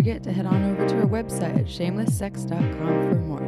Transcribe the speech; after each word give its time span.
Forget 0.00 0.22
to 0.22 0.32
head 0.32 0.46
on 0.46 0.62
over 0.72 0.88
to 0.88 0.96
our 0.98 1.06
website 1.06 1.54
at 1.58 1.66
shamelesssex.com 1.66 3.10
for 3.10 3.16
more. 3.16 3.42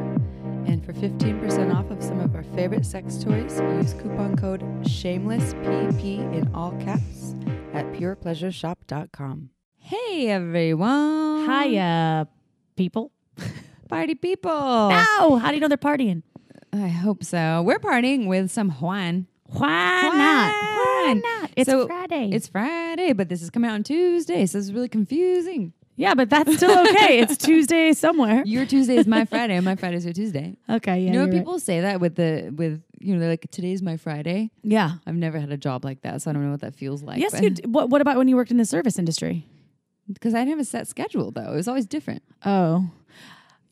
And 0.66 0.84
for 0.84 0.92
15% 0.92 1.74
off 1.74 1.90
of 1.90 2.02
some 2.02 2.20
of 2.20 2.34
our 2.34 2.42
favorite 2.42 2.84
sex 2.84 3.16
toys, 3.16 3.58
use 3.78 3.94
coupon 3.94 4.36
code 4.36 4.60
SHAMELESSPP 4.82 6.04
in 6.34 6.50
all 6.54 6.72
caps 6.72 7.34
at 7.72 7.86
purepleasureshop.com. 7.94 9.48
Hey 9.78 10.28
everyone! 10.28 11.48
Hiya, 11.50 12.28
people. 12.76 13.12
party 13.88 14.14
people! 14.14 14.50
Ow! 14.52 15.38
How 15.40 15.48
do 15.48 15.54
you 15.54 15.60
know 15.62 15.68
they're 15.68 15.78
partying? 15.78 16.22
I 16.70 16.88
hope 16.88 17.24
so. 17.24 17.62
We're 17.62 17.78
partying 17.78 18.26
with 18.26 18.50
some 18.50 18.72
Juan. 18.72 19.26
Why 19.46 20.02
not? 20.02 20.52
Why 20.52 21.04
Juan. 21.06 21.22
not? 21.22 21.50
It's 21.56 21.70
So, 21.70 21.86
Friday. 21.86 22.28
It's 22.30 22.48
Friday, 22.48 23.14
but 23.14 23.30
this 23.30 23.40
is 23.40 23.48
coming 23.48 23.70
out 23.70 23.74
on 23.74 23.84
Tuesday, 23.84 24.44
so 24.44 24.58
it's 24.58 24.70
really 24.70 24.90
confusing. 24.90 25.72
Yeah, 25.96 26.14
but 26.14 26.30
that's 26.30 26.56
still 26.56 26.78
okay. 26.88 27.18
it's 27.20 27.36
Tuesday 27.46 27.92
somewhere. 27.92 28.42
Your 28.46 28.66
Tuesday 28.66 28.96
is 28.96 29.06
my 29.06 29.24
Friday, 29.24 29.56
and 29.56 29.64
my 29.64 29.76
Friday 29.76 29.96
is 29.96 30.04
your 30.04 30.14
Tuesday. 30.14 30.56
Okay, 30.70 31.00
yeah. 31.00 31.06
you 31.06 31.10
know, 31.12 31.18
you're 31.24 31.26
right. 31.32 31.38
people 31.38 31.58
say 31.58 31.80
that 31.82 32.00
with 32.00 32.14
the 32.16 32.52
with 32.56 32.82
you 33.00 33.14
know, 33.14 33.20
they're 33.20 33.28
like 33.30 33.46
today's 33.50 33.82
my 33.82 33.96
Friday. 33.96 34.50
Yeah. 34.62 34.92
I've 35.06 35.16
never 35.16 35.38
had 35.38 35.50
a 35.50 35.56
job 35.56 35.84
like 35.84 36.02
that, 36.02 36.22
so 36.22 36.30
I 36.30 36.32
don't 36.34 36.44
know 36.44 36.50
what 36.52 36.60
that 36.60 36.74
feels 36.76 37.02
like. 37.02 37.18
yes, 37.20 37.38
you. 37.40 37.50
d- 37.50 37.62
What, 37.66 37.90
what 37.90 38.00
about 38.00 38.16
when 38.16 38.28
you 38.28 38.36
worked 38.36 38.50
in 38.52 38.56
the 38.58 38.64
service 38.64 38.98
industry? 38.98 39.46
because 40.12 40.34
I 40.34 40.38
didn't 40.38 40.50
have 40.50 40.58
a 40.60 40.64
set 40.64 40.88
schedule 40.88 41.30
though. 41.30 41.52
It 41.52 41.56
was 41.56 41.68
always 41.68 41.86
different. 41.86 42.22
Oh. 42.44 42.88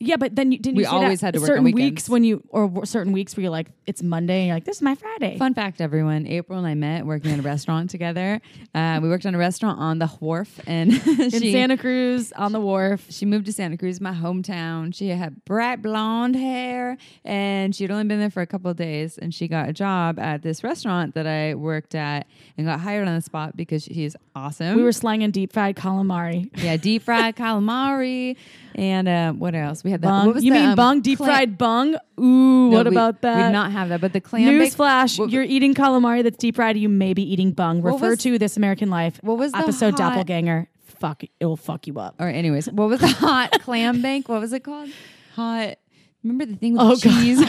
Yeah, 0.01 0.17
but 0.17 0.35
then 0.35 0.51
you 0.51 0.57
didn't. 0.57 0.77
We 0.77 0.83
you 0.83 0.89
always 0.89 1.21
had 1.21 1.33
to 1.33 1.39
work 1.39 1.49
on 1.49 1.53
certain 1.55 1.63
weekends. 1.63 1.91
weeks 1.91 2.09
when 2.09 2.23
you 2.23 2.43
or 2.49 2.85
certain 2.85 3.13
weeks 3.13 3.35
where 3.37 3.43
you're 3.43 3.51
like 3.51 3.67
it's 3.85 4.01
Monday 4.01 4.39
and 4.41 4.47
you're 4.47 4.55
like 4.55 4.65
this 4.65 4.77
is 4.77 4.81
my 4.81 4.95
Friday. 4.95 5.37
Fun 5.37 5.53
fact, 5.53 5.81
everyone: 5.81 6.25
April 6.27 6.57
and 6.57 6.67
I 6.67 6.73
met 6.73 7.05
working 7.05 7.31
at 7.31 7.39
a 7.39 7.43
restaurant 7.43 7.89
together. 7.89 8.41
Uh, 8.73 8.99
we 9.01 9.09
worked 9.09 9.25
on 9.25 9.35
a 9.35 9.37
restaurant 9.37 9.79
on 9.79 9.99
the 9.99 10.07
wharf, 10.07 10.59
and 10.65 10.91
in 11.19 11.29
she 11.29 11.51
Santa 11.51 11.77
Cruz 11.77 12.31
on 12.33 12.51
the 12.51 12.59
wharf. 12.59 13.05
she 13.09 13.25
moved 13.25 13.45
to 13.45 13.53
Santa 13.53 13.77
Cruz, 13.77 14.01
my 14.01 14.13
hometown. 14.13 14.93
She 14.93 15.09
had 15.09 15.43
bright 15.45 15.81
blonde 15.81 16.35
hair, 16.35 16.97
and 17.23 17.75
she 17.75 17.83
had 17.83 17.91
only 17.91 18.05
been 18.05 18.19
there 18.19 18.29
for 18.31 18.41
a 18.41 18.47
couple 18.47 18.71
of 18.71 18.77
days. 18.77 19.17
And 19.17 19.33
she 19.33 19.47
got 19.47 19.69
a 19.69 19.73
job 19.73 20.19
at 20.19 20.41
this 20.41 20.63
restaurant 20.63 21.13
that 21.15 21.27
I 21.27 21.55
worked 21.55 21.95
at, 21.95 22.27
and 22.57 22.65
got 22.65 22.79
hired 22.79 23.07
on 23.07 23.15
the 23.15 23.21
spot 23.21 23.55
because 23.55 23.83
she's 23.83 24.15
awesome. 24.35 24.75
We 24.75 24.83
were 24.83 24.91
slanging 24.91 25.31
deep 25.31 25.53
fried 25.53 25.75
calamari. 25.75 26.49
yeah, 26.55 26.77
deep 26.77 27.03
fried 27.03 27.35
calamari, 27.41 28.35
and 28.75 29.07
uh, 29.07 29.33
what 29.33 29.55
else? 29.55 29.83
We 29.83 29.90
had 29.91 30.01
that. 30.01 30.07
Bung. 30.07 30.25
What 30.25 30.35
was 30.35 30.43
you 30.43 30.51
the, 30.53 30.59
mean 30.59 30.69
um, 30.69 30.75
bung? 30.75 31.01
Deep 31.01 31.17
clam- 31.17 31.27
fried 31.29 31.57
bung? 31.57 31.95
Ooh, 32.19 32.69
No, 32.71 32.77
what 32.77 32.87
we- 32.87 32.91
about 32.95 33.15
We 33.15 33.19
that? 33.21 33.47
did 33.47 33.51
not 33.53 33.71
have 33.71 33.89
that, 33.89 34.01
but 34.01 34.13
the 34.13 34.21
clam 34.21 34.57
bake- 34.57 34.73
Newsflash: 34.73 35.19
what- 35.19 35.29
You're 35.29 35.43
eating 35.43 35.73
calamari 35.75 36.23
that's 36.23 36.37
deep 36.37 36.55
fried. 36.55 36.77
You 36.77 36.89
may 36.89 37.13
be 37.13 37.21
eating 37.21 37.51
bung. 37.51 37.81
Refer 37.81 38.11
was- 38.11 38.19
to 38.23 38.39
This 38.39 38.57
American 38.57 38.89
Life. 38.89 39.19
what 39.21 39.37
was 39.37 39.51
the 39.51 39.59
episode 39.59 39.99
hot- 39.99 40.15
Doppelganger? 40.15 40.67
Fuck, 40.99 41.23
it 41.23 41.45
will 41.45 41.57
fuck 41.57 41.87
you 41.87 41.99
up. 41.99 42.15
Or 42.19 42.27
anyways, 42.27 42.69
what 42.71 42.89
was 42.89 42.99
the 42.99 43.07
hot 43.07 43.51
clam 43.61 44.01
bank? 44.01 44.27
What 44.29 44.41
was 44.41 44.53
it 44.53 44.63
called? 44.63 44.89
Hot. 45.35 45.75
Remember 46.23 46.45
the 46.45 46.55
thing 46.55 46.73
with 46.73 46.81
Oh, 46.83 46.95
the 46.95 47.09
cheese? 47.09 47.41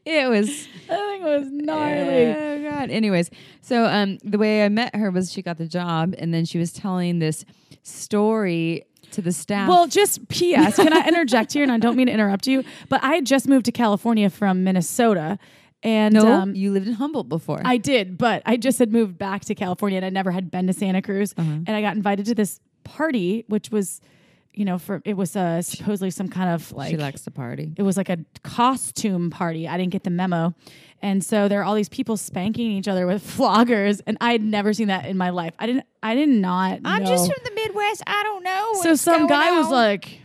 it 0.04 0.28
was 0.28 0.48
That 0.88 0.98
thing 0.98 1.22
was 1.22 1.46
gnarly. 1.50 2.34
Oh 2.34 2.70
god. 2.70 2.90
Anyways, 2.90 3.30
so 3.60 3.84
um, 3.84 4.18
the 4.24 4.36
way 4.38 4.64
I 4.64 4.68
met 4.68 4.96
her 4.96 5.10
was 5.12 5.30
she 5.32 5.42
got 5.42 5.58
the 5.58 5.68
job, 5.68 6.14
and 6.18 6.34
then 6.34 6.44
she 6.44 6.58
was 6.58 6.72
telling 6.72 7.20
this 7.20 7.44
story 7.84 8.82
to 9.12 9.22
the 9.22 9.32
staff. 9.32 9.68
Well, 9.68 9.86
just 9.86 10.28
P.S. 10.28 10.76
Can 10.76 10.92
I 10.92 11.06
interject 11.06 11.52
here? 11.52 11.62
And 11.62 11.72
I 11.72 11.78
don't 11.78 11.96
mean 11.96 12.06
to 12.06 12.12
interrupt 12.12 12.46
you, 12.46 12.64
but 12.88 13.02
I 13.02 13.14
had 13.14 13.26
just 13.26 13.48
moved 13.48 13.66
to 13.66 13.72
California 13.72 14.30
from 14.30 14.64
Minnesota, 14.64 15.38
and 15.82 16.14
no, 16.14 16.30
um, 16.30 16.54
you 16.54 16.72
lived 16.72 16.86
in 16.88 16.94
Humboldt 16.94 17.28
before. 17.28 17.60
I 17.64 17.76
did, 17.76 18.18
but 18.18 18.42
I 18.46 18.56
just 18.56 18.78
had 18.78 18.92
moved 18.92 19.16
back 19.18 19.44
to 19.46 19.54
California, 19.54 19.96
and 19.96 20.04
I 20.04 20.10
never 20.10 20.30
had 20.30 20.50
been 20.50 20.66
to 20.66 20.72
Santa 20.72 21.00
Cruz, 21.02 21.34
and 21.36 21.68
I 21.68 21.80
got 21.80 21.96
invited 21.96 22.26
to 22.26 22.34
this 22.34 22.60
party, 22.84 23.44
which 23.48 23.70
was, 23.70 24.00
you 24.60 24.66
know, 24.66 24.76
for 24.76 25.00
it 25.06 25.16
was 25.16 25.34
uh, 25.36 25.62
supposedly 25.62 26.10
some 26.10 26.28
kind 26.28 26.50
of 26.50 26.70
like 26.72 26.90
she 26.90 26.98
likes 26.98 27.22
to 27.22 27.30
party. 27.30 27.72
it 27.78 27.82
was 27.82 27.96
like 27.96 28.10
a 28.10 28.18
costume 28.44 29.30
party. 29.30 29.66
I 29.66 29.78
didn't 29.78 29.90
get 29.90 30.04
the 30.04 30.10
memo. 30.10 30.54
And 31.00 31.24
so 31.24 31.48
there 31.48 31.60
are 31.60 31.64
all 31.64 31.74
these 31.74 31.88
people 31.88 32.18
spanking 32.18 32.70
each 32.72 32.86
other 32.86 33.06
with 33.06 33.26
floggers, 33.38 34.02
and 34.06 34.18
I 34.20 34.32
had 34.32 34.42
never 34.42 34.74
seen 34.74 34.88
that 34.88 35.06
in 35.06 35.16
my 35.16 35.30
life. 35.30 35.54
I 35.58 35.64
didn't. 35.64 35.86
I 36.02 36.14
did 36.14 36.28
not. 36.28 36.80
I'm 36.84 37.04
know. 37.04 37.08
Just 37.08 37.32
from 37.32 37.42
the 37.42 37.52
Midwest. 37.54 38.02
I 38.06 38.22
don't 38.22 38.42
know. 38.42 38.72
So 38.82 38.94
some 38.96 39.26
guy 39.26 39.52
was 39.52 39.70
like, 39.70 40.20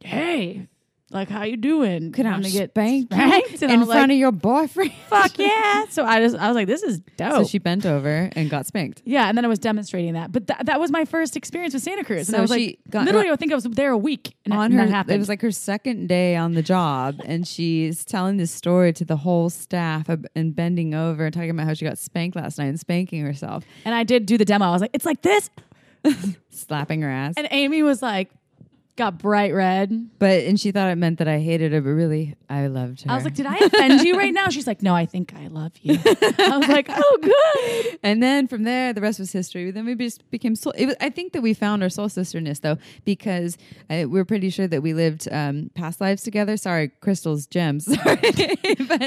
"Hey, 0.00 0.66
like 1.10 1.28
how 1.28 1.44
you 1.44 1.56
doing? 1.56 2.12
"Can 2.12 2.26
I 2.26 2.40
get 2.40 2.70
spanked?" 2.70 3.12
spanked 3.12 3.62
in 3.62 3.68
front 3.68 3.88
like, 3.88 4.10
of 4.10 4.16
your 4.16 4.32
boyfriend?" 4.32 4.92
"Fuck 5.08 5.38
yeah!" 5.38 5.84
So 5.90 6.04
I 6.04 6.20
just 6.20 6.36
I 6.36 6.48
was 6.48 6.54
like, 6.54 6.66
"This 6.66 6.82
is 6.82 7.00
dope." 7.16 7.32
So 7.32 7.44
she 7.44 7.58
bent 7.58 7.86
over 7.86 8.30
and 8.34 8.48
got 8.50 8.66
spanked. 8.66 9.02
yeah, 9.04 9.28
and 9.28 9.36
then 9.36 9.44
I 9.44 9.48
was 9.48 9.58
demonstrating 9.58 10.14
that. 10.14 10.32
But 10.32 10.46
that 10.48 10.66
that 10.66 10.80
was 10.80 10.90
my 10.90 11.04
first 11.04 11.36
experience 11.36 11.74
with 11.74 11.82
Santa 11.82 12.04
Cruz. 12.04 12.28
and 12.28 12.36
I 12.36 12.40
was 12.40 12.50
she 12.50 12.66
like, 12.66 12.78
got- 12.90 13.04
literally, 13.04 13.30
I 13.30 13.36
think 13.36 13.52
I 13.52 13.54
was 13.54 13.64
there 13.64 13.90
a 13.90 13.98
week 13.98 14.34
and 14.44 14.54
on 14.54 14.72
her 14.72 14.84
that 14.84 14.90
happened. 14.90 15.16
it 15.16 15.18
was 15.18 15.28
like 15.28 15.42
her 15.42 15.52
second 15.52 16.08
day 16.08 16.36
on 16.36 16.54
the 16.54 16.62
job 16.62 17.20
and 17.24 17.46
she's 17.46 18.04
telling 18.04 18.36
this 18.36 18.50
story 18.50 18.92
to 18.94 19.04
the 19.04 19.16
whole 19.16 19.50
staff 19.50 20.08
and 20.34 20.56
bending 20.56 20.94
over 20.94 21.26
and 21.26 21.34
talking 21.34 21.50
about 21.50 21.66
how 21.66 21.74
she 21.74 21.84
got 21.84 21.98
spanked 21.98 22.36
last 22.36 22.58
night 22.58 22.66
and 22.66 22.80
spanking 22.80 23.24
herself 23.24 23.64
and 23.84 23.94
I 23.94 24.04
did 24.04 24.26
do 24.26 24.38
the 24.38 24.44
demo. 24.44 24.66
I 24.66 24.70
was 24.70 24.80
like, 24.80 24.90
"It's 24.94 25.04
like 25.06 25.22
this," 25.22 25.50
slapping 26.50 27.02
her 27.02 27.10
ass 27.10 27.34
and 27.36 27.46
Amy 27.50 27.82
was 27.82 28.02
like, 28.02 28.30
got 28.96 29.18
bright 29.18 29.52
red. 29.52 30.08
but 30.18 30.44
and 30.44 30.58
she 30.60 30.70
thought 30.70 30.88
it 30.88 30.94
meant 30.96 31.18
that 31.18 31.26
i 31.26 31.38
hated 31.40 31.72
her 31.72 31.80
but 31.80 31.90
really 31.90 32.36
i 32.48 32.66
loved 32.68 33.02
her 33.02 33.10
I 33.10 33.14
was 33.16 33.24
like, 33.24 33.34
"Did 33.34 33.46
I 33.46 33.56
offend 33.56 34.02
you 34.02 34.16
right 34.16 34.32
now?" 34.32 34.48
She's 34.48 34.66
like, 34.66 34.82
"No, 34.82 34.94
I 34.94 35.04
think 35.06 35.34
I 35.34 35.48
love 35.48 35.72
you." 35.82 35.98
I 36.04 36.56
was 36.58 36.68
like, 36.68 36.86
"Oh, 36.88 37.18
good." 37.20 37.98
and 38.02 38.22
then 38.22 38.46
from 38.46 38.62
there 38.62 38.92
the 38.92 39.00
rest 39.00 39.18
was 39.18 39.32
history 39.32 39.70
then 39.70 39.84
we 39.86 39.94
just 39.96 40.28
became 40.30 40.54
soul 40.54 40.72
it 40.76 40.86
was, 40.86 40.94
i 41.00 41.10
think 41.10 41.32
that 41.32 41.42
we 41.42 41.54
found 41.54 41.82
our 41.82 41.88
soul 41.88 42.08
sisterness 42.08 42.60
though 42.60 42.78
because 43.04 43.56
uh, 43.90 44.04
we're 44.06 44.24
pretty 44.24 44.50
sure 44.50 44.66
that 44.68 44.82
we 44.82 44.94
lived 44.94 45.26
um, 45.32 45.70
past 45.74 46.00
lives 46.00 46.22
together 46.22 46.56
sorry 46.56 46.88
crystals 47.00 47.46
gems 47.46 47.84
sorry 48.02 48.16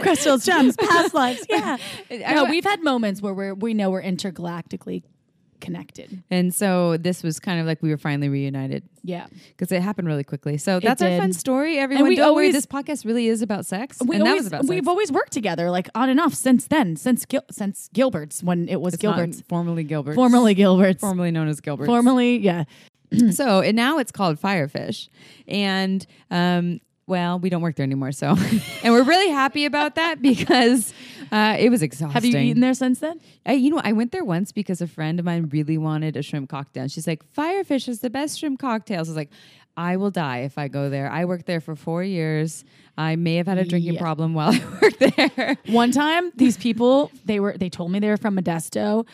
Crystals, 0.02 0.46
gems, 0.46 0.76
past 0.76 1.14
lives. 1.14 1.46
Yeah. 1.50 1.78
No, 2.12 2.46
we've 2.46 2.64
had 2.64 2.84
moments 2.84 3.22
where 3.22 3.34
we're, 3.34 3.54
we 3.54 3.74
know 3.74 3.90
we're 3.90 4.02
intergalactically 4.04 5.04
connected. 5.60 6.22
and 6.30 6.54
so 6.54 6.98
this 6.98 7.24
was 7.24 7.40
kind 7.40 7.60
of 7.60 7.66
like 7.66 7.82
we 7.82 7.90
were 7.90 7.98
finally 7.98 8.30
reunited 8.30 8.84
Yeah. 9.04 9.28
because 9.50 9.72
it 9.72 9.82
happened 9.82 10.08
really 10.08 10.24
quickly. 10.24 10.58
So 10.58 10.80
that's 10.80 11.02
our 11.02 11.18
fun 11.18 11.34
story. 11.34 11.78
Everyone, 11.80 12.08
we 12.08 12.16
don't 12.16 12.36
worry, 12.36 12.52
this 12.52 12.66
podcast 12.66 13.06
really 13.06 13.28
is 13.28 13.42
about 13.42 13.66
sex, 13.66 13.98
We 14.06 14.16
and 14.16 14.26
that 14.26 14.30
always, 14.30 14.42
was 14.44 14.48
about 14.48 14.62
sex. 14.62 14.70
we've 14.70 14.88
always 14.88 15.12
worked 15.12 15.32
together, 15.34 15.70
like 15.72 15.90
on 15.96 16.10
and 16.10 16.20
off 16.20 16.34
since 16.34 16.68
then, 16.68 16.96
since 16.96 17.26
Gil- 17.26 17.46
since 17.52 17.90
Gilbert's 17.94 18.44
when 18.44 18.68
it 18.70 18.80
was 18.82 18.94
It's 18.94 19.02
Gilbert's, 19.02 19.42
formerly 19.50 19.84
Gilbert, 19.84 20.16
formerly 20.16 20.54
Gilbert's, 20.54 21.02
formerly 21.02 21.32
known 21.32 21.48
as 21.48 21.60
Gilbert. 21.62 21.86
formerly 21.88 22.38
yeah. 22.38 22.64
so 23.32 23.62
and 23.62 23.76
now 23.76 24.00
it's 24.00 24.12
called 24.12 24.38
Firefish, 24.40 25.08
and 25.48 26.06
um, 26.30 26.80
well, 27.08 27.40
we 27.40 27.50
don't 27.50 27.62
work 27.62 27.76
there 27.78 27.86
anymore. 27.86 28.12
So, 28.12 28.36
and 28.84 28.94
we're 28.94 29.04
really 29.04 29.32
happy 29.32 29.64
about 29.66 29.96
that 29.96 30.22
because 30.22 30.94
uh, 31.32 31.56
it 31.60 31.70
was 31.70 31.82
exhausting. 31.82 32.12
Have 32.12 32.26
you 32.26 32.38
eaten 32.38 32.62
there 32.62 32.74
since 32.74 33.00
then? 33.00 33.20
I, 33.46 33.54
you 33.54 33.70
know, 33.70 33.82
I 33.84 33.92
went 33.94 34.12
there 34.12 34.24
once 34.24 34.52
because 34.52 34.82
a 34.82 34.88
friend 34.88 35.20
of 35.20 35.26
mine 35.26 35.50
really 35.52 35.78
wanted 35.78 36.16
a 36.18 36.22
shrimp 36.22 36.50
cocktail. 36.50 36.84
And 36.84 36.92
she's 36.92 37.08
like, 37.08 37.24
Firefish 37.34 37.88
is 37.88 38.00
the 38.02 38.10
best 38.10 38.40
shrimp 38.40 38.60
cocktails. 38.60 39.08
I 39.08 39.12
was 39.12 39.18
like, 39.18 39.30
I 39.76 39.98
will 39.98 40.10
die 40.12 40.40
if 40.40 40.58
I 40.58 40.68
go 40.70 40.90
there. 40.90 41.10
I 41.12 41.26
worked 41.26 41.46
there 41.46 41.62
for 41.62 41.76
four 41.76 42.04
years. 42.04 42.66
I 42.98 43.16
may 43.16 43.36
have 43.36 43.46
had 43.48 43.60
a 43.60 43.64
drinking 43.66 43.94
Yeah. 43.94 44.00
problem 44.02 44.34
while 44.34 44.52
I 44.54 44.62
worked 44.82 45.00
there. 45.36 45.58
One 45.68 45.92
time, 45.92 46.32
these 46.36 46.58
people 46.58 47.12
they 47.26 47.40
were 47.40 47.56
they 47.58 47.70
told 47.70 47.92
me 47.92 48.00
they 48.00 48.10
were 48.10 48.18
from 48.18 48.36
Modesto. 48.38 49.06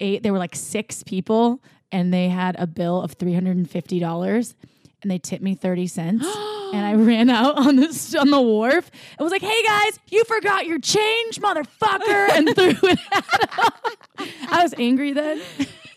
Eight, 0.00 0.22
they 0.24 0.30
were 0.32 0.38
like 0.38 0.54
six 0.56 1.02
people, 1.04 1.60
and 1.92 2.12
they 2.12 2.28
had 2.28 2.56
a 2.58 2.66
bill 2.66 3.00
of 3.02 3.12
three 3.12 3.34
hundred 3.34 3.56
and 3.58 3.70
fifty 3.70 4.00
dollars, 4.00 4.56
and 5.02 5.10
they 5.10 5.18
tipped 5.18 5.42
me 5.42 5.54
thirty 5.54 5.86
cents. 5.86 6.24
and 6.72 6.84
I 6.84 6.94
ran 6.94 7.30
out 7.30 7.56
on 7.56 7.76
the 7.76 8.16
on 8.20 8.30
the 8.30 8.40
wharf 8.40 8.90
and 9.18 9.24
was 9.24 9.32
like, 9.32 9.42
"Hey 9.42 9.62
guys, 9.64 9.98
you 10.10 10.24
forgot 10.24 10.66
your 10.66 10.78
change, 10.78 11.40
motherfucker!" 11.40 12.28
and 12.30 12.48
threw 12.54 12.90
it 12.90 12.98
at 13.12 13.50
them. 13.56 14.28
I 14.50 14.62
was 14.62 14.74
angry 14.78 15.12
then, 15.12 15.40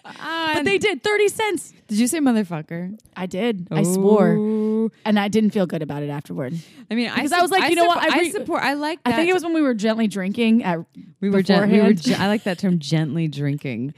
uh, 0.05 0.53
but 0.55 0.65
they 0.65 0.77
did 0.77 1.03
thirty 1.03 1.27
cents. 1.27 1.73
Did 1.87 1.99
you 1.99 2.07
say 2.07 2.19
motherfucker? 2.19 2.97
I 3.17 3.25
did. 3.25 3.67
I 3.69 3.83
swore, 3.83 4.89
and 5.03 5.19
I 5.19 5.27
didn't 5.27 5.49
feel 5.49 5.65
good 5.65 5.81
about 5.81 6.03
it 6.03 6.09
afterward. 6.09 6.53
I 6.89 6.95
mean, 6.95 7.11
Because 7.13 7.33
I 7.33 7.41
was 7.41 7.51
like, 7.51 7.69
you 7.69 7.75
know 7.75 7.85
what, 7.85 7.97
I 7.97 8.19
I, 8.19 8.29
support. 8.29 8.63
I 8.63 8.73
like. 8.75 9.03
That. 9.03 9.13
I 9.13 9.17
think 9.17 9.29
it 9.29 9.33
was 9.33 9.43
when 9.43 9.53
we 9.53 9.61
were 9.61 9.73
gently 9.73 10.07
drinking 10.07 10.63
at 10.63 10.79
we 11.19 11.29
were. 11.29 11.41
Gen- 11.41 11.69
we 11.69 11.81
were. 11.81 11.93
Gen- 11.93 12.21
I 12.21 12.27
like 12.27 12.43
that 12.43 12.59
term, 12.59 12.79
gently 12.79 13.27
drinking. 13.27 13.93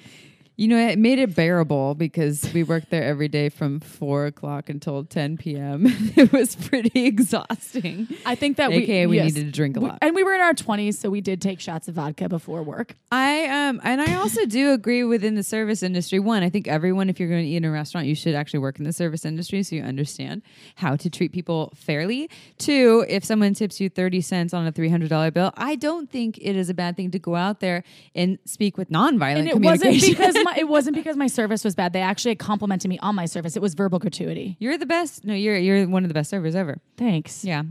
You 0.55 0.67
know, 0.67 0.77
it 0.77 0.99
made 0.99 1.17
it 1.17 1.33
bearable 1.35 1.95
because 1.95 2.47
we 2.53 2.61
worked 2.61 2.91
there 2.91 3.03
every 3.03 3.27
day 3.27 3.49
from 3.49 3.79
four 3.79 4.27
o'clock 4.27 4.69
until 4.69 5.03
10 5.03 5.37
p.m. 5.37 5.85
it 6.15 6.31
was 6.31 6.55
pretty 6.55 7.05
exhausting. 7.07 8.07
I 8.23 8.35
think 8.35 8.57
that 8.57 8.71
AKA, 8.71 9.07
we 9.07 9.15
yes. 9.15 9.33
needed 9.33 9.45
to 9.47 9.51
drink 9.51 9.77
a 9.77 9.79
We- 9.79 9.89
lot. 9.89 9.97
and 10.03 10.13
we 10.15 10.21
were 10.23 10.35
in 10.35 10.41
our 10.41 10.53
20s, 10.53 10.95
so 10.95 11.09
we 11.09 11.21
did 11.21 11.41
take 11.41 11.59
shots 11.59 11.87
of 11.87 11.95
vodka 11.95 12.29
before 12.29 12.61
work. 12.61 12.95
I 13.11 13.45
um 13.45 13.81
and 13.83 13.99
I 13.99 14.13
also 14.15 14.45
do 14.45 14.73
agree 14.73 15.03
within 15.03 15.33
the 15.33 15.41
service 15.43 15.81
industry. 15.81 16.19
One, 16.19 16.43
I 16.43 16.49
think 16.49 16.67
everyone, 16.67 17.09
if 17.09 17.19
you're 17.19 17.29
going 17.29 17.43
to 17.43 17.47
eat 17.49 17.57
in 17.57 17.65
a 17.65 17.71
restaurant, 17.71 18.05
you 18.05 18.13
should 18.15 18.35
actually 18.35 18.59
work 18.59 18.77
in 18.77 18.85
the 18.85 18.93
service 18.93 19.25
industry 19.25 19.63
so 19.63 19.75
you 19.75 19.81
understand 19.81 20.43
how 20.75 20.95
to 20.97 21.09
treat 21.09 21.31
people 21.31 21.73
fairly. 21.75 22.29
Two, 22.59 23.05
if 23.09 23.23
someone 23.25 23.55
tips 23.55 23.81
you 23.81 23.89
thirty 23.89 24.21
cents 24.21 24.53
on 24.53 24.67
a 24.67 24.71
three 24.71 24.89
hundred 24.89 25.09
dollar 25.09 25.31
bill, 25.31 25.51
I 25.57 25.75
don't 25.75 26.11
think 26.11 26.37
it 26.39 26.55
is 26.55 26.69
a 26.69 26.73
bad 26.75 26.95
thing 26.95 27.09
to 27.11 27.19
go 27.19 27.35
out 27.35 27.59
there 27.59 27.83
and 28.13 28.37
speak 28.45 28.77
with 28.77 28.89
nonviolent 28.91 29.39
And 29.39 29.47
it 29.47 29.59
wasn't 29.59 29.93
communication. 29.95 30.13
because 30.13 30.42
my, 30.43 30.55
it 30.57 30.67
wasn't 30.67 30.95
because 30.95 31.15
my 31.17 31.27
service 31.27 31.63
was 31.63 31.75
bad. 31.75 31.93
They 31.93 32.01
actually 32.01 32.35
complimented 32.35 32.89
me 32.89 32.99
on 32.99 33.15
my 33.15 33.25
service. 33.25 33.55
It 33.55 33.61
was 33.61 33.73
verbal 33.73 33.99
gratuity. 33.99 34.57
you're 34.59 34.77
the 34.77 34.85
best. 34.85 35.23
No, 35.25 35.33
you're 35.33 35.57
you're 35.57 35.87
one 35.87 36.03
of 36.03 36.09
the 36.09 36.13
best 36.13 36.29
servers 36.29 36.55
ever. 36.55 36.77
Thanks. 36.97 37.43
Yeah, 37.43 37.63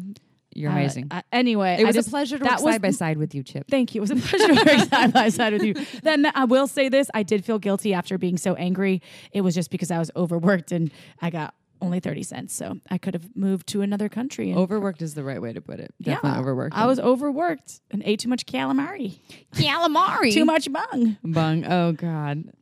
you're 0.54 0.70
Uh, 0.70 0.74
amazing. 0.74 1.08
uh, 1.10 1.22
anyway, 1.32 1.76
it 1.78 1.82
I 1.82 1.86
was 1.86 1.94
just- 1.96 2.08
a 2.08 2.10
pleasure 2.10 2.38
to 2.38 2.44
that 2.44 2.58
work 2.58 2.64
was 2.64 2.74
side 2.74 2.82
by 2.82 2.90
side 2.90 3.16
with 3.18 3.34
you, 3.34 3.42
Chip. 3.42 3.66
Thank 3.70 3.94
you. 3.94 4.00
It 4.00 4.08
was 4.08 4.10
a 4.10 4.16
pleasure 4.16 4.48
to 4.48 4.54
work 4.54 4.88
side 4.90 5.12
by 5.12 5.28
side 5.28 5.52
with 5.52 5.62
you. 5.64 5.74
Then 6.02 6.26
I 6.34 6.44
will 6.44 6.66
say 6.66 6.88
this: 6.88 7.10
I 7.14 7.22
did 7.22 7.44
feel 7.44 7.58
guilty 7.58 7.94
after 7.94 8.18
being 8.18 8.36
so 8.38 8.54
angry. 8.54 9.02
It 9.32 9.40
was 9.42 9.54
just 9.54 9.70
because 9.70 9.90
I 9.90 9.98
was 9.98 10.10
overworked 10.16 10.72
and 10.72 10.90
I 11.20 11.30
got 11.30 11.54
only 11.80 11.98
thirty 11.98 12.22
cents, 12.22 12.54
so 12.54 12.78
I 12.90 12.98
could 12.98 13.14
have 13.14 13.34
moved 13.34 13.66
to 13.68 13.82
another 13.82 14.08
country. 14.08 14.50
And 14.50 14.58
Overworked 14.58 15.02
is 15.02 15.14
the 15.14 15.24
right 15.24 15.42
way 15.42 15.52
to 15.52 15.60
put 15.60 15.80
it. 15.80 15.92
Definitely 16.00 16.38
overworked. 16.38 16.76
I 16.76 16.86
was 16.86 17.00
overworked 17.00 17.80
and 17.90 18.02
ate 18.04 18.20
too 18.20 18.28
much 18.28 18.46
calamari, 18.46 19.18
calamari. 19.56 20.32
too 20.38 20.44
much 20.44 20.72
bung. 20.72 21.16
Bung. 21.24 21.64
Oh 21.64 21.90
God. 21.92 22.52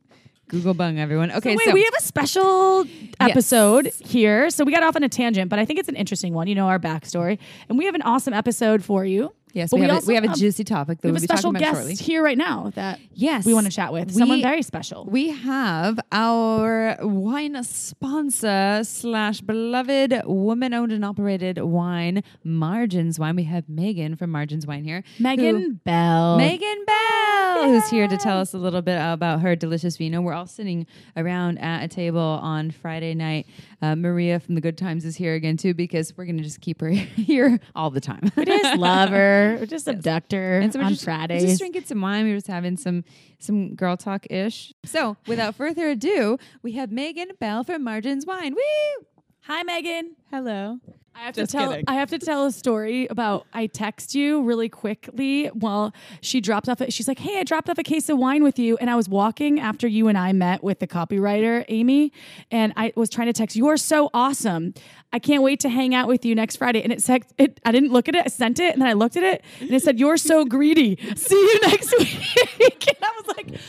Google 0.51 0.73
bung, 0.73 0.99
everyone. 0.99 1.31
Okay, 1.31 1.53
so 1.53 1.57
wait, 1.57 1.65
so 1.65 1.73
we 1.73 1.83
have 1.85 1.93
a 1.97 2.01
special 2.01 2.83
episode 3.21 3.89
here. 4.03 4.49
So 4.49 4.65
we 4.65 4.73
got 4.73 4.83
off 4.83 4.97
on 4.97 5.03
a 5.03 5.07
tangent, 5.07 5.49
but 5.49 5.59
I 5.59 5.65
think 5.65 5.79
it's 5.79 5.87
an 5.87 5.95
interesting 5.95 6.33
one. 6.33 6.47
You 6.47 6.55
know 6.55 6.67
our 6.67 6.77
backstory, 6.77 7.39
and 7.69 7.77
we 7.77 7.85
have 7.85 7.95
an 7.95 8.01
awesome 8.01 8.33
episode 8.33 8.83
for 8.83 9.05
you. 9.05 9.33
Yes, 9.53 9.71
we, 9.71 9.81
we 9.81 9.87
have, 9.87 10.03
a, 10.03 10.05
we 10.05 10.15
have 10.15 10.23
a 10.23 10.33
juicy 10.35 10.63
topic 10.63 10.99
that 11.01 11.07
We 11.07 11.11
we'll 11.11 11.15
have 11.21 11.23
a 11.23 11.27
be 11.27 11.27
special 11.27 11.51
talking 11.53 11.67
about 11.67 11.75
guest 11.75 11.87
shortly. 11.99 12.13
here 12.13 12.23
right 12.23 12.37
now 12.37 12.71
that 12.75 12.99
Yes, 13.13 13.45
we 13.45 13.53
want 13.53 13.67
to 13.67 13.71
chat 13.71 13.91
with. 13.93 14.07
We- 14.07 14.13
Someone 14.13 14.41
very 14.41 14.61
special. 14.63 15.05
We 15.05 15.29
have 15.29 15.99
our 16.11 16.97
wine 17.01 17.61
sponsor 17.63 18.81
slash 18.83 19.41
beloved 19.41 20.23
woman 20.25 20.73
owned 20.73 20.91
and 20.91 21.05
operated 21.05 21.57
wine, 21.59 22.23
Margins 22.43 23.19
Wine. 23.19 23.35
We 23.35 23.43
have 23.43 23.67
Megan 23.69 24.15
from 24.15 24.31
Margins 24.31 24.65
Wine 24.65 24.83
here. 24.83 25.03
Megan 25.19 25.79
Bell. 25.85 26.37
Megan 26.37 26.85
Bell, 26.85 27.63
who's 27.65 27.89
here 27.89 28.07
to 28.07 28.17
tell 28.17 28.39
us 28.39 28.53
a 28.53 28.57
little 28.57 28.81
bit 28.81 28.97
about 28.99 29.41
her 29.41 29.55
delicious 29.55 29.97
vino. 29.97 30.21
We're 30.21 30.33
all 30.33 30.47
sitting 30.47 30.87
around 31.15 31.57
at 31.59 31.83
a 31.83 31.87
table 31.87 32.19
on 32.21 32.71
Friday 32.71 33.13
night. 33.13 33.45
Uh, 33.81 33.95
Maria 33.95 34.39
from 34.39 34.53
the 34.55 34.61
Good 34.61 34.77
Times 34.77 35.05
is 35.05 35.15
here 35.15 35.33
again 35.33 35.57
too 35.57 35.73
because 35.73 36.15
we're 36.15 36.25
going 36.25 36.37
to 36.37 36.43
just 36.43 36.61
keep 36.61 36.81
her 36.81 36.89
here 36.89 37.59
all 37.75 37.89
the 37.89 38.01
time. 38.01 38.31
We 38.35 38.45
just 38.45 38.77
love 38.77 39.09
her. 39.09 39.57
We 39.59 39.65
just 39.65 39.87
abduct 39.87 40.31
her 40.33 40.59
And 40.59 40.71
so 40.71 40.79
we're 40.79 40.85
on 40.85 40.91
just, 40.91 41.07
we're 41.07 41.27
just 41.27 41.59
drinking 41.59 41.85
some 41.85 42.01
wine. 42.01 42.25
We 42.25 42.31
were 42.31 42.37
just 42.37 42.47
having 42.47 42.77
some 42.77 43.03
some 43.39 43.73
girl 43.73 43.97
talk 43.97 44.27
ish. 44.29 44.73
So 44.85 45.17
without 45.25 45.55
further 45.55 45.89
ado, 45.89 46.37
we 46.61 46.73
have 46.73 46.91
Megan 46.91 47.29
Bell 47.39 47.63
from 47.63 47.83
Margins 47.83 48.25
Wine. 48.25 48.53
Woo! 48.53 49.05
Hi, 49.45 49.63
Megan. 49.63 50.15
Hello. 50.29 50.79
I 51.13 51.25
have 51.25 51.35
Just 51.35 51.51
to 51.51 51.57
tell. 51.57 51.69
kidding. 51.69 51.85
I 51.87 51.95
have 51.95 52.09
to 52.11 52.19
tell 52.19 52.45
a 52.45 52.51
story 52.51 53.05
about. 53.07 53.45
I 53.53 53.67
text 53.67 54.15
you 54.15 54.41
really 54.41 54.69
quickly 54.69 55.47
while 55.47 55.93
she 56.21 56.41
dropped 56.41 56.67
off. 56.69 56.81
She's 56.89 57.07
like, 57.07 57.19
"Hey, 57.19 57.39
I 57.39 57.43
dropped 57.43 57.69
off 57.69 57.77
a 57.77 57.83
case 57.83 58.09
of 58.09 58.17
wine 58.17 58.43
with 58.43 58.57
you," 58.57 58.77
and 58.77 58.89
I 58.89 58.95
was 58.95 59.07
walking 59.07 59.59
after 59.59 59.87
you 59.87 60.07
and 60.07 60.17
I 60.17 60.31
met 60.33 60.63
with 60.63 60.79
the 60.79 60.87
copywriter 60.87 61.63
Amy, 61.67 62.11
and 62.49 62.73
I 62.75 62.93
was 62.95 63.09
trying 63.09 63.27
to 63.27 63.33
text. 63.33 63.55
You 63.55 63.67
are 63.67 63.77
so 63.77 64.09
awesome. 64.13 64.73
I 65.13 65.19
can't 65.19 65.43
wait 65.43 65.59
to 65.59 65.69
hang 65.69 65.93
out 65.93 66.07
with 66.07 66.23
you 66.23 66.33
next 66.33 66.55
Friday. 66.55 66.81
And 66.81 66.93
it 66.93 67.01
said, 67.03 67.25
it, 67.37 67.59
I 67.65 67.73
didn't 67.73 67.91
look 67.91 68.07
at 68.07 68.15
it. 68.15 68.23
I 68.25 68.29
sent 68.29 68.61
it, 68.61 68.71
and 68.71 68.81
then 68.81 68.87
I 68.87 68.93
looked 68.93 69.17
at 69.17 69.23
it, 69.23 69.43
and 69.59 69.69
it 69.71 69.83
said, 69.83 69.99
"You're 69.99 70.17
so 70.17 70.45
greedy. 70.55 70.97
See 71.15 71.35
you 71.35 71.59
next 71.67 71.93
week." 71.99 72.87
and 72.87 72.97
I 73.03 73.21
was 73.23 73.35
like, 73.35 73.59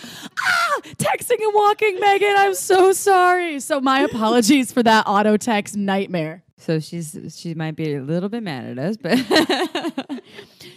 "Ah, 0.41 0.81
texting 0.97 1.43
and 1.43 1.55
walking, 1.55 1.99
Megan. 2.01 2.35
I'm 2.37 2.55
so 2.55 2.93
sorry." 2.93 3.59
So 3.61 3.81
my 3.81 4.01
apologies 4.01 4.73
for 4.73 4.83
that 4.85 5.05
auto 5.07 5.37
text 5.37 5.77
nightmare. 5.77 6.45
So 6.63 6.79
she's 6.79 7.19
she 7.37 7.55
might 7.55 7.75
be 7.75 7.95
a 7.95 8.01
little 8.01 8.29
bit 8.29 8.45
mad 8.45 8.79
at 8.79 8.79
us, 8.79 8.97
but 8.97 9.19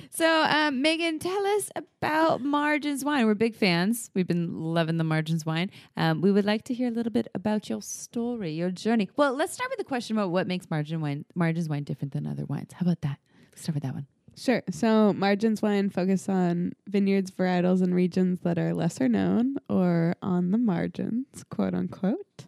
so 0.09 0.43
um, 0.49 0.81
Megan, 0.81 1.19
tell 1.19 1.45
us 1.45 1.69
about 1.75 2.41
Margins 2.41 3.05
Wine. 3.05 3.27
We're 3.27 3.35
big 3.35 3.55
fans. 3.55 4.09
We've 4.15 4.25
been 4.25 4.73
loving 4.73 4.97
the 4.97 5.03
Margins 5.03 5.45
Wine. 5.45 5.69
Um, 5.95 6.21
we 6.21 6.31
would 6.31 6.43
like 6.43 6.63
to 6.63 6.73
hear 6.73 6.87
a 6.87 6.91
little 6.91 7.11
bit 7.11 7.27
about 7.35 7.69
your 7.69 7.83
story, 7.83 8.51
your 8.53 8.71
journey. 8.71 9.09
Well, 9.15 9.35
let's 9.35 9.53
start 9.53 9.69
with 9.69 9.77
the 9.77 9.85
question 9.85 10.17
about 10.17 10.31
what 10.31 10.47
makes 10.47 10.71
Margin 10.71 11.01
Wine 11.01 11.23
Margins 11.35 11.69
Wine 11.69 11.83
different 11.83 12.13
than 12.13 12.25
other 12.25 12.45
wines. 12.45 12.73
How 12.73 12.83
about 12.83 13.01
that? 13.01 13.19
Let's 13.51 13.61
start 13.61 13.75
with 13.75 13.83
that 13.83 13.93
one. 13.93 14.07
Sure. 14.35 14.63
So 14.71 15.13
Margins 15.13 15.61
Wine 15.61 15.91
focus 15.91 16.27
on 16.27 16.73
vineyards, 16.87 17.29
varietals, 17.29 17.83
and 17.83 17.93
regions 17.93 18.39
that 18.41 18.57
are 18.57 18.73
lesser 18.73 19.07
known 19.07 19.57
or 19.69 20.15
on 20.23 20.49
the 20.49 20.57
margins, 20.57 21.43
quote 21.51 21.75
unquote. 21.75 22.47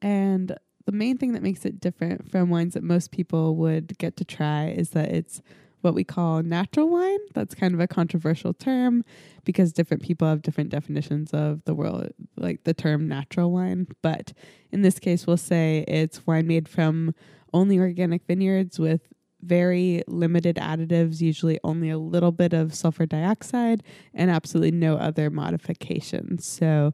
And 0.00 0.56
the 0.88 0.96
main 0.96 1.18
thing 1.18 1.32
that 1.34 1.42
makes 1.42 1.66
it 1.66 1.80
different 1.80 2.30
from 2.30 2.48
wines 2.48 2.72
that 2.72 2.82
most 2.82 3.10
people 3.10 3.56
would 3.56 3.98
get 3.98 4.16
to 4.16 4.24
try 4.24 4.68
is 4.68 4.88
that 4.90 5.10
it's 5.10 5.42
what 5.82 5.92
we 5.92 6.02
call 6.02 6.42
natural 6.42 6.88
wine. 6.88 7.18
That's 7.34 7.54
kind 7.54 7.74
of 7.74 7.80
a 7.80 7.86
controversial 7.86 8.54
term 8.54 9.04
because 9.44 9.74
different 9.74 10.02
people 10.02 10.26
have 10.26 10.40
different 10.40 10.70
definitions 10.70 11.34
of 11.34 11.62
the 11.66 11.74
world, 11.74 12.08
like 12.38 12.64
the 12.64 12.72
term 12.72 13.06
natural 13.06 13.52
wine. 13.52 13.86
But 14.00 14.32
in 14.72 14.80
this 14.80 14.98
case, 14.98 15.26
we'll 15.26 15.36
say 15.36 15.84
it's 15.86 16.26
wine 16.26 16.46
made 16.46 16.70
from 16.70 17.14
only 17.52 17.78
organic 17.78 18.24
vineyards 18.24 18.78
with 18.78 19.02
very 19.42 20.02
limited 20.06 20.56
additives, 20.56 21.20
usually 21.20 21.60
only 21.64 21.90
a 21.90 21.98
little 21.98 22.32
bit 22.32 22.54
of 22.54 22.74
sulfur 22.74 23.04
dioxide 23.04 23.82
and 24.14 24.30
absolutely 24.30 24.70
no 24.70 24.96
other 24.96 25.28
modifications. 25.28 26.46
So 26.46 26.92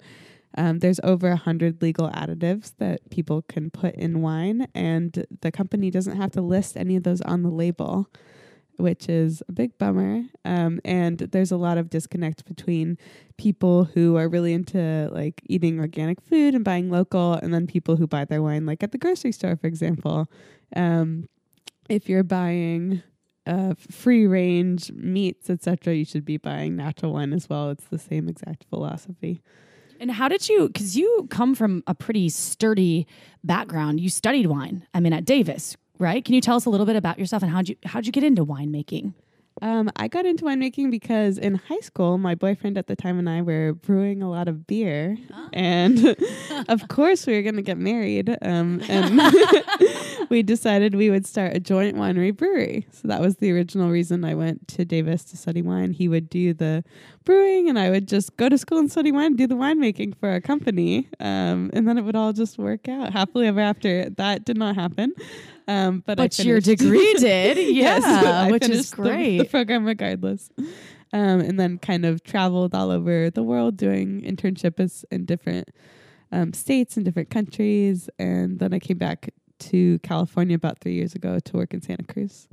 um, 0.57 0.79
there's 0.79 1.01
over 1.03 1.29
a 1.29 1.37
hundred 1.37 1.83
legal 1.83 2.11
additives 2.11 2.73
that 2.79 3.11
people 3.11 3.43
can 3.43 3.71
put 3.71 3.95
in 3.95 4.23
wine, 4.23 4.69
and 4.75 5.27
the 5.41 5.51
company 5.51 5.91
doesn't 5.91 6.17
have 6.17 6.31
to 6.33 6.41
list 6.41 6.77
any 6.77 6.97
of 6.97 7.03
those 7.03 7.21
on 7.23 7.43
the 7.43 7.51
label, 7.51 8.09
which 8.77 9.09
is 9.09 9.43
a 9.49 9.53
big 9.53 9.77
bummer. 9.79 10.23
Um, 10.45 10.81
and 10.85 11.19
there's 11.19 11.51
a 11.51 11.57
lot 11.57 11.79
of 11.79 11.91
disconnect 11.91 12.45
between 12.45 12.99
people 13.37 13.85
who 13.85 14.17
are 14.17 14.29
really 14.29 14.53
into 14.53 15.09
like 15.13 15.43
eating 15.47 15.81
organic 15.81 16.21
food 16.21 16.55
and 16.55 16.65
buying 16.65 16.89
local, 16.89 17.35
and 17.35 17.53
then 17.53 17.67
people 17.67 17.97
who 17.97 18.07
buy 18.07 18.25
their 18.25 18.43
wine 18.43 18.65
like 18.65 18.83
at 18.83 18.93
the 18.93 18.99
grocery 18.99 19.33
store, 19.33 19.57
for 19.57 19.67
example. 19.67 20.31
Um, 20.77 21.29
if 21.89 22.09
you're 22.09 22.23
buying 22.23 23.03
uh, 23.47 23.75
free 23.77 24.27
range 24.27 24.91
meats, 24.93 25.51
etc., 25.51 25.95
you 25.95 26.05
should 26.05 26.25
be 26.25 26.37
buying 26.37 26.77
natural 26.77 27.13
wine 27.13 27.33
as 27.33 27.49
well. 27.49 27.71
It's 27.71 27.87
the 27.87 27.99
same 27.99 28.29
exact 28.29 28.65
philosophy. 28.71 29.43
And 30.01 30.11
how 30.11 30.29
did 30.29 30.49
you? 30.49 30.69
Because 30.69 30.97
you 30.97 31.27
come 31.31 31.55
from 31.55 31.83
a 31.87 31.95
pretty 31.95 32.29
sturdy 32.29 33.07
background. 33.43 34.01
You 34.01 34.09
studied 34.09 34.47
wine. 34.47 34.87
I 34.93 35.01
mean, 35.01 35.13
at 35.13 35.25
Davis, 35.25 35.77
right? 35.99 36.25
Can 36.25 36.35
you 36.35 36.41
tell 36.41 36.57
us 36.57 36.67
a 36.67 36.71
little 36.71 36.87
bit 36.87 36.97
about 36.97 37.19
yourself 37.19 37.43
and 37.43 37.53
how'd 37.53 37.69
you 37.69 37.77
how'd 37.85 38.07
you 38.07 38.13
get 38.13 38.25
into 38.25 38.45
winemaking? 38.45 39.15
Um, 39.63 39.91
I 39.97 40.09
got 40.09 40.27
into 40.27 40.45
winemaking 40.45 40.91
because 40.91 41.39
in 41.39 41.55
high 41.55 41.81
school, 41.81 42.19
my 42.19 42.35
boyfriend 42.35 42.77
at 42.77 42.89
the 42.89 42.97
time 42.97 43.19
and 43.19 43.31
I 43.31 43.41
were 43.41 43.75
brewing 43.75 44.21
a 44.21 44.29
lot 44.29 44.49
of 44.49 44.67
beer, 44.67 45.17
and 45.53 46.17
of 46.69 46.89
course 46.89 47.27
we 47.27 47.35
were 47.35 47.43
going 47.43 47.57
to 47.57 47.63
get 47.63 47.79
married. 47.79 48.37
Um, 48.43 48.83
and 48.89 49.21
we 50.29 50.43
decided 50.43 50.95
we 50.95 51.11
would 51.11 51.27
start 51.27 51.57
a 51.57 51.61
joint 51.61 51.97
winery 51.97 52.37
brewery. 52.37 52.87
So 52.91 53.09
that 53.09 53.21
was 53.21 53.37
the 53.37 53.53
original 53.53 53.91
reason 53.91 54.25
I 54.25 54.35
went 54.35 54.67
to 54.69 54.85
Davis 54.85 55.25
to 55.27 55.37
study 55.37 55.63
wine. 55.63 55.93
He 55.93 56.09
would 56.09 56.29
do 56.29 56.53
the 56.53 56.85
brewing, 57.25 57.69
and 57.69 57.79
I 57.79 57.91
would 57.91 58.07
just 58.09 58.37
go 58.37 58.49
to 58.49 58.57
school 58.59 58.79
and 58.79 58.91
study 58.91 59.11
wine, 59.13 59.37
do 59.37 59.47
the 59.47 59.55
winemaking 59.57 60.17
for 60.19 60.33
a 60.35 60.41
company, 60.41 61.09
um, 61.21 61.71
and 61.73 61.87
then 61.89 61.99
it 61.99 62.03
would 62.03 62.17
all 62.17 62.33
just 62.33 62.59
work 62.59 62.89
out 62.89 63.13
happily 63.13 63.47
ever 63.47 63.61
after. 63.61 64.11
That 64.11 64.45
did 64.45 64.57
not 64.59 64.75
happen. 64.75 65.13
Um, 65.67 66.03
but 66.07 66.19
But 66.19 66.39
your 66.45 66.61
degree 66.61 67.15
did, 67.19 67.57
Yes, 67.75 68.05
I 68.05 68.51
which 68.51 68.65
is 68.65 68.69
finished 68.69 68.91
the- 68.97 69.03
great. 69.03 69.39
The, 69.39 69.45
program 69.47 69.85
regardless. 69.87 70.51
Um, 71.13 71.41
and 71.41 71.59
then 71.61 71.79
kind 71.79 72.05
of 72.05 72.23
traveled 72.25 72.75
all 72.75 72.91
over 72.91 73.31
the 73.31 73.43
world 73.43 73.77
doing 73.77 74.23
internships 74.23 75.05
in 75.13 75.25
different 75.25 75.69
um, 76.33 76.53
states 76.53 76.97
and 76.97 77.05
different 77.05 77.31
countries. 77.31 78.11
And 78.19 78.59
then 78.59 78.75
I 78.75 78.81
came 78.81 78.99
back 78.99 79.31
to 79.61 80.01
California 80.01 80.57
about 80.57 80.81
three 80.81 80.95
years 80.95 81.15
ago 81.15 81.39
to 81.39 81.57
work 81.57 81.73
in 81.73 81.81
Santa 81.81 82.03
Cruz. 82.03 82.49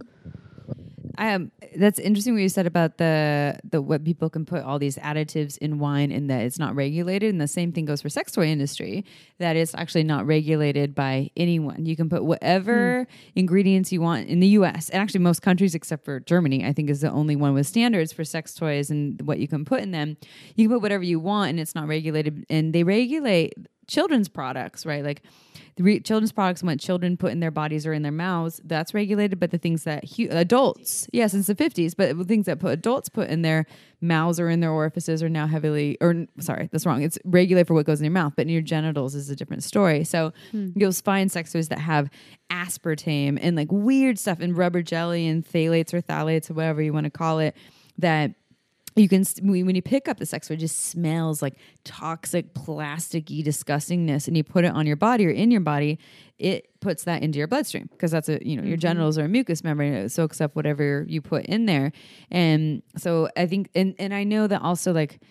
Um, 1.18 1.52
that's 1.76 2.00
interesting 2.00 2.34
what 2.34 2.42
you 2.42 2.50
said 2.50 2.66
about 2.66 2.98
the 2.98 3.60
the 3.64 3.82
what 3.82 4.04
people 4.04 4.30
can 4.30 4.46
put 4.46 4.64
all 4.64 4.80
these 4.80 4.98
additives 4.98 5.58
in 5.58 5.80
wine 5.80 6.12
and 6.12 6.30
that 6.30 6.42
it's 6.42 6.60
not 6.60 6.76
regulated. 6.76 7.32
And 7.32 7.42
the 7.42 7.48
same 7.48 7.72
thing 7.72 7.86
goes 7.86 8.02
for 8.02 8.10
sex 8.10 8.32
toy 8.32 8.48
industry 8.48 9.06
that 9.40 9.56
it's 9.56 9.74
actually 9.76 10.04
not 10.04 10.26
regulated 10.26 10.94
by 10.96 11.30
anyone. 11.36 11.86
You 11.86 11.96
can 11.96 12.10
put 12.10 12.24
whatever 12.24 13.08
ingredients 13.36 13.92
you 13.92 14.02
want 14.02 14.28
in 14.28 14.40
the 14.40 14.48
U.S. 14.48 14.90
and 14.90 15.02
actually 15.02 15.22
most 15.22 15.42
countries 15.42 15.76
except 15.76 16.06
for 16.06 16.20
Germany, 16.20 16.66
I 16.66 16.74
think, 16.74 16.90
is 16.90 17.02
the 17.02 17.12
only 17.12 17.36
one 17.36 17.54
with 17.54 17.68
standards 17.68 18.12
for 18.14 18.24
sex 18.24 18.54
toys 18.54 18.90
and 18.90 19.22
what 19.24 19.40
you 19.40 19.48
can 19.48 19.66
put 19.66 19.82
in 19.82 19.92
them. 19.92 20.18
You 20.56 20.68
can 20.68 20.76
put 20.76 20.82
whatever 20.82 21.04
you 21.04 21.20
want 21.20 21.52
and 21.52 21.60
it's 21.60 21.76
not 21.76 21.88
regulated. 21.88 22.46
And 22.50 22.74
they 22.74 22.84
regulate 22.84 23.54
children's 23.92 24.30
products, 24.30 24.86
right? 24.86 25.04
Like 25.04 25.22
the 25.76 25.84
re- 25.84 26.00
children's 26.00 26.32
products, 26.32 26.64
what 26.64 26.80
children 26.80 27.18
put 27.18 27.32
in 27.32 27.40
their 27.40 27.52
bodies 27.52 27.86
or 27.86 27.94
in 27.94 28.02
their 28.02 28.12
mouths, 28.12 28.62
that's 28.64 28.94
regulated. 28.94 29.40
But 29.40 29.52
the 29.52 29.58
things 29.58 29.84
that 29.84 30.06
hu- 30.16 30.30
adults, 30.32 31.08
yeah, 31.12 31.28
since 31.28 31.48
the 31.48 31.56
50s, 31.56 31.94
but 31.96 32.18
the 32.18 32.24
things 32.24 32.46
that 32.46 32.60
put 32.60 32.72
adults 32.72 33.10
put 33.10 33.30
in 33.30 33.42
their 33.42 33.66
mouths 34.00 34.40
or 34.40 34.50
in 34.50 34.62
their 34.62 34.72
orifices 34.72 35.22
are 35.22 35.30
now 35.30 35.46
heavily, 35.46 35.98
or 36.02 36.26
sorry, 36.40 36.70
that's 36.72 36.86
wrong. 36.86 37.04
It's 37.04 37.20
regulated 37.26 37.68
for 37.68 37.74
what 37.74 37.86
goes 37.86 38.00
in 38.00 38.06
your 38.06 38.14
mouth, 38.14 38.34
but 38.36 38.44
in 38.44 38.50
your 38.50 38.62
genitals 38.62 39.14
is 39.14 39.30
a 39.30 39.36
different 39.36 39.64
story. 39.64 40.04
So 40.04 40.32
hmm. 40.52 40.70
you'll 40.76 40.94
find 40.94 41.32
sex 41.32 41.52
toys 41.52 41.68
that 41.68 41.80
have 41.80 42.10
aspartame 42.50 43.38
and 43.42 43.56
like 43.56 43.72
weird 43.72 44.18
stuff 44.18 44.40
and 44.40 44.58
rubber 44.58 44.82
jelly 44.82 45.28
and 45.28 45.46
phthalates 45.46 45.94
or 45.94 46.02
phthalates 46.02 46.50
or 46.50 46.54
whatever 46.54 46.82
you 46.82 46.94
want 46.94 47.06
to 47.06 47.12
call 47.12 47.40
it 47.40 47.56
that 47.98 48.34
you 48.96 49.08
can 49.08 49.24
when 49.42 49.76
you 49.76 49.82
pick 49.82 50.08
up 50.08 50.18
the 50.18 50.26
sex 50.26 50.48
toy, 50.48 50.56
it 50.56 50.58
just 50.58 50.82
smells 50.88 51.42
like 51.42 51.56
toxic, 51.84 52.54
plasticky 52.54 53.44
disgustingness, 53.44 54.28
and 54.28 54.36
you 54.36 54.44
put 54.44 54.66
it 54.66 54.74
on 54.74 54.86
your 54.86 54.98
body 54.98 55.26
or 55.26 55.30
in 55.30 55.50
your 55.50 55.62
body, 55.62 55.98
it 56.38 56.68
puts 56.82 57.06
that 57.06 57.24
into 57.24 57.38
your 57.40 57.48
bloodstream 57.48 57.88
because 57.92 58.12
that's 58.12 58.28
a 58.28 58.46
you 58.46 58.58
know 58.58 58.64
your 58.64 58.78
genitals 58.78 59.18
are 59.18 59.26
a 59.26 59.30
mucous 59.30 59.64
membrane, 59.64 59.94
it 59.94 60.10
soaks 60.10 60.42
up 60.42 60.56
whatever 60.56 61.06
you 61.08 61.22
put 61.22 61.46
in 61.46 61.66
there, 61.66 61.92
and 62.30 62.84
so 62.98 63.30
I 63.38 63.46
think 63.46 63.70
and 63.76 63.96
and 63.98 64.14
I 64.14 64.24
know 64.24 64.48
that 64.48 64.62
also 64.62 64.92
like 64.92 65.22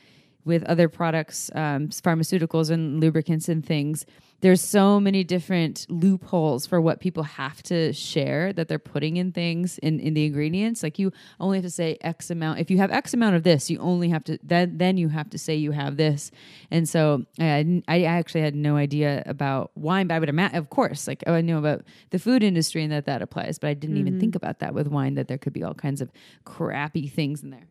with 0.44 0.64
other 0.64 0.88
products, 0.88 1.50
um, 1.54 1.88
pharmaceuticals 1.88 2.70
and 2.70 3.00
lubricants 3.00 3.48
and 3.48 3.64
things. 3.64 4.06
There's 4.40 4.60
so 4.60 4.98
many 4.98 5.22
different 5.24 5.86
loopholes 5.88 6.66
for 6.66 6.80
what 6.80 7.00
people 7.00 7.22
have 7.22 7.62
to 7.64 7.92
share 7.92 8.52
that 8.54 8.68
they're 8.68 8.78
putting 8.78 9.16
in 9.16 9.32
things 9.32 9.78
in, 9.78 10.00
in 10.00 10.14
the 10.14 10.24
ingredients. 10.24 10.82
Like 10.82 10.98
you 10.98 11.12
only 11.38 11.58
have 11.58 11.64
to 11.64 11.70
say 11.70 11.98
X 12.00 12.30
amount. 12.30 12.58
If 12.58 12.70
you 12.70 12.78
have 12.78 12.90
X 12.90 13.12
amount 13.12 13.36
of 13.36 13.42
this, 13.42 13.70
you 13.70 13.78
only 13.78 14.08
have 14.08 14.24
to 14.24 14.38
then 14.42 14.78
then 14.78 14.96
you 14.96 15.08
have 15.08 15.30
to 15.30 15.38
say 15.38 15.54
you 15.54 15.72
have 15.72 15.96
this. 15.96 16.30
And 16.70 16.88
so 16.88 17.24
I 17.38 17.82
I 17.86 18.04
actually 18.04 18.42
had 18.42 18.54
no 18.54 18.76
idea 18.76 19.22
about 19.26 19.70
wine, 19.76 20.06
but 20.06 20.14
I 20.14 20.18
would 20.18 20.28
imagine, 20.28 20.56
of 20.56 20.70
course, 20.70 21.06
like 21.06 21.22
oh, 21.26 21.34
I 21.34 21.40
know 21.42 21.58
about 21.58 21.82
the 22.10 22.18
food 22.18 22.42
industry 22.42 22.82
and 22.82 22.92
that 22.92 23.06
that 23.06 23.22
applies, 23.22 23.58
but 23.58 23.68
I 23.68 23.74
didn't 23.74 23.98
even 23.98 24.14
mm-hmm. 24.14 24.20
think 24.20 24.34
about 24.34 24.60
that 24.60 24.74
with 24.74 24.88
wine 24.88 25.14
that 25.14 25.28
there 25.28 25.38
could 25.38 25.52
be 25.52 25.62
all 25.62 25.74
kinds 25.74 26.00
of 26.00 26.10
crappy 26.44 27.08
things 27.08 27.42
in 27.42 27.50
there. 27.50 27.66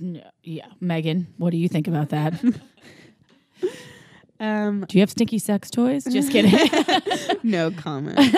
No, 0.00 0.22
yeah, 0.42 0.66
Megan, 0.80 1.34
what 1.36 1.50
do 1.50 1.58
you 1.58 1.68
think 1.68 1.86
about 1.88 2.08
that? 2.10 2.42
Um, 4.40 4.86
do 4.88 4.96
you 4.96 5.02
have 5.02 5.10
stinky 5.10 5.38
sex 5.38 5.70
toys? 5.70 6.04
Just 6.04 6.32
kidding. 6.32 6.58
no 7.42 7.70
comment. 7.70 8.18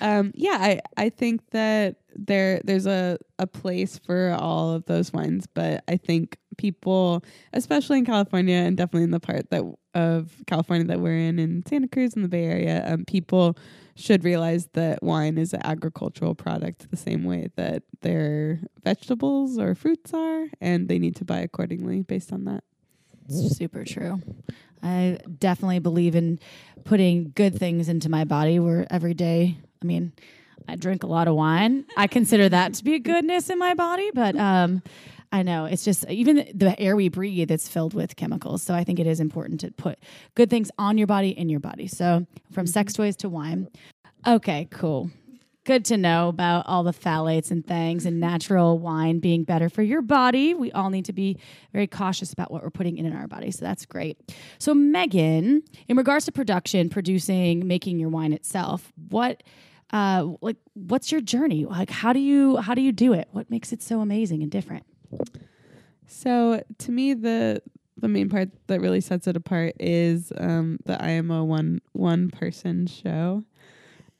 um, 0.00 0.32
yeah, 0.34 0.58
I, 0.60 0.80
I 0.96 1.08
think 1.08 1.40
that 1.50 1.96
there 2.14 2.60
there's 2.64 2.86
a, 2.86 3.18
a 3.38 3.46
place 3.46 3.98
for 3.98 4.36
all 4.38 4.72
of 4.72 4.84
those 4.84 5.12
wines, 5.12 5.46
but 5.52 5.82
I 5.88 5.96
think 5.96 6.36
people, 6.58 7.24
especially 7.54 7.98
in 7.98 8.04
California 8.04 8.56
and 8.56 8.76
definitely 8.76 9.04
in 9.04 9.10
the 9.10 9.20
part 9.20 9.48
that 9.50 9.62
of 9.94 10.42
California 10.46 10.86
that 10.86 11.00
we're 11.00 11.16
in 11.16 11.38
in 11.38 11.64
Santa 11.66 11.88
Cruz 11.88 12.12
in 12.14 12.22
the 12.22 12.28
Bay 12.28 12.44
Area, 12.44 12.84
um, 12.92 13.04
people 13.06 13.56
should 13.96 14.22
realize 14.22 14.68
that 14.74 15.02
wine 15.02 15.38
is 15.38 15.54
an 15.54 15.60
agricultural 15.64 16.34
product 16.34 16.90
the 16.90 16.96
same 16.96 17.24
way 17.24 17.48
that 17.56 17.82
their 18.02 18.60
vegetables 18.84 19.58
or 19.58 19.74
fruits 19.74 20.12
are, 20.12 20.46
and 20.60 20.88
they 20.88 20.98
need 20.98 21.16
to 21.16 21.24
buy 21.24 21.38
accordingly 21.38 22.02
based 22.02 22.32
on 22.32 22.44
that. 22.44 22.62
Super 23.28 23.84
true. 23.84 24.20
I 24.82 25.18
definitely 25.38 25.80
believe 25.80 26.14
in 26.14 26.38
putting 26.84 27.32
good 27.34 27.58
things 27.58 27.88
into 27.88 28.08
my 28.08 28.24
body 28.24 28.58
where 28.58 28.86
every 28.90 29.14
day, 29.14 29.58
I 29.82 29.84
mean, 29.84 30.12
I 30.66 30.76
drink 30.76 31.02
a 31.02 31.06
lot 31.06 31.28
of 31.28 31.34
wine. 31.34 31.84
I 31.96 32.06
consider 32.06 32.48
that 32.48 32.74
to 32.74 32.84
be 32.84 32.94
a 32.94 32.98
goodness 32.98 33.50
in 33.50 33.58
my 33.58 33.74
body, 33.74 34.10
but 34.14 34.36
um 34.36 34.82
I 35.30 35.42
know 35.42 35.66
it's 35.66 35.84
just 35.84 36.08
even 36.08 36.48
the 36.54 36.78
air 36.80 36.96
we 36.96 37.10
breathe 37.10 37.50
it's 37.50 37.68
filled 37.68 37.92
with 37.92 38.16
chemicals. 38.16 38.62
So 38.62 38.74
I 38.74 38.82
think 38.84 38.98
it 38.98 39.06
is 39.06 39.20
important 39.20 39.60
to 39.60 39.70
put 39.72 39.98
good 40.34 40.48
things 40.48 40.70
on 40.78 40.96
your 40.96 41.06
body 41.06 41.30
in 41.30 41.50
your 41.50 41.60
body. 41.60 41.86
So 41.86 42.26
from 42.50 42.66
sex 42.66 42.94
toys 42.94 43.16
to 43.16 43.28
wine. 43.28 43.68
Okay, 44.26 44.68
cool. 44.70 45.10
Good 45.68 45.84
to 45.84 45.98
know 45.98 46.30
about 46.30 46.66
all 46.66 46.82
the 46.82 46.94
phthalates 46.94 47.50
and 47.50 47.66
things 47.66 48.06
and 48.06 48.18
natural 48.18 48.78
wine 48.78 49.18
being 49.18 49.44
better 49.44 49.68
for 49.68 49.82
your 49.82 50.00
body. 50.00 50.54
We 50.54 50.72
all 50.72 50.88
need 50.88 51.04
to 51.04 51.12
be 51.12 51.38
very 51.74 51.86
cautious 51.86 52.32
about 52.32 52.50
what 52.50 52.62
we're 52.62 52.70
putting 52.70 52.96
in, 52.96 53.04
in 53.04 53.12
our 53.14 53.28
body. 53.28 53.50
So 53.50 53.66
that's 53.66 53.84
great. 53.84 54.16
So, 54.58 54.72
Megan, 54.72 55.62
in 55.86 55.96
regards 55.98 56.24
to 56.24 56.32
production, 56.32 56.88
producing, 56.88 57.66
making 57.68 57.98
your 57.98 58.08
wine 58.08 58.32
itself, 58.32 58.92
what 59.10 59.42
uh 59.92 60.28
like 60.40 60.56
what's 60.74 61.12
your 61.12 61.20
journey 61.22 61.64
like 61.64 61.90
how 61.90 62.12
do 62.12 62.20
you 62.20 62.58
how 62.58 62.74
do 62.74 62.82
you 62.82 62.92
do 62.92 63.14
it 63.14 63.26
what 63.32 63.50
makes 63.50 63.72
it 63.72 63.82
so 63.82 64.00
amazing 64.00 64.42
and 64.42 64.50
different 64.50 64.84
So 66.08 66.62
to 66.78 66.90
me, 66.92 67.14
the 67.14 67.62
the 67.96 68.08
main 68.08 68.28
part 68.28 68.50
that 68.68 68.80
really 68.80 69.00
sets 69.00 69.26
it 69.26 69.36
apart 69.36 69.74
is 69.80 70.32
um, 70.38 70.78
the 70.86 71.02
IMO 71.02 71.44
one 71.44 71.80
one 71.92 72.30
person 72.30 72.86
show. 72.86 73.44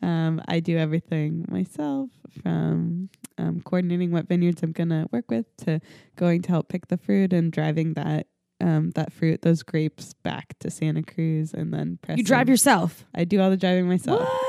Um, 0.01 0.41
I 0.47 0.61
do 0.61 0.79
everything 0.79 1.45
myself, 1.49 2.11
from 2.43 3.09
um, 3.37 3.61
coordinating 3.63 4.13
what 4.13 4.29
vineyards 4.29 4.63
I'm 4.63 4.73
gonna 4.73 5.09
work 5.11 5.31
with 5.31 5.47
to 5.65 5.81
going 6.17 6.43
to 6.43 6.49
help 6.51 6.69
pick 6.69 6.87
the 6.89 6.97
fruit 6.97 7.33
and 7.33 7.51
driving 7.53 7.95
that 7.95 8.27
um, 8.61 8.91
that 8.93 9.13
fruit, 9.13 9.43
those 9.43 9.63
grapes, 9.63 10.15
back 10.15 10.59
to 10.61 10.71
Santa 10.71 11.03
Cruz, 11.03 11.55
and 11.55 11.73
then 11.73 11.99
pressing. 12.03 12.19
you 12.19 12.25
drive 12.25 12.49
yourself 12.49 13.07
I 13.15 13.25
do 13.25 13.41
all 13.41 13.51
the 13.51 13.57
driving 13.57 13.89
myself. 13.89 14.21
what 14.21 14.45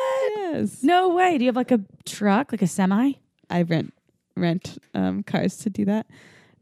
Yes, 0.51 0.83
no 0.83 1.09
way 1.09 1.37
do 1.37 1.43
you 1.43 1.49
have 1.49 1.55
like 1.55 1.71
a 1.71 1.81
truck 2.05 2.51
like 2.51 2.61
a 2.61 2.67
semi 2.67 3.13
I 3.49 3.61
rent 3.63 3.93
rent 4.35 4.77
um, 4.93 5.23
cars 5.23 5.57
to 5.57 5.69
do 5.69 5.85
that. 5.85 6.07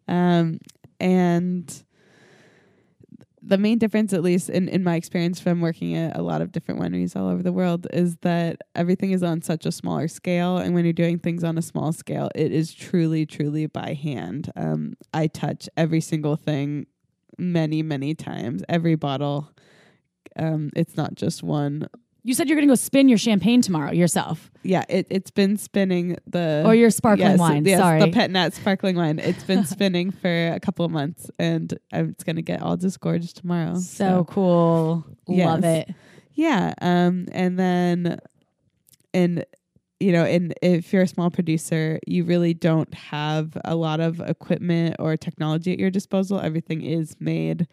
Um, 0.08 0.60
and 1.00 1.84
the 3.48 3.58
main 3.58 3.78
difference, 3.78 4.12
at 4.14 4.22
least 4.22 4.50
in, 4.50 4.68
in 4.68 4.84
my 4.84 4.96
experience 4.96 5.40
from 5.40 5.62
working 5.62 5.96
at 5.96 6.18
a 6.18 6.22
lot 6.22 6.42
of 6.42 6.52
different 6.52 6.82
wineries 6.82 7.16
all 7.16 7.30
over 7.30 7.42
the 7.42 7.54
world, 7.54 7.88
is 7.94 8.18
that 8.18 8.58
everything 8.76 9.12
is 9.12 9.24
on 9.24 9.42
such 9.42 9.66
a 9.66 9.72
smaller 9.72 10.08
scale. 10.08 10.58
And 10.58 10.76
when 10.76 10.84
you're 10.84 10.94
doing 10.94 11.18
things 11.18 11.44
on 11.44 11.58
a 11.58 11.62
small 11.62 11.94
scale, 11.94 12.30
it 12.36 12.52
is 12.52 12.74
truly, 12.74 13.26
truly 13.26 13.66
by 13.66 13.94
hand. 13.94 14.52
Um, 14.56 14.96
I 15.14 15.28
touch 15.28 15.70
every 15.78 16.02
single 16.02 16.36
thing 16.36 16.88
many, 17.38 17.82
many 17.84 18.14
times, 18.16 18.64
every 18.68 18.96
bottle. 18.96 19.50
Um, 20.36 20.70
it's 20.76 20.98
not 20.98 21.16
just 21.16 21.42
one. 21.42 21.88
You 22.28 22.34
said 22.34 22.48
you're 22.48 22.58
gonna 22.58 22.68
go 22.68 22.76
spin 22.76 23.08
your 23.10 23.18
champagne 23.18 23.62
tomorrow 23.62 23.92
yourself 23.92 24.52
Yeah, 24.64 24.84
it, 24.90 25.08
it's 25.10 25.32
been 25.32 25.58
spinning 25.58 26.18
the 26.28 26.64
or 26.66 26.76
your 26.76 26.90
sparkling 26.90 27.30
yes, 27.32 27.40
wine 27.40 27.66
yes, 27.66 27.80
sorry 27.80 28.00
the 28.00 28.12
Pet 28.12 28.32
Nat 28.32 28.54
sparkling 28.54 28.96
wine. 28.96 29.20
It's 29.20 29.44
been 29.44 29.66
spinning 29.76 30.12
for 30.12 30.50
a 30.50 30.60
couple 30.60 30.86
of 30.86 30.92
months, 30.92 31.32
and 31.40 31.78
it's 31.92 32.24
gonna 32.24 32.42
get 32.42 32.62
all 32.62 32.78
disgorged 32.78 33.38
tomorrow. 33.38 33.76
so 33.76 34.26
cool 34.30 35.06
love 35.28 35.64
it 35.64 35.90
yeah, 36.38 36.76
um, 36.82 37.26
and 37.32 37.58
then, 37.58 38.20
and 39.12 39.44
you 40.00 40.12
know, 40.12 40.24
and 40.24 40.54
if 40.62 40.94
you're 40.94 41.02
a 41.02 41.08
small 41.08 41.32
producer, 41.32 42.00
you 42.06 42.24
really 42.26 42.54
don't 42.54 42.94
have 42.94 43.58
a 43.66 43.76
lot 43.76 44.00
of 44.00 44.20
equipment 44.20 44.98
or 45.00 45.18
technology 45.18 45.74
at 45.74 45.80
your 45.80 45.90
disposal. 45.90 46.40
Everything 46.40 46.84
is 46.84 47.16
made 47.20 47.68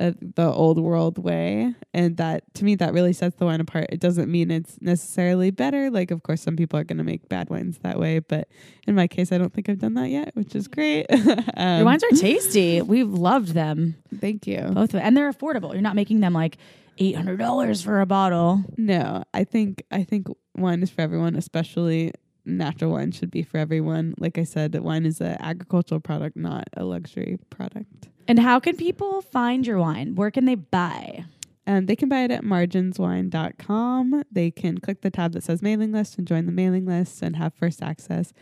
uh, 0.00 0.12
the 0.34 0.50
old 0.50 0.78
world 0.80 1.18
way, 1.18 1.74
and 1.94 2.16
that 2.16 2.42
to 2.54 2.64
me 2.64 2.74
that 2.76 2.92
really 2.92 3.12
sets 3.12 3.36
the 3.36 3.44
wine 3.44 3.60
apart. 3.60 3.86
It 3.90 4.00
doesn't 4.00 4.30
mean 4.30 4.50
it's 4.50 4.78
necessarily 4.80 5.50
better. 5.50 5.90
Like, 5.90 6.10
of 6.10 6.22
course, 6.22 6.40
some 6.40 6.56
people 6.56 6.78
are 6.78 6.84
going 6.84 6.98
to 6.98 7.04
make 7.04 7.28
bad 7.28 7.50
wines 7.50 7.78
that 7.82 8.00
way, 8.00 8.18
but 8.20 8.48
in 8.86 8.94
my 8.94 9.06
case, 9.06 9.30
I 9.30 9.38
don't 9.38 9.52
think 9.52 9.68
I've 9.68 9.78
done 9.78 9.94
that 9.94 10.08
yet, 10.08 10.34
which 10.34 10.54
is 10.54 10.66
great. 10.66 11.06
um, 11.10 11.76
your 11.76 11.84
wines 11.84 12.02
are 12.02 12.10
tasty 12.16 12.80
we've 12.94 13.12
loved 13.12 13.48
them 13.48 13.94
Thank 14.20 14.46
you. 14.46 14.62
both 14.72 14.94
and 14.94 15.16
they're 15.16 15.32
affordable 15.32 15.72
you're 15.72 15.82
not 15.82 15.94
making 15.96 16.20
them 16.20 16.32
like 16.32 16.56
$800 16.98 17.82
for 17.84 18.00
a 18.00 18.06
bottle 18.06 18.62
No, 18.76 19.24
I 19.32 19.44
think 19.44 19.84
I 19.90 20.04
think 20.04 20.28
wine 20.56 20.82
is 20.82 20.90
for 20.90 21.00
everyone, 21.00 21.34
especially 21.36 22.12
natural 22.44 22.92
wine 22.92 23.12
should 23.12 23.30
be 23.30 23.42
for 23.42 23.58
everyone. 23.58 24.14
Like 24.18 24.36
I 24.38 24.44
said, 24.44 24.74
wine 24.80 25.06
is 25.06 25.20
an 25.20 25.36
agricultural 25.40 26.00
product, 26.00 26.36
not 26.36 26.68
a 26.76 26.84
luxury 26.84 27.38
product. 27.50 28.09
And 28.28 28.38
how 28.38 28.60
can 28.60 28.76
people 28.76 29.22
find 29.22 29.66
your 29.66 29.78
wine? 29.78 30.14
Where 30.14 30.30
can 30.30 30.44
they 30.44 30.54
buy? 30.54 31.24
Um, 31.66 31.86
they 31.86 31.96
can 31.96 32.08
buy 32.08 32.24
it 32.24 32.30
at 32.30 32.42
marginswine.com. 32.42 34.24
They 34.30 34.50
can 34.50 34.78
click 34.78 35.02
the 35.02 35.10
tab 35.10 35.32
that 35.32 35.44
says 35.44 35.62
mailing 35.62 35.92
list 35.92 36.18
and 36.18 36.26
join 36.26 36.46
the 36.46 36.52
mailing 36.52 36.86
list 36.86 37.22
and 37.22 37.36
have 37.36 37.54
first 37.54 37.82
access 37.82 38.32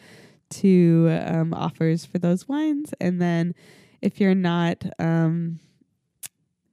to 0.50 1.18
um, 1.26 1.52
offers 1.52 2.04
for 2.04 2.18
those 2.18 2.48
wines. 2.48 2.94
And 3.00 3.20
then 3.20 3.54
if 4.00 4.20
you're 4.20 4.34
not 4.34 4.84
um, 4.98 5.60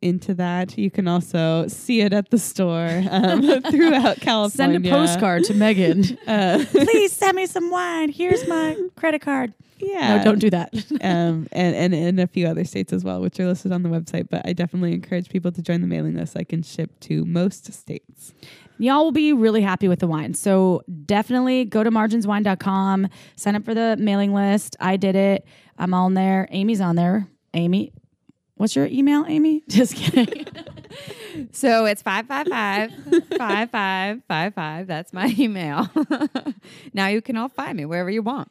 into 0.06 0.36
that. 0.36 0.78
You 0.78 0.92
can 0.92 1.08
also 1.08 1.68
see 1.68 2.02
it 2.02 2.14
at 2.14 2.30
the 2.30 2.38
store 2.38 3.04
um, 3.10 3.42
throughout 3.72 4.22
California. 4.22 4.80
Send 4.80 4.86
a 4.86 4.90
postcard 4.90 5.44
to 5.46 5.54
Megan. 5.54 6.18
Uh, 6.28 6.64
Please 6.70 7.14
send 7.14 7.36
me 7.36 7.46
some 7.46 7.70
wine. 7.70 8.10
Here's 8.10 8.48
my 8.48 8.78
credit 8.96 9.22
card. 9.22 9.54
Yeah. 9.78 10.18
No, 10.18 10.24
don't 10.24 10.40
do 10.40 10.50
that. 10.50 10.74
um, 11.02 11.48
and, 11.52 11.76
and 11.76 11.94
in 11.94 12.20
a 12.20 12.28
few 12.28 12.48
other 12.48 12.64
states 12.64 12.94
as 12.94 13.04
well, 13.04 13.22
which 13.22 13.40
are 13.40 13.46
listed 13.46 13.72
on 13.72 13.84
the 13.84 13.90
website. 13.90 14.30
But 14.30 14.42
I 14.46 14.54
definitely 14.54 14.94
encourage 14.94 15.30
people 15.30 15.52
to 15.52 15.62
join 15.62 15.82
the 15.82 15.88
mailing 15.88 16.16
list. 16.16 16.38
I 16.38 16.44
can 16.44 16.64
ship 16.64 17.00
to 17.02 17.26
most 17.26 17.72
states. 17.74 18.34
Y'all 18.78 19.04
will 19.06 19.12
be 19.12 19.32
really 19.32 19.62
happy 19.62 19.88
with 19.88 20.00
the 20.00 20.08
wine. 20.08 20.34
So 20.34 20.84
definitely 21.06 21.66
go 21.66 21.84
to 21.84 21.92
marginswine.com, 21.92 23.08
sign 23.36 23.56
up 23.56 23.64
for 23.64 23.74
the 23.74 23.96
mailing 23.98 24.34
list. 24.34 24.76
I 24.80 24.98
did 24.98 25.16
it. 25.16 25.46
I'm 25.78 25.94
on 25.94 26.14
there. 26.14 26.48
Amy's 26.52 26.82
on 26.82 26.96
there. 26.96 27.28
Amy, 27.54 27.94
what's 28.56 28.76
your 28.76 28.88
email, 28.88 29.26
Amy? 29.28 29.64
Just 29.70 29.96
kidding. 29.96 30.46
So 31.52 31.84
it's 31.84 32.02
555 32.02 32.92
5555. 33.38 34.88
That's 34.88 35.12
my 35.12 35.36
email. 35.38 35.90
now 36.94 37.08
you 37.08 37.22
can 37.22 37.36
all 37.36 37.50
find 37.50 37.78
me 37.78 37.84
wherever 37.84 38.10
you 38.10 38.22
want. 38.22 38.50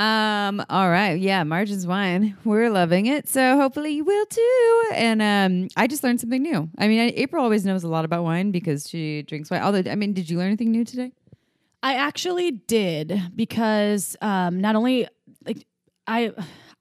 Um, 0.00 0.64
all 0.70 0.88
right. 0.88 1.20
Yeah, 1.20 1.44
Margins 1.44 1.86
Wine. 1.86 2.34
We're 2.42 2.70
loving 2.70 3.04
it. 3.04 3.28
So 3.28 3.58
hopefully 3.58 3.90
you 3.90 4.02
will 4.02 4.24
too. 4.24 4.84
And 4.94 5.20
um, 5.20 5.68
I 5.76 5.86
just 5.86 6.02
learned 6.02 6.22
something 6.22 6.40
new. 6.40 6.70
I 6.78 6.88
mean, 6.88 7.12
April 7.16 7.44
always 7.44 7.66
knows 7.66 7.84
a 7.84 7.88
lot 7.88 8.06
about 8.06 8.24
wine 8.24 8.50
because 8.50 8.88
she 8.88 9.20
drinks 9.20 9.50
wine. 9.50 9.60
Although, 9.60 9.90
I 9.90 9.96
mean, 9.96 10.14
did 10.14 10.30
you 10.30 10.38
learn 10.38 10.46
anything 10.46 10.70
new 10.70 10.86
today? 10.86 11.12
I 11.82 11.96
actually 11.96 12.50
did 12.50 13.20
because 13.36 14.16
um, 14.22 14.62
not 14.62 14.74
only 14.74 15.06
like 15.44 15.66
I 16.06 16.32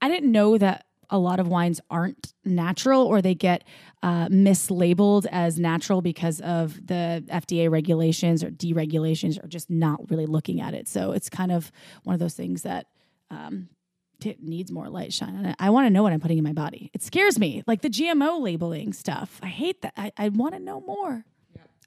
I 0.01 0.07
didn't 0.07 0.31
know 0.31 0.57
that 0.57 0.85
a 1.09 1.19
lot 1.19 1.41
of 1.41 1.47
wines 1.49 1.81
aren't 1.89 2.33
natural 2.45 3.05
or 3.05 3.21
they 3.21 3.35
get 3.35 3.65
uh, 4.01 4.27
mislabeled 4.27 5.25
as 5.29 5.59
natural 5.59 6.01
because 6.01 6.39
of 6.39 6.87
the 6.87 7.21
FDA 7.29 7.69
regulations 7.69 8.45
or 8.45 8.49
deregulations 8.49 9.43
or 9.43 9.47
just 9.47 9.69
not 9.69 10.09
really 10.09 10.25
looking 10.25 10.61
at 10.61 10.73
it. 10.73 10.87
So 10.87 11.11
it's 11.11 11.29
kind 11.29 11.51
of 11.51 11.69
one 12.03 12.13
of 12.13 12.19
those 12.21 12.35
things 12.35 12.61
that 12.61 12.87
um, 13.29 13.69
t- 14.19 14.37
needs 14.41 14.71
more 14.71 14.89
light 14.89 15.13
shine 15.13 15.35
on 15.35 15.45
it. 15.45 15.55
I 15.59 15.69
want 15.69 15.85
to 15.85 15.89
know 15.89 16.03
what 16.03 16.13
I'm 16.13 16.19
putting 16.19 16.37
in 16.37 16.43
my 16.43 16.53
body. 16.53 16.89
It 16.93 17.03
scares 17.03 17.39
me, 17.39 17.63
like 17.67 17.81
the 17.81 17.89
GMO 17.89 18.41
labeling 18.41 18.93
stuff. 18.93 19.39
I 19.41 19.47
hate 19.47 19.81
that. 19.81 19.93
I, 19.97 20.11
I 20.17 20.29
want 20.29 20.53
to 20.53 20.59
know 20.59 20.81
more. 20.81 21.25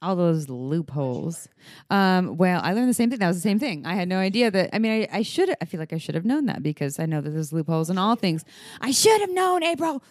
All 0.03 0.17
those 0.17 0.49
loopholes. 0.49 1.49
Um, 1.89 2.37
well, 2.37 2.61
I 2.63 2.73
learned 2.73 2.89
the 2.89 2.95
same 2.95 3.09
thing. 3.09 3.21
That 3.21 3.29
was 3.29 3.37
the 3.37 3.43
same 3.43 3.59
thing. 3.59 3.87
I 3.87 3.95
had 3.95 4.09
no 4.09 4.19
idea 4.19 4.51
that. 4.51 4.71
I 4.73 4.79
mean, 4.79 5.09
I, 5.11 5.19
I 5.19 5.23
should. 5.23 5.55
I 5.61 5.65
feel 5.65 5.79
like 5.79 5.93
I 5.93 5.99
should 5.99 6.15
have 6.15 6.25
known 6.25 6.47
that 6.47 6.63
because 6.63 6.99
I 6.99 7.07
know 7.07 7.21
that 7.21 7.31
there's 7.31 7.53
loopholes 7.53 7.89
in 7.89 7.99
all 7.99 8.17
things. 8.17 8.45
I 8.81 8.91
should 8.91 9.21
have 9.21 9.31
known, 9.31 9.63
April, 9.63 10.03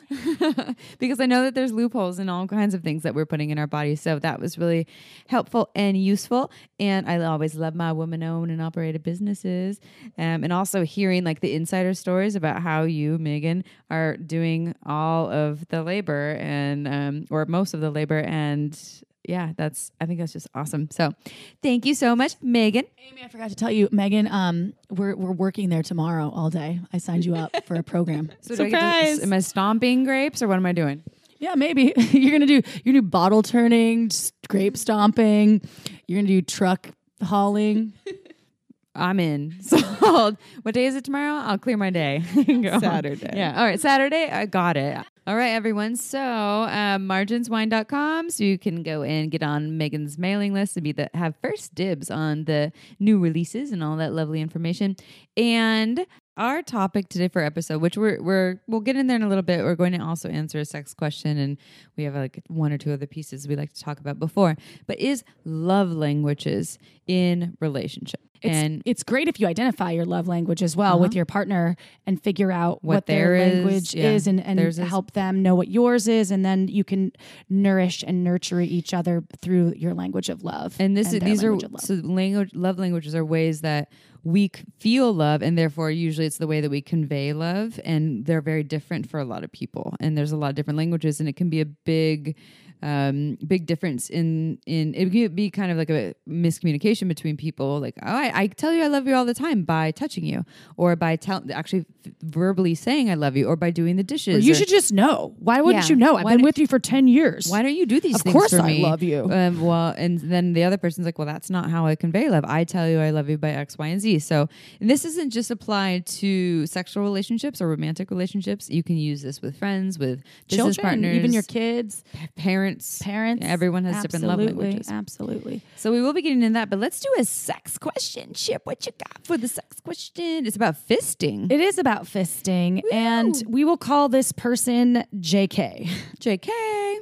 because 1.00 1.20
I 1.20 1.26
know 1.26 1.44
that 1.44 1.56
there's 1.56 1.74
loopholes 1.74 2.20
in 2.20 2.30
all 2.30 2.48
kinds 2.48 2.74
of 2.74 2.84
things 2.84 3.04
that 3.04 3.14
we're 3.14 3.26
putting 3.26 3.50
in 3.50 3.60
our 3.60 3.68
bodies. 3.68 4.02
So 4.02 4.18
that 4.20 4.40
was 4.40 4.58
really 4.58 4.88
helpful 5.28 5.70
and 5.76 6.02
useful. 6.02 6.52
And 6.80 7.10
I 7.10 7.22
always 7.24 7.56
love 7.56 7.76
my 7.76 7.92
woman-owned 7.92 8.50
and 8.50 8.62
operated 8.62 9.04
businesses, 9.04 9.82
um, 10.18 10.44
and 10.44 10.54
also 10.54 10.84
hearing 10.84 11.24
like 11.24 11.42
the 11.42 11.54
insider 11.54 11.94
stories 11.94 12.36
about 12.36 12.62
how 12.62 12.84
you, 12.84 13.18
Megan, 13.18 13.66
are 13.90 14.16
doing 14.16 14.74
all 14.86 15.30
of 15.30 15.68
the 15.68 15.84
labor 15.84 16.38
and 16.40 16.88
um, 16.88 17.26
or 17.30 17.46
most 17.46 17.74
of 17.74 17.82
the 17.82 17.92
labor 17.92 18.20
and 18.20 19.04
yeah, 19.24 19.54
that's 19.56 19.92
I 20.02 20.06
think 20.06 20.20
that's 20.20 20.34
just 20.34 20.48
awesome. 20.56 20.90
So 20.92 21.14
thank 21.62 21.86
you 21.86 21.94
so 21.96 22.16
much, 22.16 22.36
Megan. 22.42 22.86
Amy, 23.10 23.24
I 23.24 23.28
forgot 23.28 23.50
to 23.50 23.56
tell 23.56 23.72
you, 23.72 23.88
Megan. 23.92 24.28
Um, 24.28 24.74
we're 24.90 25.16
we're 25.16 25.32
working 25.32 25.70
there 25.70 25.84
tomorrow 25.84 26.30
all 26.34 26.50
day. 26.50 26.80
I 26.92 26.98
signed 26.98 27.26
you 27.26 27.36
up 27.36 27.56
for 27.66 27.76
a 27.76 27.84
program. 27.84 28.32
So 28.42 28.56
do 28.56 28.64
I 28.64 28.66
to- 28.66 28.72
Surprise! 28.72 29.24
am 29.24 29.34
I 29.34 29.40
stomping 29.40 30.04
grapes 30.04 30.42
or 30.42 30.48
what 30.48 30.56
am 30.58 30.66
I 30.66 30.72
doing? 30.72 31.04
yeah, 31.40 31.56
maybe 31.56 31.94
you're 32.12 32.32
gonna 32.32 32.46
do 32.46 32.62
you're 32.84 32.94
gonna 32.94 33.02
do 33.02 33.08
bottle 33.08 33.42
turning, 33.44 34.10
grape 34.48 34.78
stomping. 34.78 35.62
You're 36.08 36.18
gonna 36.22 36.28
do 36.28 36.42
truck 36.42 36.90
hauling. 37.24 37.94
I'm 38.96 39.20
in. 39.22 39.62
Sold. 39.62 40.38
what 40.64 40.74
day 40.74 40.86
is 40.86 40.96
it 40.96 41.06
tomorrow? 41.06 41.36
I'll 41.46 41.58
clear 41.58 41.78
my 41.78 41.92
day. 41.92 42.24
Go. 42.36 42.78
Saturday. 42.80 43.32
Yeah. 43.34 43.58
All 43.58 43.64
right. 43.64 43.80
Saturday. 43.80 44.30
I 44.30 44.46
got 44.46 44.76
it. 44.76 44.98
All 45.28 45.36
right, 45.36 45.50
everyone. 45.50 45.98
So, 45.98 46.20
um, 46.20 47.08
marginswine.com. 47.08 48.32
So 48.32 48.44
you 48.44 48.58
can 48.58 48.82
go 48.82 49.04
and 49.04 49.30
get 49.30 49.44
on 49.44 49.78
Megan's 49.78 50.18
mailing 50.18 50.52
list 50.52 50.76
and 50.76 50.84
be 50.84 50.94
the 50.94 51.12
have 51.14 51.36
first 51.44 51.76
dibs 51.76 52.10
on 52.10 52.46
the 52.46 52.72
new 53.00 53.20
releases 53.20 53.72
and 53.72 53.84
all 53.84 53.98
that 53.98 54.14
lovely 54.14 54.42
information. 54.42 54.96
And 55.38 56.08
our 56.38 56.62
topic 56.62 57.10
today 57.10 57.28
for 57.28 57.42
episode, 57.42 57.82
which 57.82 57.98
we're 57.98 58.22
we're 58.22 58.62
we'll 58.68 58.82
get 58.82 58.96
in 58.96 59.08
there 59.08 59.16
in 59.16 59.24
a 59.24 59.28
little 59.28 59.44
bit. 59.44 59.64
We're 59.64 59.76
going 59.76 59.94
to 59.94 60.02
also 60.02 60.30
answer 60.30 60.60
a 60.60 60.66
sex 60.66 60.94
question, 60.94 61.38
and 61.38 61.58
we 61.98 62.04
have 62.06 62.16
like 62.16 62.42
one 62.48 62.72
or 62.72 62.78
two 62.78 62.92
other 62.94 63.08
pieces 63.08 63.48
we 63.48 63.56
like 63.56 63.74
to 63.74 63.82
talk 63.82 64.00
about 64.00 64.20
before. 64.20 64.56
But 64.88 65.00
is 65.00 65.24
love 65.44 65.92
languages 65.92 66.80
in 67.08 67.58
relationship? 67.60 68.22
It's, 68.42 68.56
and 68.56 68.82
it's 68.86 69.04
great 69.04 69.28
if 69.28 69.40
you 69.40 69.46
identify 69.46 69.92
your 69.92 70.06
love 70.06 70.28
language 70.28 70.64
as 70.64 70.76
well 70.76 71.00
with 71.00 71.12
uh-huh. 71.12 71.18
your 71.18 71.26
partner 71.26 71.76
and 72.08 72.22
figure 72.22 72.52
out 72.52 72.84
what, 72.84 72.96
What 72.96 73.06
their 73.06 73.36
is, 73.36 73.54
language 73.54 73.94
yeah. 73.94 74.10
is 74.10 74.26
and, 74.26 74.44
and 74.44 74.60
help 74.80 75.12
them 75.12 75.44
know 75.44 75.54
what 75.54 75.68
yours 75.68 76.08
is. 76.08 76.32
And 76.32 76.44
then 76.44 76.68
you 76.68 76.84
can 76.84 77.12
nourish 77.50 78.04
and 78.06 78.24
nurture 78.24 78.60
each 78.60 78.96
other 78.96 79.24
through 79.42 79.76
your 79.78 79.94
language 79.94 80.30
of 80.30 80.44
love. 80.44 80.76
and 80.80 80.98
this 80.98 81.14
is 81.14 81.20
these 81.20 81.44
are 81.44 81.56
so 81.78 81.94
language 81.94 82.52
love 82.54 82.80
languages 82.80 83.14
are 83.14 83.24
ways 83.24 83.62
that 83.62 83.92
we 84.24 84.52
feel 84.80 85.14
love 85.14 85.42
and 85.42 85.58
therefore 85.58 85.90
usually 85.90 86.28
it's 86.28 86.38
the 86.38 86.48
way 86.48 86.62
that 86.62 86.70
we 86.70 86.82
convey 86.82 87.34
love 87.34 87.80
and 87.84 88.26
they're 88.26 88.42
very 88.42 88.64
different 88.64 89.10
for 89.10 89.20
a 89.20 89.26
lot 89.26 89.44
of 89.44 89.52
people 89.52 89.96
and 90.00 90.18
there's 90.18 90.32
a 90.32 90.38
lot 90.38 90.50
of 90.50 90.56
different 90.56 90.78
languages 90.78 91.20
and 91.20 91.28
it 91.28 91.36
can 91.36 91.50
be 91.50 91.62
a 91.62 91.66
big 91.66 92.36
um, 92.82 93.38
big 93.46 93.66
difference 93.66 94.10
in 94.10 94.58
in 94.66 94.94
it 94.96 95.12
could 95.12 95.36
be 95.36 95.50
kind 95.50 95.72
of 95.72 95.78
like 95.78 95.90
a 95.90 96.14
miscommunication 96.28 97.08
between 97.08 97.38
people 97.38 97.80
like 97.80 97.96
oh 98.02 98.08
I, 98.12 98.32
I 98.42 98.48
tell 98.48 98.74
you 98.74 98.84
I 98.84 98.88
love 98.88 99.08
you 99.08 99.16
all 99.16 99.26
the 99.26 99.34
time 99.34 99.64
by 99.64 99.92
touching 99.92 100.26
you 100.26 100.46
or 100.78 100.96
by 100.96 101.16
tell 101.16 101.44
actually 101.54 101.86
verbally 102.22 102.76
saying 102.76 103.10
I 103.10 103.14
love 103.16 103.36
you 103.38 103.48
or 103.48 103.56
by 103.56 103.72
doing 103.72 103.96
the 103.98 104.04
dishes 104.04 104.46
you 104.46 104.54
or- 104.54 104.56
should 104.56 104.68
just 104.68 104.92
know. 104.92 105.36
Why 105.40 105.62
wouldn't 105.62 105.86
Yeah. 105.86 105.90
you 105.90 105.96
know? 105.96 106.16
I've 106.18 106.26
been 106.28 106.42
with 106.42 106.58
you 106.58 106.68
for 106.68 106.80
10 106.80 107.08
years. 107.08 107.48
why 107.48 107.62
don't 107.62 107.76
you 107.76 107.86
do 107.86 108.00
these 108.00 108.16
Of 108.16 108.22
things 108.22 108.34
course 108.34 108.54
I 108.54 108.68
me? 108.68 108.82
love 108.84 109.04
you. 109.04 109.30
Um, 109.32 109.62
well, 109.62 109.94
and 109.98 110.20
then 110.20 110.54
the 110.54 110.64
other 110.64 110.78
person's 110.78 111.06
like, 111.06 111.18
well, 111.20 111.28
that's 111.28 111.50
not 111.50 111.70
how 111.70 111.86
I 111.86 111.96
convey 111.96 112.30
love. 112.30 112.46
I 112.48 112.64
tell 112.64 112.88
you 112.90 113.00
I 113.00 113.12
love 113.12 113.30
you 113.30 113.38
by 113.38 113.50
X, 113.52 113.78
Y, 113.78 113.88
and 113.88 114.02
Z. 114.02 114.20
So 114.20 114.48
and 114.80 114.90
this 114.90 115.06
isn't 115.06 115.32
just 115.32 115.52
applied 115.52 116.06
to 116.22 116.66
sexual 116.66 117.04
relationships 117.04 117.62
or 117.62 117.68
romantic 117.68 118.10
relationships. 118.12 118.70
You 118.70 118.84
can 118.84 118.98
use 118.98 119.22
this 119.22 119.42
with 119.42 119.58
friends, 119.58 120.00
with 120.00 120.24
business 120.48 120.76
Children, 120.76 120.84
partners, 120.84 121.16
even 121.18 121.34
your 121.34 121.44
kids, 121.44 122.04
parents, 122.36 122.71
parents. 123.02 123.46
Everyone 123.46 123.86
has 123.86 124.02
different 124.02 124.26
love 124.26 124.40
Absolutely, 124.40 124.64
languages. 124.64 124.92
Absolutely. 124.92 125.62
So 125.76 125.92
we 125.92 126.02
will 126.02 126.14
be 126.14 126.22
getting 126.22 126.42
into 126.42 126.54
that, 126.54 126.70
but 126.70 126.80
let's 126.80 127.00
do 127.00 127.10
a 127.18 127.26
sex 127.26 127.78
question. 127.78 128.34
Chip, 128.34 128.62
what 128.66 128.86
you 128.86 128.92
got 128.98 129.26
for 129.26 129.38
the 129.38 129.48
sex 129.48 129.80
question? 129.84 130.46
It's 130.46 130.56
about 130.56 130.76
fisting. 130.76 131.52
It 131.52 131.60
is 131.60 131.78
about 131.78 132.06
fisting, 132.06 132.82
and 132.92 133.42
we 133.48 133.64
will 133.64 133.78
call 133.78 134.10
this 134.10 134.32
person 134.32 135.04
JK. 135.16 135.88
JK. 136.20 136.50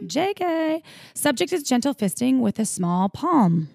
JK. 0.03 0.81
Subject 1.13 1.51
is 1.53 1.63
gentle 1.63 1.93
fisting 1.93 2.39
with 2.39 2.59
a 2.59 2.65
small 2.65 3.09
palm. 3.09 3.69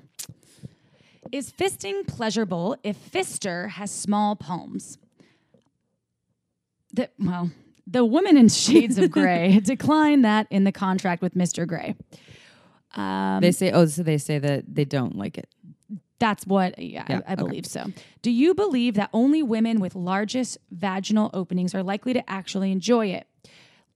Is 1.33 1.53
fisting 1.53 2.07
pleasurable 2.07 2.77
if 2.83 2.97
fister 3.11 3.71
has 3.71 3.91
small 3.91 4.37
palms? 4.37 4.99
The, 6.93 7.11
well, 7.19 7.51
the 7.87 8.05
woman 8.05 8.37
in 8.37 8.49
shades 8.49 8.99
of 8.99 9.11
gray 9.19 9.61
declined 9.61 10.25
that 10.25 10.47
in 10.51 10.65
the 10.65 10.73
contract 10.73 11.23
with 11.23 11.35
Mr. 11.35 11.67
Grey. 11.67 11.95
Um, 12.97 13.41
They 13.41 13.53
say, 13.53 13.73
oh, 13.73 13.87
so 13.87 14.03
they 14.03 14.19
say 14.19 14.39
that 14.39 14.65
they 14.73 14.85
don't 14.85 15.17
like 15.17 15.37
it. 15.39 15.49
That's 16.21 16.47
what, 16.47 16.79
yeah, 16.79 17.05
Yeah, 17.09 17.21
I, 17.27 17.31
I 17.31 17.33
okay. 17.33 17.43
believe 17.43 17.67
so. 17.67 17.87
Do 18.23 18.31
you 18.31 18.55
believe 18.55 18.95
that 18.95 19.11
only 19.13 19.43
women 19.43 19.81
with 19.81 19.95
largest 19.95 20.59
vaginal 20.71 21.31
openings 21.35 21.75
are 21.75 21.83
likely 21.83 22.13
to 22.15 22.31
actually 22.31 22.71
enjoy 22.73 23.09
it? 23.09 23.27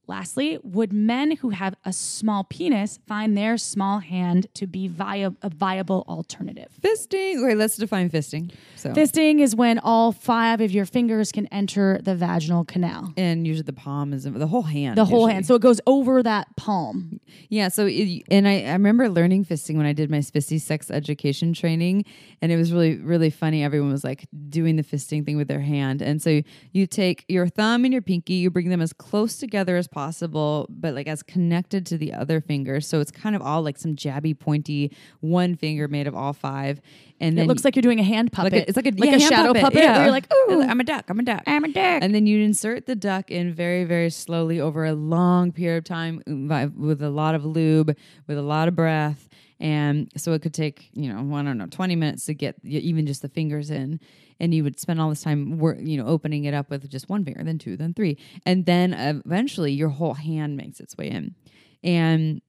Lastly, 0.08 0.58
would 0.62 0.92
men 0.92 1.32
who 1.36 1.50
have 1.50 1.74
a 1.84 1.92
small 1.92 2.42
penis 2.44 2.98
find 3.06 3.36
their 3.36 3.58
small 3.58 3.98
hand 3.98 4.46
to 4.54 4.66
be 4.66 4.88
via- 4.88 5.32
a 5.42 5.50
viable 5.50 6.04
alternative? 6.08 6.68
Fisting. 6.80 7.44
Wait, 7.46 7.56
let's 7.58 7.76
define 7.76 8.08
fisting. 8.08 8.50
So, 8.76 8.90
Fisting 8.94 9.40
is 9.40 9.54
when 9.54 9.78
all 9.78 10.12
five 10.12 10.62
of 10.62 10.70
your 10.72 10.86
fingers 10.86 11.30
can 11.30 11.46
enter 11.48 12.00
the 12.02 12.14
vaginal 12.16 12.64
canal. 12.64 13.12
and 13.18 13.46
usually 13.46 13.64
the 13.64 13.72
palm 13.74 14.14
is 14.14 14.24
the 14.24 14.46
whole 14.46 14.62
hand. 14.62 14.96
The 14.96 15.04
whole 15.04 15.20
usually. 15.20 15.32
hand. 15.34 15.46
So 15.46 15.54
it 15.56 15.62
goes 15.62 15.80
over 15.86 16.22
that 16.22 16.56
palm. 16.56 17.20
Yeah. 17.50 17.68
So, 17.68 17.86
it, 17.86 18.22
and 18.30 18.48
I, 18.48 18.62
I 18.62 18.72
remember 18.72 19.10
learning 19.10 19.44
fisting 19.44 19.76
when 19.76 19.84
I 19.86 19.92
did 19.92 20.10
my 20.10 20.18
fisty 20.20 20.58
sex 20.58 20.90
education 20.90 21.52
training, 21.52 22.04
and 22.40 22.50
it 22.50 22.56
was 22.56 22.72
really, 22.72 22.96
really 22.96 23.30
funny. 23.30 23.62
Everyone 23.62 23.92
was 23.92 24.04
like 24.04 24.26
doing 24.48 24.76
the 24.76 24.82
fisting 24.82 25.24
thing 25.26 25.36
with 25.36 25.48
their 25.48 25.60
hand. 25.60 26.00
And 26.00 26.22
so 26.22 26.40
you 26.72 26.86
take 26.86 27.26
your 27.28 27.46
thumb 27.48 27.84
and 27.84 27.92
your 27.92 28.00
pinky, 28.02 28.34
you 28.34 28.50
bring 28.50 28.70
them 28.70 28.80
as 28.80 28.94
close 28.94 29.36
together 29.36 29.76
as 29.76 29.86
possible, 29.86 29.97
but 29.98 30.94
like 30.94 31.06
as 31.06 31.22
connected 31.22 31.84
to 31.86 31.98
the 31.98 32.12
other 32.14 32.40
finger. 32.40 32.80
So 32.80 33.00
it's 33.00 33.10
kind 33.10 33.34
of 33.36 33.42
all 33.42 33.62
like 33.62 33.78
some 33.78 33.96
jabby, 33.96 34.38
pointy, 34.38 34.92
one 35.20 35.54
finger 35.56 35.88
made 35.88 36.06
of 36.06 36.14
all 36.14 36.32
five. 36.32 36.80
and 37.20 37.34
It 37.34 37.36
then 37.36 37.46
looks 37.48 37.64
like 37.64 37.76
you're 37.76 37.82
doing 37.82 38.00
a 38.00 38.04
hand 38.04 38.28
like 38.28 38.32
puppet. 38.32 38.52
a, 38.54 38.68
it's 38.68 38.76
like 38.76 38.86
a, 38.86 38.90
like 38.90 39.10
yeah, 39.10 39.16
a 39.16 39.20
shadow 39.20 39.54
puppet. 39.54 39.82
Yeah. 39.82 39.92
where 39.92 40.02
you're 40.04 40.12
like, 40.12 40.32
ooh, 40.32 40.62
I'm 40.62 40.80
a 40.80 40.84
duck. 40.84 41.04
I'm 41.08 41.18
a 41.18 41.22
duck. 41.22 41.42
I'm 41.46 41.64
a 41.64 41.68
duck. 41.68 42.02
And 42.02 42.14
then 42.14 42.26
you'd 42.26 42.44
insert 42.44 42.86
the 42.86 42.96
duck 42.96 43.30
in 43.30 43.52
very, 43.52 43.84
very 43.84 44.10
slowly 44.10 44.60
over 44.60 44.84
a 44.84 44.94
long 44.94 45.52
period 45.52 45.78
of 45.78 45.84
time 45.84 46.22
mm, 46.26 46.48
by- 46.48 46.66
with 46.66 47.02
a 47.02 47.10
lot 47.10 47.34
of 47.34 47.44
lube, 47.44 47.96
with 48.26 48.38
a 48.38 48.42
lot 48.42 48.68
of 48.68 48.74
breath. 48.76 49.28
And 49.60 50.08
so 50.16 50.32
it 50.34 50.42
could 50.42 50.54
take, 50.54 50.88
you 50.92 51.12
know, 51.12 51.34
I 51.36 51.42
don't 51.42 51.58
know, 51.58 51.66
20 51.66 51.96
minutes 51.96 52.26
to 52.26 52.34
get 52.34 52.56
even 52.64 53.06
just 53.06 53.22
the 53.22 53.28
fingers 53.28 53.70
in. 53.70 53.98
And 54.40 54.54
you 54.54 54.62
would 54.64 54.78
spend 54.78 55.00
all 55.00 55.08
this 55.08 55.22
time, 55.22 55.58
wor- 55.58 55.78
you 55.80 55.96
know, 55.96 56.06
opening 56.06 56.44
it 56.44 56.54
up 56.54 56.70
with 56.70 56.88
just 56.88 57.08
one 57.08 57.24
finger, 57.24 57.42
then 57.42 57.58
two, 57.58 57.76
then 57.76 57.94
three. 57.94 58.18
And 58.46 58.66
then 58.66 58.94
eventually 58.94 59.72
your 59.72 59.88
whole 59.88 60.14
hand 60.14 60.56
makes 60.56 60.80
its 60.80 60.96
way 60.96 61.08
in. 61.10 61.34
And 61.82 62.40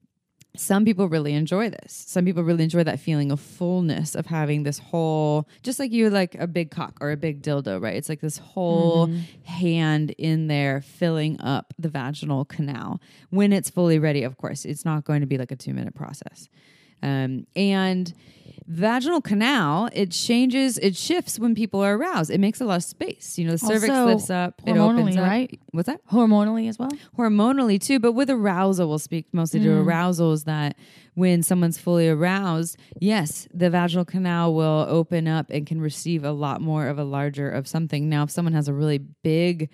some 0.55 0.83
people 0.83 1.07
really 1.07 1.33
enjoy 1.33 1.69
this. 1.69 1.93
Some 2.07 2.25
people 2.25 2.43
really 2.43 2.63
enjoy 2.63 2.83
that 2.83 2.99
feeling 2.99 3.31
of 3.31 3.39
fullness 3.39 4.15
of 4.15 4.25
having 4.25 4.63
this 4.63 4.79
whole, 4.79 5.47
just 5.61 5.79
like 5.79 5.91
you 5.91 6.09
like 6.09 6.35
a 6.35 6.47
big 6.47 6.71
cock 6.71 6.97
or 7.01 7.11
a 7.11 7.17
big 7.17 7.41
dildo, 7.41 7.81
right? 7.81 7.95
It's 7.95 8.09
like 8.09 8.21
this 8.21 8.39
whole 8.39 9.07
mm-hmm. 9.07 9.43
hand 9.43 10.11
in 10.11 10.47
there 10.47 10.81
filling 10.81 11.39
up 11.39 11.73
the 11.77 11.89
vaginal 11.89 12.45
canal 12.45 12.99
when 13.29 13.53
it's 13.53 13.69
fully 13.69 13.99
ready. 13.99 14.23
Of 14.23 14.37
course, 14.37 14.65
it's 14.65 14.83
not 14.83 15.03
going 15.03 15.21
to 15.21 15.27
be 15.27 15.37
like 15.37 15.51
a 15.51 15.55
two 15.55 15.73
minute 15.73 15.93
process. 15.93 16.49
Um, 17.01 17.47
and 17.55 18.13
vaginal 18.67 19.19
canal, 19.19 19.89
it 19.93 20.11
changes, 20.11 20.77
it 20.77 20.95
shifts 20.95 21.39
when 21.39 21.55
people 21.55 21.79
are 21.81 21.95
aroused. 21.97 22.29
It 22.29 22.39
makes 22.39 22.61
a 22.61 22.65
lot 22.65 22.75
of 22.77 22.83
space. 22.83 23.39
You 23.39 23.45
know, 23.45 23.51
the 23.53 23.57
cervix 23.57 23.89
Also, 23.89 24.05
lifts 24.05 24.29
up, 24.29 24.61
it 24.65 24.77
opens 24.77 25.15
hormonally, 25.15 25.17
up. 25.17 25.27
right? 25.27 25.59
What's 25.71 25.87
that? 25.87 26.05
Hormonally 26.11 26.69
as 26.69 26.77
well. 26.77 26.91
hormonally 27.17 27.81
too, 27.81 27.99
but 27.99 28.11
with 28.11 28.29
arousal, 28.29 28.87
we'll 28.87 28.99
speak 28.99 29.25
mostly 29.33 29.59
to 29.61 29.69
arousals 29.69 30.43
that 30.43 30.77
when 31.15 31.41
someone's 31.41 31.79
fully 31.79 32.07
aroused, 32.07 32.77
yes, 32.99 33.47
the 33.53 33.69
vaginal 33.71 34.05
canal 34.05 34.53
will 34.53 34.85
open 34.87 35.27
up 35.27 35.49
and 35.49 35.65
can 35.65 35.81
receive 35.81 36.23
a 36.23 36.31
lot 36.31 36.61
more 36.61 36.87
of 36.87 36.99
a 36.99 37.03
larger 37.03 37.49
of 37.49 37.67
something. 37.67 38.07
Now, 38.07 38.23
if 38.23 38.29
someone 38.29 38.53
has 38.53 38.67
a 38.67 38.73
really 38.73 38.99
big 39.23 39.69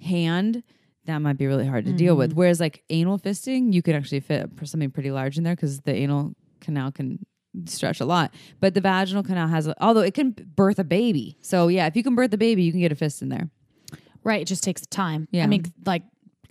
hand, 0.00 0.62
that 1.06 1.18
might 1.18 1.38
be 1.38 1.46
really 1.46 1.66
hard 1.66 1.84
to 1.86 1.92
deal 1.92 2.14
with. 2.14 2.34
Whereas 2.34 2.60
like 2.60 2.82
anal 2.90 3.18
fisting, 3.18 3.72
you 3.72 3.82
could 3.82 3.94
actually 3.94 4.20
fit 4.20 4.50
something 4.64 4.90
pretty 4.90 5.10
large 5.10 5.38
in 5.38 5.44
there 5.44 5.54
because 5.56 5.80
the 5.80 5.94
anal 5.94 6.34
canal 6.64 6.90
can 6.90 7.24
stretch 7.66 8.00
a 8.00 8.04
lot. 8.04 8.34
But 8.60 8.74
the 8.74 8.80
vaginal 8.80 9.22
canal 9.22 9.48
has, 9.48 9.68
although 9.80 10.00
it 10.00 10.14
can 10.14 10.32
birth 10.56 10.78
a 10.78 10.84
baby. 10.84 11.36
So 11.40 11.68
yeah, 11.68 11.86
if 11.86 11.96
you 11.96 12.02
can 12.02 12.14
birth 12.14 12.32
a 12.32 12.38
baby, 12.38 12.62
you 12.62 12.72
can 12.72 12.80
get 12.80 12.92
a 12.92 12.96
fist 12.96 13.22
in 13.22 13.28
there. 13.28 13.50
Right. 14.24 14.40
It 14.40 14.46
just 14.46 14.64
takes 14.64 14.86
time. 14.86 15.28
Yeah. 15.30 15.44
I 15.44 15.46
mean, 15.46 15.64
like 15.84 16.02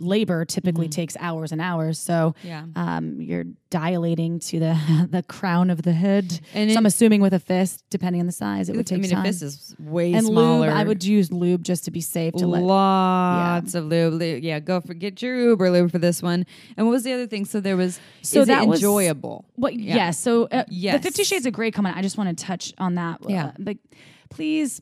labor 0.04 0.46
typically 0.46 0.88
takes 0.90 1.16
hours 1.20 1.52
and 1.52 1.60
hours. 1.62 1.98
So 2.00 2.36
Yeah. 2.44 2.66
um, 2.76 3.20
you're 3.22 3.46
dilating 3.70 4.40
to 4.40 4.60
the 4.60 5.08
the 5.10 5.24
crown 5.24 5.70
of 5.70 5.82
the 5.82 5.94
head. 5.94 6.40
And 6.54 6.70
so 6.70 6.74
it- 6.74 6.78
I'm 6.78 6.86
assuming 6.86 7.22
with 7.22 7.34
a 7.34 7.40
fist, 7.40 7.84
depending 7.90 8.20
on 8.20 8.26
the 8.28 8.32
size, 8.34 8.70
it 8.70 8.76
would 8.76 8.86
take 8.86 9.00
I 9.00 9.02
mean, 9.02 9.12
time. 9.12 9.22
a 9.22 9.24
fist 9.28 9.42
is 9.42 9.76
way 9.80 10.14
and 10.14 10.26
smaller. 10.28 10.68
lube, 10.68 10.76
I 10.76 10.84
would 10.84 11.04
use 11.04 11.32
lube 11.32 11.64
just 11.64 11.86
to 11.86 11.92
be 11.92 12.02
safe 12.02 12.34
to 12.36 12.46
let. 12.48 12.62
lots 12.62 13.74
of 13.74 13.86
lube. 13.86 14.14
Lu- 14.14 14.40
Yeah, 14.42 14.60
go 14.60 14.80
for 14.82 14.94
get 14.94 15.22
your 15.22 15.36
Uber 15.40 15.72
lube 15.72 15.92
for 15.92 15.98
this 16.00 16.22
one. 16.22 16.46
And 16.78 16.86
what 16.86 16.92
was 16.92 17.04
the 17.04 17.14
other 17.14 17.28
thing? 17.28 17.46
So 17.46 17.60
there 17.60 17.78
was 17.78 18.00
So 18.22 18.42
is 18.42 18.48
that 18.48 18.68
was- 18.68 18.80
enjoyable. 18.80 19.46
What? 19.56 19.74
Yeah. 19.76 19.96
Yeah. 19.96 20.12
So 20.12 20.48
uh, 20.52 20.64
Yes. 20.70 20.98
the 20.98 21.02
Fifty 21.04 21.24
Shades 21.24 21.46
of 21.46 21.54
Grey 21.54 21.72
comment. 21.72 21.98
I 21.98 22.02
just 22.02 22.18
want 22.18 22.38
to 22.38 22.46
touch 22.46 22.74
on 22.78 22.96
that. 22.96 23.20
Yeah. 23.28 23.48
Uh, 23.48 23.52
like, 23.60 23.78
please. 24.30 24.82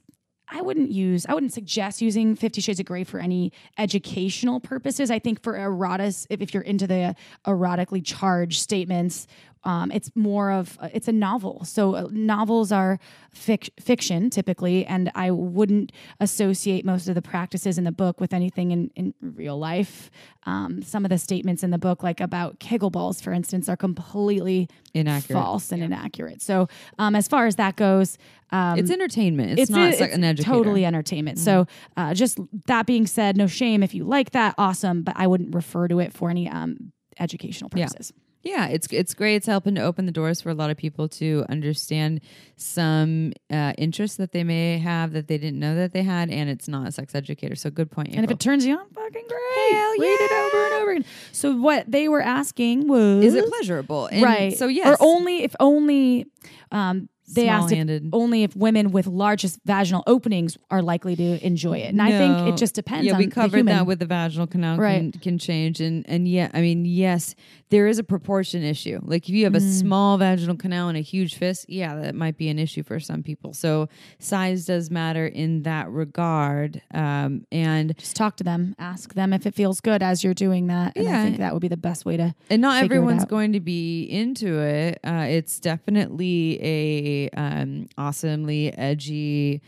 I 0.53 0.61
wouldn't 0.61 0.91
use. 0.91 1.25
I 1.27 1.33
wouldn't 1.33 1.53
suggest 1.53 2.01
using 2.01 2.35
Fifty 2.35 2.59
Shades 2.59 2.79
of 2.79 2.85
Grey 2.85 3.05
for 3.05 3.19
any 3.19 3.53
educational 3.77 4.59
purposes. 4.59 5.09
I 5.09 5.17
think 5.17 5.41
for 5.41 5.53
erotis, 5.53 6.27
if, 6.29 6.41
if 6.41 6.53
you're 6.53 6.63
into 6.63 6.87
the 6.87 7.15
erotically 7.47 8.03
charged 8.03 8.59
statements, 8.59 9.27
um, 9.63 9.91
it's 9.91 10.11
more 10.15 10.51
of 10.51 10.77
it's 10.93 11.07
a 11.07 11.11
novel. 11.11 11.63
So 11.65 11.95
uh, 11.95 12.07
novels 12.11 12.71
are 12.71 12.99
fic- 13.35 13.69
fiction 13.79 14.29
typically, 14.29 14.85
and 14.85 15.11
I 15.15 15.31
wouldn't 15.31 15.91
associate 16.19 16.83
most 16.85 17.07
of 17.07 17.15
the 17.15 17.21
practices 17.21 17.77
in 17.77 17.83
the 17.83 17.91
book 17.91 18.19
with 18.19 18.33
anything 18.33 18.71
in, 18.71 18.89
in 18.95 19.13
real 19.21 19.57
life. 19.59 20.09
Um, 20.45 20.81
some 20.81 21.05
of 21.05 21.09
the 21.09 21.17
statements 21.17 21.63
in 21.63 21.69
the 21.69 21.77
book, 21.77 22.01
like 22.03 22.19
about 22.19 22.59
Kegel 22.59 22.89
balls, 22.89 23.21
for 23.21 23.31
instance, 23.33 23.69
are 23.69 23.77
completely 23.77 24.67
Inaccurate. 24.93 25.35
false 25.39 25.71
and 25.71 25.83
inaccurate. 25.83 26.41
So 26.41 26.67
um, 26.97 27.15
as 27.15 27.27
far 27.27 27.45
as 27.45 27.55
that 27.57 27.75
goes, 27.75 28.17
um, 28.51 28.79
It's 28.79 28.89
entertainment. 28.91 29.59
It's, 29.59 29.69
not 29.71 29.93
a- 29.93 29.99
like 29.99 30.13
an 30.13 30.23
educator. 30.23 30.49
Mm-hmm. 30.51 30.57
totally 30.63 30.85
entertainment. 30.85 31.37
So 31.39 31.67
uh, 31.95 32.13
just 32.15 32.39
that 32.65 32.85
being 32.87 33.05
said, 33.05 33.37
no 33.37 33.47
shame 33.47 33.83
if 33.83 33.93
you 33.93 34.03
like 34.03 34.31
that, 34.31 34.55
awesome. 34.57 35.03
But 35.03 35.15
I 35.17 35.27
wouldn't 35.27 35.53
refer 35.53 35.87
to 35.87 35.99
it 35.99 36.11
for 36.13 36.29
any 36.29 36.49
um, 36.49 36.91
educational 37.19 37.69
purposes. 37.69 38.11
Yeah, 38.15 38.21
it's 38.43 38.87
it's 38.91 39.13
great. 39.13 39.35
It's 39.35 39.47
helping 39.47 39.75
to 39.75 39.81
open 39.81 40.05
the 40.05 40.11
doors 40.11 40.41
for 40.41 40.49
a 40.49 40.53
lot 40.53 40.69
of 40.69 40.77
people 40.77 41.07
to 41.09 41.45
understand 41.49 42.21
some 42.55 43.33
uh, 43.51 43.73
interests 43.77 44.17
that 44.17 44.31
they 44.31 44.43
may 44.43 44.77
have 44.79 45.13
that 45.13 45.27
they 45.27 45.37
didn't 45.37 45.59
know 45.59 45.75
that 45.75 45.93
they 45.93 46.03
had, 46.03 46.29
and 46.29 46.49
it's 46.49 46.67
not 46.67 46.87
a 46.87 46.91
sex 46.91 47.13
educator. 47.15 47.55
So 47.55 47.69
good 47.69 47.91
point. 47.91 48.09
And 48.13 48.23
if 48.23 48.31
it 48.31 48.39
turns 48.39 48.65
you 48.65 48.77
on, 48.77 48.89
fucking 48.89 49.25
great. 49.27 49.73
Hell 49.73 49.91
Read 49.99 50.07
it 50.07 50.31
yeah. 50.31 50.37
over 50.45 50.65
and 50.65 50.73
over 50.73 50.91
again. 50.91 51.05
So 51.31 51.55
what 51.55 51.89
they 51.89 52.07
were 52.07 52.21
asking 52.21 52.87
was 52.87 53.23
is 53.23 53.35
it 53.35 53.47
pleasurable? 53.47 54.07
And 54.07 54.23
right. 54.23 54.57
So 54.57 54.67
yes, 54.67 54.87
Or 54.87 54.97
only 55.05 55.43
if 55.43 55.55
only 55.59 56.25
um, 56.71 57.09
they 57.35 57.47
asked 57.47 57.71
if 57.71 58.03
only 58.13 58.43
if 58.43 58.55
women 58.55 58.91
with 58.91 59.07
largest 59.07 59.59
vaginal 59.65 60.03
openings 60.07 60.57
are 60.69 60.81
likely 60.81 61.15
to 61.15 61.45
enjoy 61.45 61.77
it. 61.79 61.89
And 61.89 62.01
I 62.01 62.11
think 62.11 62.39
it 62.47 62.57
just 62.57 62.75
depends 62.75 63.05
Yeah, 63.05 63.13
on 63.13 63.19
we 63.19 63.25
the 63.25 63.31
covered 63.31 63.65
that 63.67 63.85
with 63.85 63.99
the 63.99 64.05
vaginal 64.05 64.47
canal 64.47 64.77
Right. 64.77 65.13
can 65.21 65.37
change, 65.37 65.79
and 65.81 66.05
and 66.07 66.27
yeah, 66.27 66.49
I 66.53 66.61
mean, 66.61 66.85
yes, 66.85 67.35
there 67.69 67.87
is 67.87 67.99
a 67.99 68.03
proportion 68.03 68.63
issue. 68.63 68.99
Like 69.03 69.27
if 69.29 69.35
you 69.35 69.43
have 69.45 69.55
a 69.55 69.59
Mm. 69.59 69.79
small 69.79 70.17
vaginal 70.17 70.55
canal 70.57 70.89
and 70.89 70.97
a 70.97 71.01
huge 71.01 71.35
fist, 71.35 71.65
yeah, 71.69 71.95
that 71.95 72.15
might 72.15 72.37
be 72.37 72.49
an 72.49 72.59
issue 72.59 72.83
for 72.83 72.99
some 72.99 73.23
people. 73.23 73.53
So 73.53 73.87
size 74.19 74.65
does 74.65 74.91
matter 74.91 75.25
in 75.25 75.63
that 75.63 75.89
regard, 75.89 76.81
um, 76.93 77.45
and 77.51 77.97
just 77.97 78.15
talk 78.15 78.35
to 78.37 78.43
them, 78.43 78.75
ask 78.79 79.13
them 79.13 79.33
if 79.33 79.45
it 79.45 79.53
feels 79.55 79.79
good 79.81 80.03
as 80.03 80.23
you're 80.23 80.33
doing 80.33 80.67
that. 80.67 80.93
And 80.95 81.05
Yeah. 81.05 81.19
I 81.21 81.23
think 81.25 81.37
that 81.37 81.53
would 81.53 81.61
be 81.61 81.67
the 81.67 81.77
best 81.77 82.05
way 82.05 82.17
to 82.17 82.33
and 82.49 82.61
not 82.61 82.83
everyone's 82.83 83.25
going 83.25 83.53
to 83.53 83.59
be 83.59 84.03
into 84.03 84.59
it. 84.59 84.99
Uh, 85.03 85.25
it's 85.29 85.59
definitely 85.59 86.59
a 86.61 87.20
um, 87.33 87.87
awesomely 87.97 88.75
edgy 88.77 89.61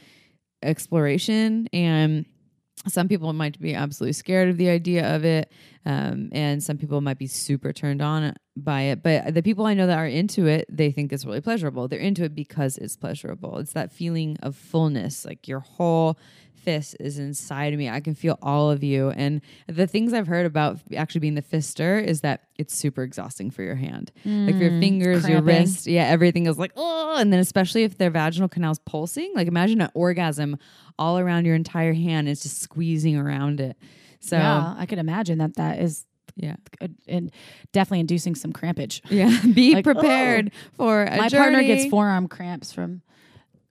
exploration, 0.61 1.67
and 1.73 2.25
some 2.87 3.07
people 3.07 3.31
might 3.33 3.59
be 3.59 3.73
absolutely 3.73 4.13
scared 4.13 4.49
of 4.49 4.57
the 4.57 4.69
idea 4.69 5.15
of 5.15 5.23
it, 5.23 5.51
um, 5.85 6.29
and 6.31 6.61
some 6.61 6.77
people 6.77 6.99
might 7.01 7.17
be 7.17 7.27
super 7.27 7.71
turned 7.71 8.01
on 8.01 8.35
by 8.57 8.81
it. 8.83 9.03
But 9.03 9.33
the 9.33 9.43
people 9.43 9.65
I 9.65 9.73
know 9.73 9.87
that 9.87 9.97
are 9.97 10.07
into 10.07 10.47
it, 10.47 10.65
they 10.69 10.91
think 10.91 11.13
it's 11.13 11.25
really 11.25 11.41
pleasurable. 11.41 11.87
They're 11.87 11.99
into 11.99 12.23
it 12.23 12.35
because 12.35 12.77
it's 12.77 12.95
pleasurable. 12.97 13.57
It's 13.59 13.73
that 13.73 13.91
feeling 13.91 14.37
of 14.41 14.55
fullness, 14.55 15.25
like 15.25 15.47
your 15.47 15.61
whole 15.61 16.17
fist 16.63 16.95
is 16.99 17.19
inside 17.19 17.73
of 17.73 17.79
me. 17.79 17.89
I 17.89 17.99
can 17.99 18.15
feel 18.15 18.37
all 18.41 18.71
of 18.71 18.83
you. 18.83 19.09
And 19.11 19.41
the 19.67 19.87
things 19.87 20.13
I've 20.13 20.27
heard 20.27 20.45
about 20.45 20.79
actually 20.95 21.19
being 21.19 21.35
the 21.35 21.41
fister 21.41 22.03
is 22.03 22.21
that 22.21 22.43
it's 22.57 22.75
super 22.75 23.03
exhausting 23.03 23.51
for 23.51 23.63
your 23.63 23.75
hand. 23.75 24.11
like 24.25 24.55
your 24.55 24.71
fingers, 24.79 25.27
your 25.27 25.41
Mm, 25.41 25.47
wrist, 25.47 25.87
yeah, 25.87 26.05
everything 26.05 26.45
is 26.45 26.57
like, 26.57 26.71
oh, 26.75 27.17
and 27.17 27.31
then 27.33 27.39
especially 27.39 27.83
if 27.83 27.97
their 27.97 28.09
vaginal 28.11 28.47
canal's 28.49 28.79
pulsing, 28.79 29.31
like 29.35 29.47
imagine 29.47 29.81
an 29.81 29.89
orgasm 29.93 30.57
all 30.97 31.19
around 31.19 31.45
your 31.45 31.55
entire 31.55 31.93
hand. 31.93 32.29
It's 32.29 32.43
just 32.43 32.59
squeezing 32.61 33.17
around 33.17 33.59
it. 33.59 33.77
So 34.19 34.37
yeah, 34.37 34.75
I 34.77 34.85
could 34.85 34.99
imagine 34.99 35.39
that 35.39 35.55
that 35.57 35.79
is 35.79 36.05
yeah. 36.35 36.55
and 37.07 37.31
definitely 37.73 37.99
inducing 37.99 38.35
some 38.35 38.53
crampage. 38.53 39.01
Yeah. 39.09 39.37
Be 39.53 39.73
Like, 39.75 39.83
prepared 39.83 40.51
for 40.75 41.03
a 41.03 41.17
My 41.17 41.29
partner 41.29 41.61
gets 41.61 41.85
forearm 41.89 42.27
cramps 42.27 42.71
from 42.71 43.01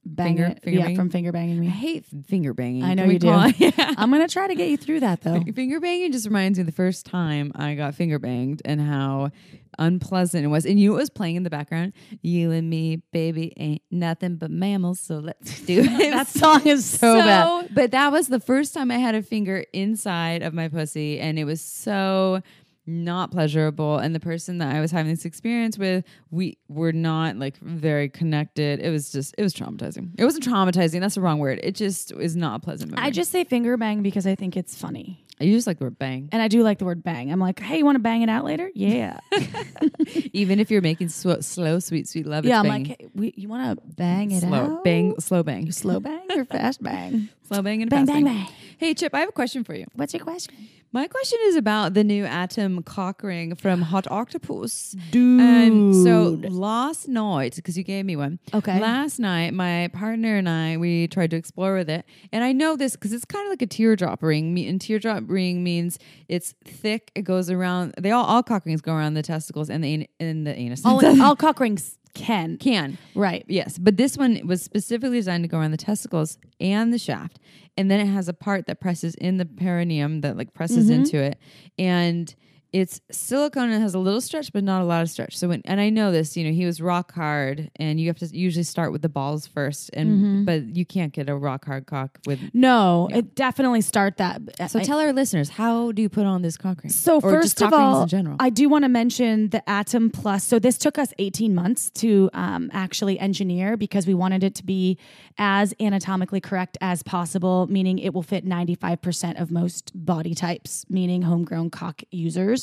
banging 0.04 0.36
Finger- 0.36 0.50
it- 0.50 0.62
finger 0.62 0.78
yeah, 0.78 0.84
banging? 0.86 0.96
from 0.96 1.10
finger 1.10 1.32
banging 1.32 1.60
me. 1.60 1.66
I 1.68 1.70
hate 1.70 2.04
finger 2.26 2.52
banging. 2.54 2.82
I 2.84 2.94
know 2.94 3.04
you 3.04 3.18
do. 3.18 3.28
Yeah. 3.58 3.70
I'm 3.96 4.10
gonna 4.10 4.28
try 4.28 4.46
to 4.48 4.54
get 4.54 4.68
you 4.68 4.76
through 4.76 5.00
that 5.00 5.20
though. 5.22 5.40
Finger 5.54 5.78
banging 5.80 6.10
just 6.12 6.26
reminds 6.26 6.58
me 6.58 6.62
of 6.62 6.66
the 6.66 6.72
first 6.72 7.06
time 7.06 7.52
I 7.54 7.74
got 7.74 7.94
finger 7.94 8.18
banged 8.18 8.62
and 8.64 8.80
how 8.80 9.30
unpleasant 9.78 10.44
it 10.44 10.48
was. 10.48 10.66
And 10.66 10.78
you 10.78 10.88
know 10.88 10.94
what 10.94 11.00
was 11.00 11.10
playing 11.10 11.36
in 11.36 11.42
the 11.44 11.50
background? 11.50 11.92
You 12.20 12.50
and 12.50 12.68
me, 12.68 12.96
baby, 13.12 13.52
ain't 13.56 13.82
nothing 13.90 14.36
but 14.36 14.50
mammals, 14.50 15.00
so 15.00 15.18
let's 15.18 15.60
do 15.66 15.80
it. 15.80 16.10
that 16.10 16.26
song 16.28 16.66
is 16.66 16.84
so, 16.84 17.14
bad. 17.14 17.68
But 17.74 17.90
that 17.92 18.12
was 18.12 18.28
the 18.28 18.40
first 18.40 18.74
time 18.74 18.90
I 18.90 18.98
had 18.98 19.14
a 19.14 19.22
finger 19.22 19.64
inside 19.72 20.42
of 20.42 20.52
my 20.52 20.68
pussy, 20.68 21.18
and 21.20 21.38
it 21.38 21.44
was 21.44 21.60
so 21.60 22.42
not 22.86 23.30
pleasurable. 23.30 23.98
And 23.98 24.14
the 24.14 24.20
person 24.20 24.58
that 24.58 24.74
I 24.74 24.80
was 24.80 24.90
having 24.90 25.12
this 25.12 25.24
experience 25.24 25.78
with, 25.78 26.04
we 26.30 26.58
were 26.68 26.92
not 26.92 27.36
like 27.36 27.56
very 27.58 28.08
connected. 28.08 28.80
It 28.80 28.90
was 28.90 29.12
just, 29.12 29.34
it 29.38 29.42
was 29.42 29.54
traumatizing. 29.54 30.10
It 30.18 30.24
wasn't 30.24 30.44
traumatizing. 30.44 31.00
That's 31.00 31.14
the 31.14 31.20
wrong 31.20 31.38
word. 31.38 31.60
It 31.62 31.74
just 31.74 32.12
is 32.12 32.34
not 32.36 32.56
a 32.56 32.64
pleasant 32.64 32.90
memory. 32.90 33.06
I 33.06 33.10
just 33.10 33.30
say 33.30 33.44
finger 33.44 33.76
bang 33.76 34.02
because 34.02 34.26
I 34.26 34.34
think 34.34 34.56
it's 34.56 34.74
funny. 34.76 35.24
I 35.40 35.46
just 35.46 35.66
like 35.66 35.78
the 35.78 35.84
word 35.84 35.98
bang. 35.98 36.28
And 36.30 36.40
I 36.40 36.46
do 36.48 36.62
like 36.62 36.78
the 36.78 36.84
word 36.84 37.02
bang. 37.02 37.32
I'm 37.32 37.40
like, 37.40 37.58
hey, 37.58 37.78
you 37.78 37.84
want 37.84 37.96
to 37.96 38.00
bang 38.02 38.22
it 38.22 38.28
out 38.28 38.44
later? 38.44 38.70
Yeah. 38.74 39.18
Even 40.32 40.60
if 40.60 40.70
you're 40.70 40.82
making 40.82 41.08
sw- 41.08 41.40
slow, 41.40 41.78
sweet, 41.78 42.08
sweet 42.08 42.26
love, 42.26 42.44
yeah, 42.44 42.58
I'm 42.60 42.64
banging. 42.66 42.88
like, 42.88 43.00
hey, 43.00 43.08
we, 43.14 43.34
you 43.36 43.48
want 43.48 43.78
to 43.78 43.86
bang 43.94 44.30
it 44.30 44.40
slow 44.42 44.76
out? 44.76 44.84
bang, 44.84 45.18
slow 45.20 45.42
bang, 45.42 45.70
Slow 45.72 46.00
bang 46.00 46.26
or 46.36 46.44
fast 46.44 46.82
bang? 46.82 47.28
slow 47.48 47.62
bang, 47.62 47.82
and 47.82 47.90
bang, 47.90 48.06
fast 48.06 48.12
bang, 48.12 48.24
bang. 48.24 48.48
Hey, 48.82 48.94
Chip, 48.94 49.14
I 49.14 49.20
have 49.20 49.28
a 49.28 49.32
question 49.32 49.62
for 49.62 49.76
you. 49.76 49.86
What's 49.94 50.12
your 50.12 50.24
question? 50.24 50.68
My 50.90 51.06
question 51.06 51.38
is 51.44 51.54
about 51.54 51.94
the 51.94 52.02
new 52.02 52.24
Atom 52.24 52.82
cock 52.82 53.22
ring 53.22 53.54
from 53.54 53.80
Hot 53.80 54.06
Octopuss. 54.06 54.96
Dude. 55.12 55.40
Um, 55.40 55.94
so 56.02 56.40
last 56.50 57.06
night, 57.06 57.54
because 57.54 57.78
you 57.78 57.84
gave 57.84 58.04
me 58.04 58.16
one. 58.16 58.40
Okay. 58.52 58.80
Last 58.80 59.20
night, 59.20 59.54
my 59.54 59.88
partner 59.92 60.36
and 60.36 60.48
I 60.48 60.78
we 60.78 61.06
tried 61.06 61.30
to 61.30 61.36
explore 61.36 61.76
with 61.76 61.88
it, 61.88 62.04
and 62.32 62.42
I 62.42 62.50
know 62.50 62.74
this 62.74 62.94
because 62.94 63.12
it's 63.12 63.24
kind 63.24 63.46
of 63.46 63.50
like 63.50 63.62
a 63.62 63.68
teardrop 63.68 64.20
ring. 64.20 64.58
And 64.58 64.80
teardrop 64.80 65.22
ring 65.28 65.62
means 65.62 66.00
it's 66.26 66.56
thick. 66.64 67.12
It 67.14 67.22
goes 67.22 67.50
around. 67.50 67.94
They 68.00 68.10
all 68.10 68.24
all 68.24 68.42
cock 68.42 68.66
rings 68.66 68.80
go 68.80 68.94
around 68.94 69.14
the 69.14 69.22
testicles 69.22 69.70
and 69.70 69.84
the 69.84 69.94
an- 69.94 70.08
and 70.18 70.44
the 70.44 70.58
anus. 70.58 70.84
all, 70.84 71.00
all 71.22 71.36
cock 71.36 71.60
rings 71.60 72.00
can. 72.14 72.56
can 72.58 72.98
Right. 73.14 73.44
Yes, 73.48 73.78
but 73.78 73.96
this 73.96 74.16
one 74.18 74.40
was 74.46 74.62
specifically 74.62 75.18
designed 75.18 75.44
to 75.44 75.48
go 75.48 75.58
around 75.58 75.70
the 75.70 75.76
testicles 75.76 76.38
and 76.60 76.92
the 76.92 76.98
shaft, 76.98 77.38
and 77.76 77.90
then 77.90 78.00
it 78.00 78.06
has 78.06 78.28
a 78.28 78.34
part 78.34 78.66
that 78.66 78.80
presses 78.80 79.14
in 79.14 79.38
the 79.38 79.46
perineum 79.46 80.20
that 80.20 80.36
like 80.36 80.54
presses 80.54 80.90
Mm-hmm. 80.90 81.00
into 81.02 81.18
it, 81.18 81.38
and 81.78 82.34
it's 82.72 83.00
silicone 83.10 83.70
and 83.70 83.82
has 83.82 83.94
a 83.94 83.98
little 83.98 84.20
stretch, 84.20 84.52
but 84.52 84.64
not 84.64 84.80
a 84.80 84.84
lot 84.84 85.02
of 85.02 85.10
stretch. 85.10 85.36
So 85.36 85.48
when 85.48 85.60
and 85.66 85.80
I 85.80 85.90
know 85.90 86.10
this, 86.10 86.36
you 86.36 86.44
know, 86.44 86.52
he 86.52 86.64
was 86.64 86.80
rock 86.80 87.12
hard, 87.12 87.70
and 87.76 88.00
you 88.00 88.08
have 88.08 88.18
to 88.18 88.26
usually 88.36 88.62
start 88.62 88.92
with 88.92 89.02
the 89.02 89.08
balls 89.08 89.46
first, 89.46 89.90
and 89.92 90.10
Mm-hmm. 90.12 90.44
but 90.44 90.76
you 90.76 90.84
can't 90.86 91.12
get 91.12 91.28
a 91.28 91.36
rock 91.36 91.64
hard 91.66 91.86
cock 91.86 92.18
with. 92.26 92.40
No, 92.54 93.08
it 93.12 93.34
definitely 93.34 93.80
start 93.82 94.16
that. 94.16 94.40
So 94.70 94.78
I- 94.78 94.84
tell 94.84 94.98
our 95.00 95.12
listeners 95.12 95.50
how 95.50 95.92
do 95.92 96.02
you 96.02 96.08
put 96.08 96.24
on 96.26 96.42
this 96.42 96.56
cock 96.56 96.82
ring? 96.82 96.90
So 96.90 97.16
or 97.16 97.30
first 97.30 97.60
of 97.62 97.72
all, 97.72 98.02
in 98.02 98.08
general. 98.08 98.36
I 98.40 98.50
do 98.50 98.68
want 98.68 98.84
to 98.84 98.88
mention 98.88 99.50
the 99.50 99.68
Atom 99.68 100.10
Plus. 100.10 100.44
So 100.44 100.58
this 100.58 100.78
took 100.78 100.98
us 100.98 101.12
18 101.18 101.54
months 101.54 101.90
to 101.90 102.30
um, 102.32 102.70
actually 102.72 103.18
engineer 103.18 103.76
because 103.76 104.06
we 104.06 104.14
wanted 104.14 104.42
it 104.44 104.54
to 104.56 104.64
be 104.64 104.98
as 105.38 105.74
anatomically 105.80 106.40
correct 106.40 106.78
as 106.80 107.02
possible, 107.02 107.66
meaning 107.68 107.98
it 107.98 108.14
will 108.14 108.22
fit 108.22 108.46
95% 108.46 109.40
of 109.40 109.50
most 109.50 109.92
body 109.94 110.34
types, 110.34 110.84
meaning 110.88 111.22
homegrown 111.22 111.70
cock 111.70 112.02
users. 112.10 112.61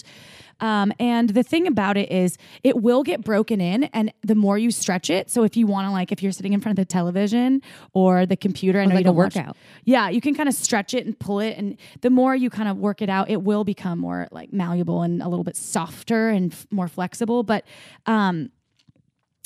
Um, 0.62 0.91
and 0.99 1.29
the 1.29 1.41
thing 1.43 1.67
about 1.67 1.95
it 1.95 2.12
is, 2.12 2.38
it 2.63 2.81
will 2.81 3.01
get 3.01 3.23
broken 3.23 3.62
in, 3.62 3.85
and 3.85 4.12
the 4.23 4.35
more 4.35 4.57
you 4.57 4.71
stretch 4.71 5.09
it. 5.09 5.29
So 5.31 5.43
if 5.43 5.55
you 5.55 5.65
want 5.65 5.88
to, 5.88 5.91
like, 5.91 6.12
if 6.12 6.21
you're 6.21 6.33
sitting 6.33 6.51
in 6.51 6.59
front 6.59 6.77
of 6.77 6.85
the 6.85 6.91
television 6.91 7.62
or 7.93 8.25
the 8.25 8.35
computer, 8.35 8.81
I 8.81 8.85
know 8.85 8.95
like 8.95 9.05
you 9.05 9.12
a 9.12 9.13
don't 9.13 9.15
watch- 9.15 9.35
workout. 9.35 9.55
yeah, 9.85 10.09
you 10.09 10.19
can 10.19 10.35
kind 10.35 10.49
of 10.49 10.55
stretch 10.55 10.93
it 10.93 11.05
and 11.05 11.17
pull 11.17 11.39
it, 11.39 11.57
and 11.57 11.77
the 12.01 12.09
more 12.09 12.35
you 12.35 12.49
kind 12.49 12.67
of 12.67 12.77
work 12.77 13.01
it 13.01 13.09
out, 13.09 13.29
it 13.29 13.41
will 13.41 13.63
become 13.63 13.99
more 13.99 14.27
like 14.31 14.51
malleable 14.51 15.01
and 15.01 15.21
a 15.21 15.29
little 15.29 15.45
bit 15.45 15.55
softer 15.55 16.27
and 16.27 16.51
f- 16.51 16.67
more 16.71 16.89
flexible. 16.89 17.43
But 17.43 17.63
um, 18.05 18.49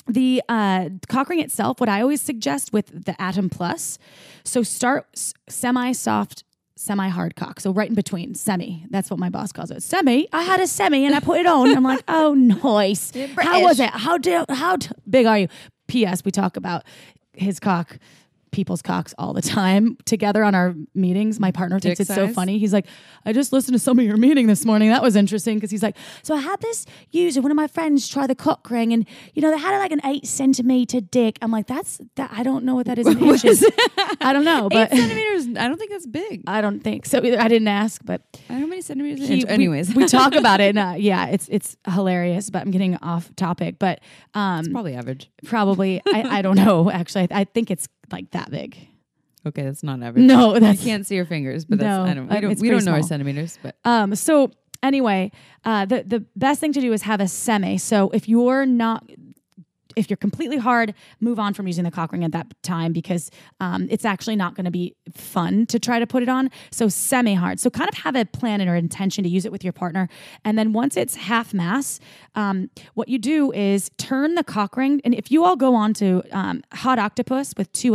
the 0.08 0.42
uh, 0.50 0.90
cock 1.10 1.30
ring 1.30 1.40
itself, 1.42 1.80
what 1.80 1.90
I 1.90 2.02
always 2.02 2.22
suggest 2.22 2.74
with 2.74 3.06
the 3.06 3.20
Atom 3.22 3.50
Plus, 3.52 4.00
so 4.44 4.64
start 4.64 5.06
s- 5.16 5.36
semi-soft, 6.76 7.04
semi-hard 7.04 7.36
cock. 7.36 7.60
So 7.60 7.72
right 7.72 7.90
in 7.90 7.96
between, 7.96 8.36
semi. 8.36 8.86
That's 8.90 9.10
what 9.10 9.20
my 9.20 9.30
boss 9.30 9.52
calls 9.52 9.72
it. 9.72 9.84
Semi. 9.84 10.28
I 10.32 10.44
had 10.44 10.60
a 10.60 10.68
semi 10.68 11.06
and 11.06 11.16
I 11.16 11.20
put 11.20 11.40
it 11.40 11.46
on. 11.46 11.76
I'm 11.76 11.84
like, 11.84 12.04
oh, 12.08 12.34
nice. 12.64 13.12
How 13.38 13.62
was 13.62 13.80
it? 13.80 13.90
How 13.90 14.18
do, 14.18 14.46
how 14.50 14.78
t- 14.78 14.92
big 15.10 15.26
are 15.26 15.40
you? 15.40 15.48
P.S. 15.88 16.24
We 16.24 16.32
talk 16.32 16.58
about 16.58 16.84
his 17.34 17.60
cock. 17.60 17.98
People's 18.54 18.82
cocks 18.82 19.14
all 19.18 19.34
the 19.34 19.42
time 19.42 19.98
together 20.06 20.44
on 20.44 20.56
our 20.56 20.74
meetings. 20.96 21.40
My 21.40 21.52
partner 21.52 21.80
thinks 21.80 21.98
Dick 21.98 22.08
it's 22.08 22.16
so 22.16 22.28
funny. 22.30 22.58
He's 22.60 22.72
like, 22.72 22.86
I 23.26 23.34
just 23.34 23.52
listened 23.52 23.74
to 23.76 23.80
some 23.80 24.00
of 24.00 24.06
your 24.06 24.16
meeting 24.16 24.48
this 24.48 24.64
morning. 24.64 24.90
That 24.90 25.02
was 25.02 25.18
interesting 25.18 25.58
because 25.58 25.72
he's 25.72 25.84
like, 25.84 25.98
so 26.22 26.36
I 26.36 26.40
had 26.40 26.62
this 26.62 26.86
user, 27.12 27.42
one 27.42 27.52
of 27.52 27.58
my 27.58 27.68
friends, 27.68 28.08
try 28.08 28.28
the 28.28 28.36
cock 28.36 28.70
ring, 28.70 28.94
and 28.94 29.06
you 29.34 29.42
know 29.42 29.52
they 29.52 29.58
had 29.58 29.78
like 29.80 29.92
an 29.92 30.00
eight 30.06 30.26
centimeter 30.26 31.02
dick. 31.02 31.38
I'm 31.42 31.52
like, 31.52 31.68
that's 31.68 32.00
that. 32.16 32.30
I 32.34 32.44
don't 32.44 32.64
know 32.64 32.76
what 32.76 32.86
that 32.86 32.98
is 32.98 33.08
in 33.08 33.20
inches. 33.24 33.66
I 34.22 34.32
don't 34.32 34.46
know, 34.46 34.70
but 34.70 34.94
Eight 34.94 34.98
centimeters. 35.00 35.48
I 35.58 35.68
don't 35.68 35.78
think 35.78 35.92
that's 35.92 36.08
big. 36.08 36.44
I 36.48 36.62
don't 36.62 36.80
think 36.82 37.06
so. 37.06 37.18
Either. 37.24 37.40
I 37.42 37.48
didn't 37.48 37.68
ask, 37.68 38.02
but 38.06 38.22
I 38.50 38.54
don't 38.54 38.60
know 38.62 38.66
how 38.68 38.70
many 38.70 38.82
centimeters. 38.82 39.28
he- 39.28 39.44
we- 39.44 39.48
Anyways, 39.50 39.94
we, 39.96 40.06
talk 40.08 40.34
about 40.44 40.62
it. 40.62 40.76
And, 40.76 40.80
uh, 40.80 40.94
yeah, 40.98 41.26
it's 41.28 41.50
it's 41.50 41.76
hilarious. 41.92 42.50
But 42.50 42.62
I'm 42.62 42.72
getting 42.72 42.96
off 42.98 43.36
topic. 43.36 43.80
But 43.80 44.00
um, 44.34 44.66
probably 44.72 44.94
average. 44.96 45.30
probably 45.46 46.02
I, 46.06 46.38
I 46.38 46.42
don't 46.42 46.56
know. 46.56 46.92
Actually, 46.92 47.28
I, 47.32 47.42
I 47.42 47.44
think 47.46 47.72
it's 47.72 47.88
like 48.14 48.32
that 48.32 48.52
big. 48.52 48.78
Okay, 49.46 49.64
that's 49.64 49.84
not 49.84 50.02
average. 50.02 50.24
No, 50.24 50.54
you 50.54 50.60
that's 50.62 50.84
can't 50.84 51.06
see 51.06 51.16
your 51.16 51.26
fingers, 51.26 51.66
but 51.66 51.80
that's 51.80 51.88
No, 51.88 52.04
I 52.04 52.14
don't. 52.14 52.28
We 52.30 52.38
uh, 52.38 52.40
don't, 52.40 52.60
we 52.62 52.70
don't 52.70 52.86
know 52.86 52.94
our 52.94 53.04
centimeters, 53.04 53.60
but 53.62 53.76
Um, 53.84 54.16
so 54.16 54.52
anyway, 54.82 55.32
uh, 55.66 55.86
the 55.86 56.04
the 56.04 56.26
best 56.36 56.62
thing 56.62 56.72
to 56.74 56.82
do 56.82 56.94
is 56.94 57.02
have 57.02 57.20
a 57.20 57.28
semi. 57.28 57.78
So 57.78 58.10
if 58.12 58.30
you're 58.30 58.66
not 58.66 59.04
if 59.96 60.10
you're 60.10 60.18
completely 60.18 60.58
hard, 60.58 60.94
move 61.20 61.40
on 61.40 61.54
from 61.54 61.68
using 61.68 61.84
the 61.84 61.92
cock 61.92 62.12
ring 62.12 62.24
at 62.24 62.32
that 62.32 62.48
time 62.64 62.94
because 62.94 63.32
um, 63.60 63.88
it's 63.90 64.06
actually 64.06 64.36
not 64.36 64.56
going 64.56 64.66
to 64.66 64.72
be 64.72 64.96
fun 65.14 65.66
to 65.68 65.80
try 65.80 66.00
to 66.00 66.08
put 66.08 66.24
it 66.24 66.30
on. 66.30 66.50
So 66.72 66.88
semi 66.88 67.34
hard. 67.34 67.60
So 67.60 67.70
kind 67.70 67.90
of 67.90 67.96
have 67.96 68.16
a 68.16 68.26
plan 68.26 68.62
and 68.62 68.70
or 68.70 68.76
intention 68.76 69.24
to 69.24 69.30
use 69.30 69.46
it 69.46 69.52
with 69.52 69.64
your 69.64 69.74
partner, 69.74 70.10
and 70.44 70.58
then 70.58 70.74
once 70.74 70.98
it's 70.98 71.16
half 71.16 71.54
mass, 71.54 72.00
um, 72.36 72.70
what 72.94 73.10
you 73.10 73.20
do 73.20 73.52
is 73.52 73.92
turn 73.98 74.36
the 74.36 74.44
cock 74.44 74.78
ring. 74.78 75.02
And 75.04 75.14
if 75.14 75.32
you 75.32 75.44
all 75.44 75.56
go 75.56 75.76
on 75.76 75.94
to 75.96 76.24
um, 76.32 76.64
Hot 76.74 76.98
Octopuss 76.98 77.58
with 77.58 77.72
two 77.72 77.94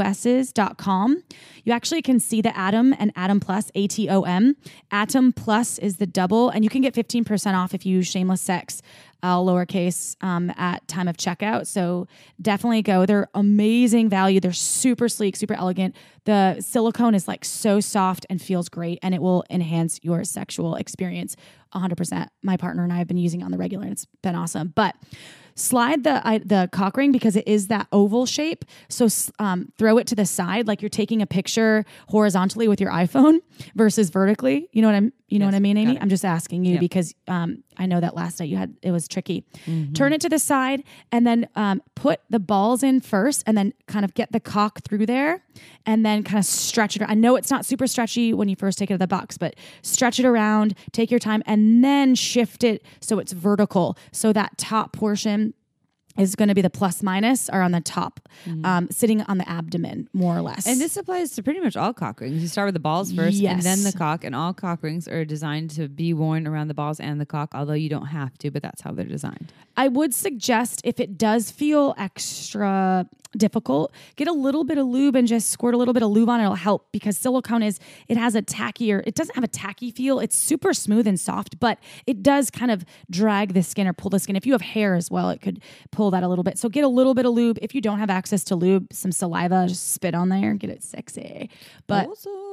you 1.64 1.72
actually 1.72 2.02
can 2.02 2.20
see 2.20 2.40
the 2.40 2.56
Atom 2.56 2.94
and 2.98 3.12
Atom 3.16 3.40
Plus 3.40 3.70
A 3.74 3.87
T 3.87 4.08
O 4.08 4.22
M. 4.22 4.56
Atom 4.90 5.32
Plus 5.32 5.78
is 5.78 5.96
the 5.96 6.06
double, 6.06 6.48
and 6.50 6.64
you 6.64 6.70
can 6.70 6.82
get 6.82 6.94
fifteen 6.94 7.24
percent 7.24 7.56
off 7.56 7.74
if 7.74 7.84
you 7.84 7.96
use 7.96 8.06
Shameless 8.06 8.40
Sex 8.40 8.82
all 9.22 9.46
lowercase 9.46 10.16
um, 10.22 10.52
at 10.57 10.87
time 10.88 11.09
of 11.09 11.16
checkout. 11.16 11.66
So 11.66 12.07
definitely 12.40 12.83
go. 12.83 13.07
They're 13.07 13.28
amazing 13.35 14.09
value. 14.09 14.40
They're 14.40 14.52
super 14.52 15.09
sleek, 15.09 15.37
super 15.37 15.54
elegant. 15.54 15.96
The 16.24 16.61
silicone 16.61 17.14
is 17.14 17.26
like 17.26 17.44
so 17.44 17.81
soft 17.81 18.26
and 18.28 18.40
feels 18.40 18.68
great, 18.68 18.98
and 19.02 19.14
it 19.14 19.22
will 19.22 19.44
enhance 19.50 19.98
your 20.02 20.24
sexual 20.24 20.74
experience 20.76 21.37
100%. 21.74 22.28
My 22.42 22.57
partner 22.57 22.85
and 22.85 22.92
I 22.92 22.98
have 22.98 23.09
been 23.09 23.16
using 23.16 23.40
it 23.40 23.44
on 23.44 23.50
the 23.50 23.59
regular, 23.59 23.85
and 23.85 23.92
it's 23.92 24.07
been 24.22 24.35
awesome. 24.35 24.72
But 24.74 24.94
slide 25.58 26.04
the 26.04 26.26
I, 26.26 26.38
the 26.38 26.68
cock 26.72 26.96
ring 26.96 27.12
because 27.12 27.36
it 27.36 27.46
is 27.46 27.66
that 27.68 27.86
oval 27.92 28.26
shape. 28.26 28.64
So 28.88 29.08
um, 29.38 29.72
throw 29.76 29.98
it 29.98 30.06
to 30.08 30.14
the 30.14 30.26
side 30.26 30.66
like 30.66 30.80
you're 30.80 30.88
taking 30.88 31.20
a 31.20 31.26
picture 31.26 31.84
horizontally 32.08 32.68
with 32.68 32.80
your 32.80 32.90
iPhone 32.90 33.40
versus 33.74 34.10
vertically. 34.10 34.68
You 34.72 34.82
know 34.82 34.88
what 34.88 34.94
I'm. 34.94 35.12
You 35.30 35.38
know 35.38 35.44
Yes, 35.44 35.52
what 35.52 35.56
I 35.56 35.60
mean, 35.60 35.76
Amy? 35.76 36.00
I'm 36.00 36.08
just 36.08 36.24
asking 36.24 36.64
you 36.64 36.72
Yep. 36.74 36.80
because 36.80 37.14
um, 37.26 37.62
I 37.76 37.84
know 37.84 38.00
that 38.00 38.16
last 38.16 38.40
night 38.40 38.48
you 38.48 38.56
had 38.56 38.74
it 38.80 38.92
was 38.92 39.06
tricky. 39.06 39.44
Mm-hmm. 39.66 39.92
Turn 39.92 40.14
it 40.14 40.22
to 40.22 40.30
the 40.30 40.38
side 40.38 40.84
and 41.12 41.26
then 41.26 41.46
um, 41.54 41.82
put 41.94 42.20
the 42.30 42.38
balls 42.38 42.82
in 42.82 43.02
first, 43.02 43.42
and 43.46 43.54
then 43.54 43.74
kind 43.86 44.06
of 44.06 44.14
get 44.14 44.32
the 44.32 44.40
cock 44.40 44.80
through 44.84 45.04
there, 45.04 45.44
and 45.84 46.04
then 46.06 46.22
kind 46.22 46.38
of 46.38 46.46
stretch 46.46 46.96
it. 46.96 47.02
I 47.06 47.12
know 47.12 47.36
it's 47.36 47.50
not 47.50 47.66
super 47.66 47.86
stretchy 47.86 48.32
when 48.32 48.48
you 48.48 48.56
first 48.56 48.78
take 48.78 48.90
it 48.90 48.94
out 48.94 48.96
of 48.96 49.00
the 49.00 49.06
box, 49.06 49.36
but 49.36 49.54
stretch 49.82 50.18
it 50.18 50.24
around, 50.24 50.74
take 50.92 51.10
your 51.10 51.20
time, 51.20 51.42
and 51.44 51.84
then 51.84 52.14
shift 52.14 52.64
it 52.64 52.82
so 53.00 53.18
it's 53.18 53.32
vertical. 53.32 53.98
So 54.12 54.32
that 54.32 54.56
top 54.56 54.92
portion 54.94 55.47
is 56.18 56.35
going 56.35 56.48
to 56.48 56.54
be 56.54 56.62
the 56.62 56.70
plus 56.70 57.02
minus 57.02 57.48
or 57.48 57.62
on 57.62 57.72
the 57.72 57.81
top, 57.81 58.20
um, 58.64 58.88
sitting 58.90 59.22
on 59.22 59.38
the 59.38 59.48
abdomen, 59.48 60.09
more 60.12 60.37
or 60.37 60.42
less. 60.42 60.61
Mm-hmm. 60.61 60.70
and 60.70 60.81
this 60.81 60.96
applies 60.96 61.33
to 61.33 61.42
pretty 61.42 61.61
much 61.61 61.76
all 61.76 61.92
cock 61.92 62.20
rings. 62.20 62.42
You 62.42 62.48
start 62.48 62.66
with 62.66 62.74
the 62.74 62.81
balls 62.81 63.12
first, 63.12 63.42
and 63.42 63.62
then 63.62 63.83
the 63.85 63.92
cock. 63.92 64.24
And 64.24 64.35
all 64.35 64.52
cock 64.52 64.83
rings 64.83 65.09
are 65.09 65.24
designed 65.24 65.70
to 65.72 65.88
be 65.88 66.12
worn 66.12 66.46
around 66.46 66.68
the 66.68 66.74
balls 66.74 67.00
and 67.00 67.20
the 67.20 67.26
cock. 67.26 67.54
Although 67.54 67.74
you 67.74 67.88
don't 67.88 68.07
have 68.07 68.37
to, 68.38 68.50
but 68.50 68.62
that's 68.62 68.83
how 68.83 68.92
they're 68.92 69.04
designed. 69.04 69.52
I 69.76 69.88
would 69.88 70.12
suggest 70.12 70.81
if 70.85 70.98
it 70.98 71.16
does 71.16 71.50
feel 71.50 71.94
extra 71.96 73.07
difficult, 73.37 73.92
get 74.16 74.26
a 74.26 74.33
little 74.33 74.64
bit 74.64 74.78
of 74.78 74.87
lube 74.87 75.14
and 75.14 75.28
just 75.28 75.50
squirt 75.50 75.74
a 75.74 75.76
little 75.76 75.94
bit 75.94 76.02
of 76.02 76.11
lube 76.11 76.28
on 76.28 76.40
it. 76.40 76.44
It'll 76.44 76.54
help 76.54 76.90
because 76.92 77.18
silicone 77.18 77.62
is 77.62 77.78
it 78.09 78.16
has 78.16 78.35
a 78.35 78.42
tackier. 78.42 79.02
It 79.07 79.14
doesn't 79.14 79.35
have 79.35 79.44
a 79.44 79.48
tacky 79.48 79.90
feel. 79.90 80.18
It's 80.18 80.37
super 80.37 80.72
smooth 80.72 81.07
and 81.07 81.18
soft, 81.20 81.61
but 81.61 81.78
it 82.07 82.22
does 82.22 82.50
kind 82.50 82.70
of 82.70 82.85
drag 83.11 83.54
the 83.54 83.62
skin 83.62 83.87
or 83.87 83.92
pull 83.92 84.11
the 84.11 84.18
skin. 84.18 84.37
If 84.37 84.46
you 84.46 84.52
have 84.52 84.62
hair 84.62 84.94
as 84.94 85.11
well, 85.11 85.31
it 85.31 85.40
could 85.40 85.61
pull 85.90 86.07
that 86.10 86.22
a 86.22 86.28
little 86.28 86.44
bit. 86.44 86.58
So 86.58 86.68
get 86.68 86.84
a 86.84 86.88
little 86.88 87.14
bit 87.14 87.26
of 87.26 87.32
lube. 87.32 87.58
If 87.62 87.74
you 87.74 87.80
don't 87.80 87.98
have 87.98 88.10
access 88.10 88.44
to 88.44 88.56
lube, 88.56 88.92
some 88.92 89.12
saliva, 89.12 89.66
just 89.68 89.92
spit 89.92 90.14
on 90.14 90.28
there, 90.28 90.54
get 90.54 90.70
it 90.70 90.82
sexy. 90.82 91.50
But 91.86 92.08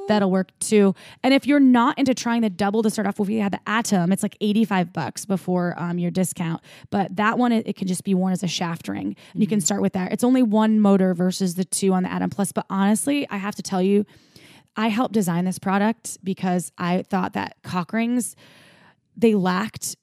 that'll 0.08 0.30
work 0.30 0.56
too. 0.58 0.94
And 1.22 1.34
if 1.34 1.46
you're 1.46 1.60
not 1.60 1.98
into 1.98 2.14
trying 2.14 2.42
the 2.42 2.50
double 2.50 2.82
to 2.82 2.90
start 2.90 3.06
off 3.06 3.18
with, 3.18 3.28
we 3.28 3.36
had 3.36 3.52
the 3.52 3.60
Atom. 3.66 4.12
It's 4.12 4.22
like 4.22 4.36
85 4.40 4.92
bucks 4.92 5.24
before 5.24 5.74
um, 5.76 5.98
your 5.98 6.10
discount. 6.10 6.62
But 6.90 7.16
that 7.16 7.38
one, 7.38 7.52
it, 7.52 7.66
it 7.66 7.76
can 7.76 7.88
just 7.88 8.04
be 8.04 8.14
worn 8.14 8.32
as 8.32 8.42
a 8.42 8.48
shaft 8.48 8.88
ring. 8.88 9.16
And 9.32 9.42
you 9.42 9.46
can 9.46 9.60
start 9.60 9.82
with 9.82 9.92
that. 9.94 10.12
It's 10.12 10.24
only 10.24 10.42
one 10.42 10.80
motor 10.80 11.14
versus 11.14 11.54
the 11.54 11.64
two 11.64 11.92
on 11.92 12.02
the 12.02 12.12
Atom 12.12 12.30
Plus. 12.30 12.52
But 12.52 12.66
honestly, 12.70 13.28
I 13.30 13.36
have 13.36 13.54
to 13.56 13.62
tell 13.62 13.82
you, 13.82 14.06
I 14.76 14.88
helped 14.88 15.14
design 15.14 15.44
this 15.44 15.58
product 15.58 16.18
because 16.22 16.70
I 16.76 17.02
thought 17.02 17.32
that 17.32 17.56
cock 17.62 17.92
rings, 17.92 18.36
they 19.16 19.34
lacked 19.34 19.96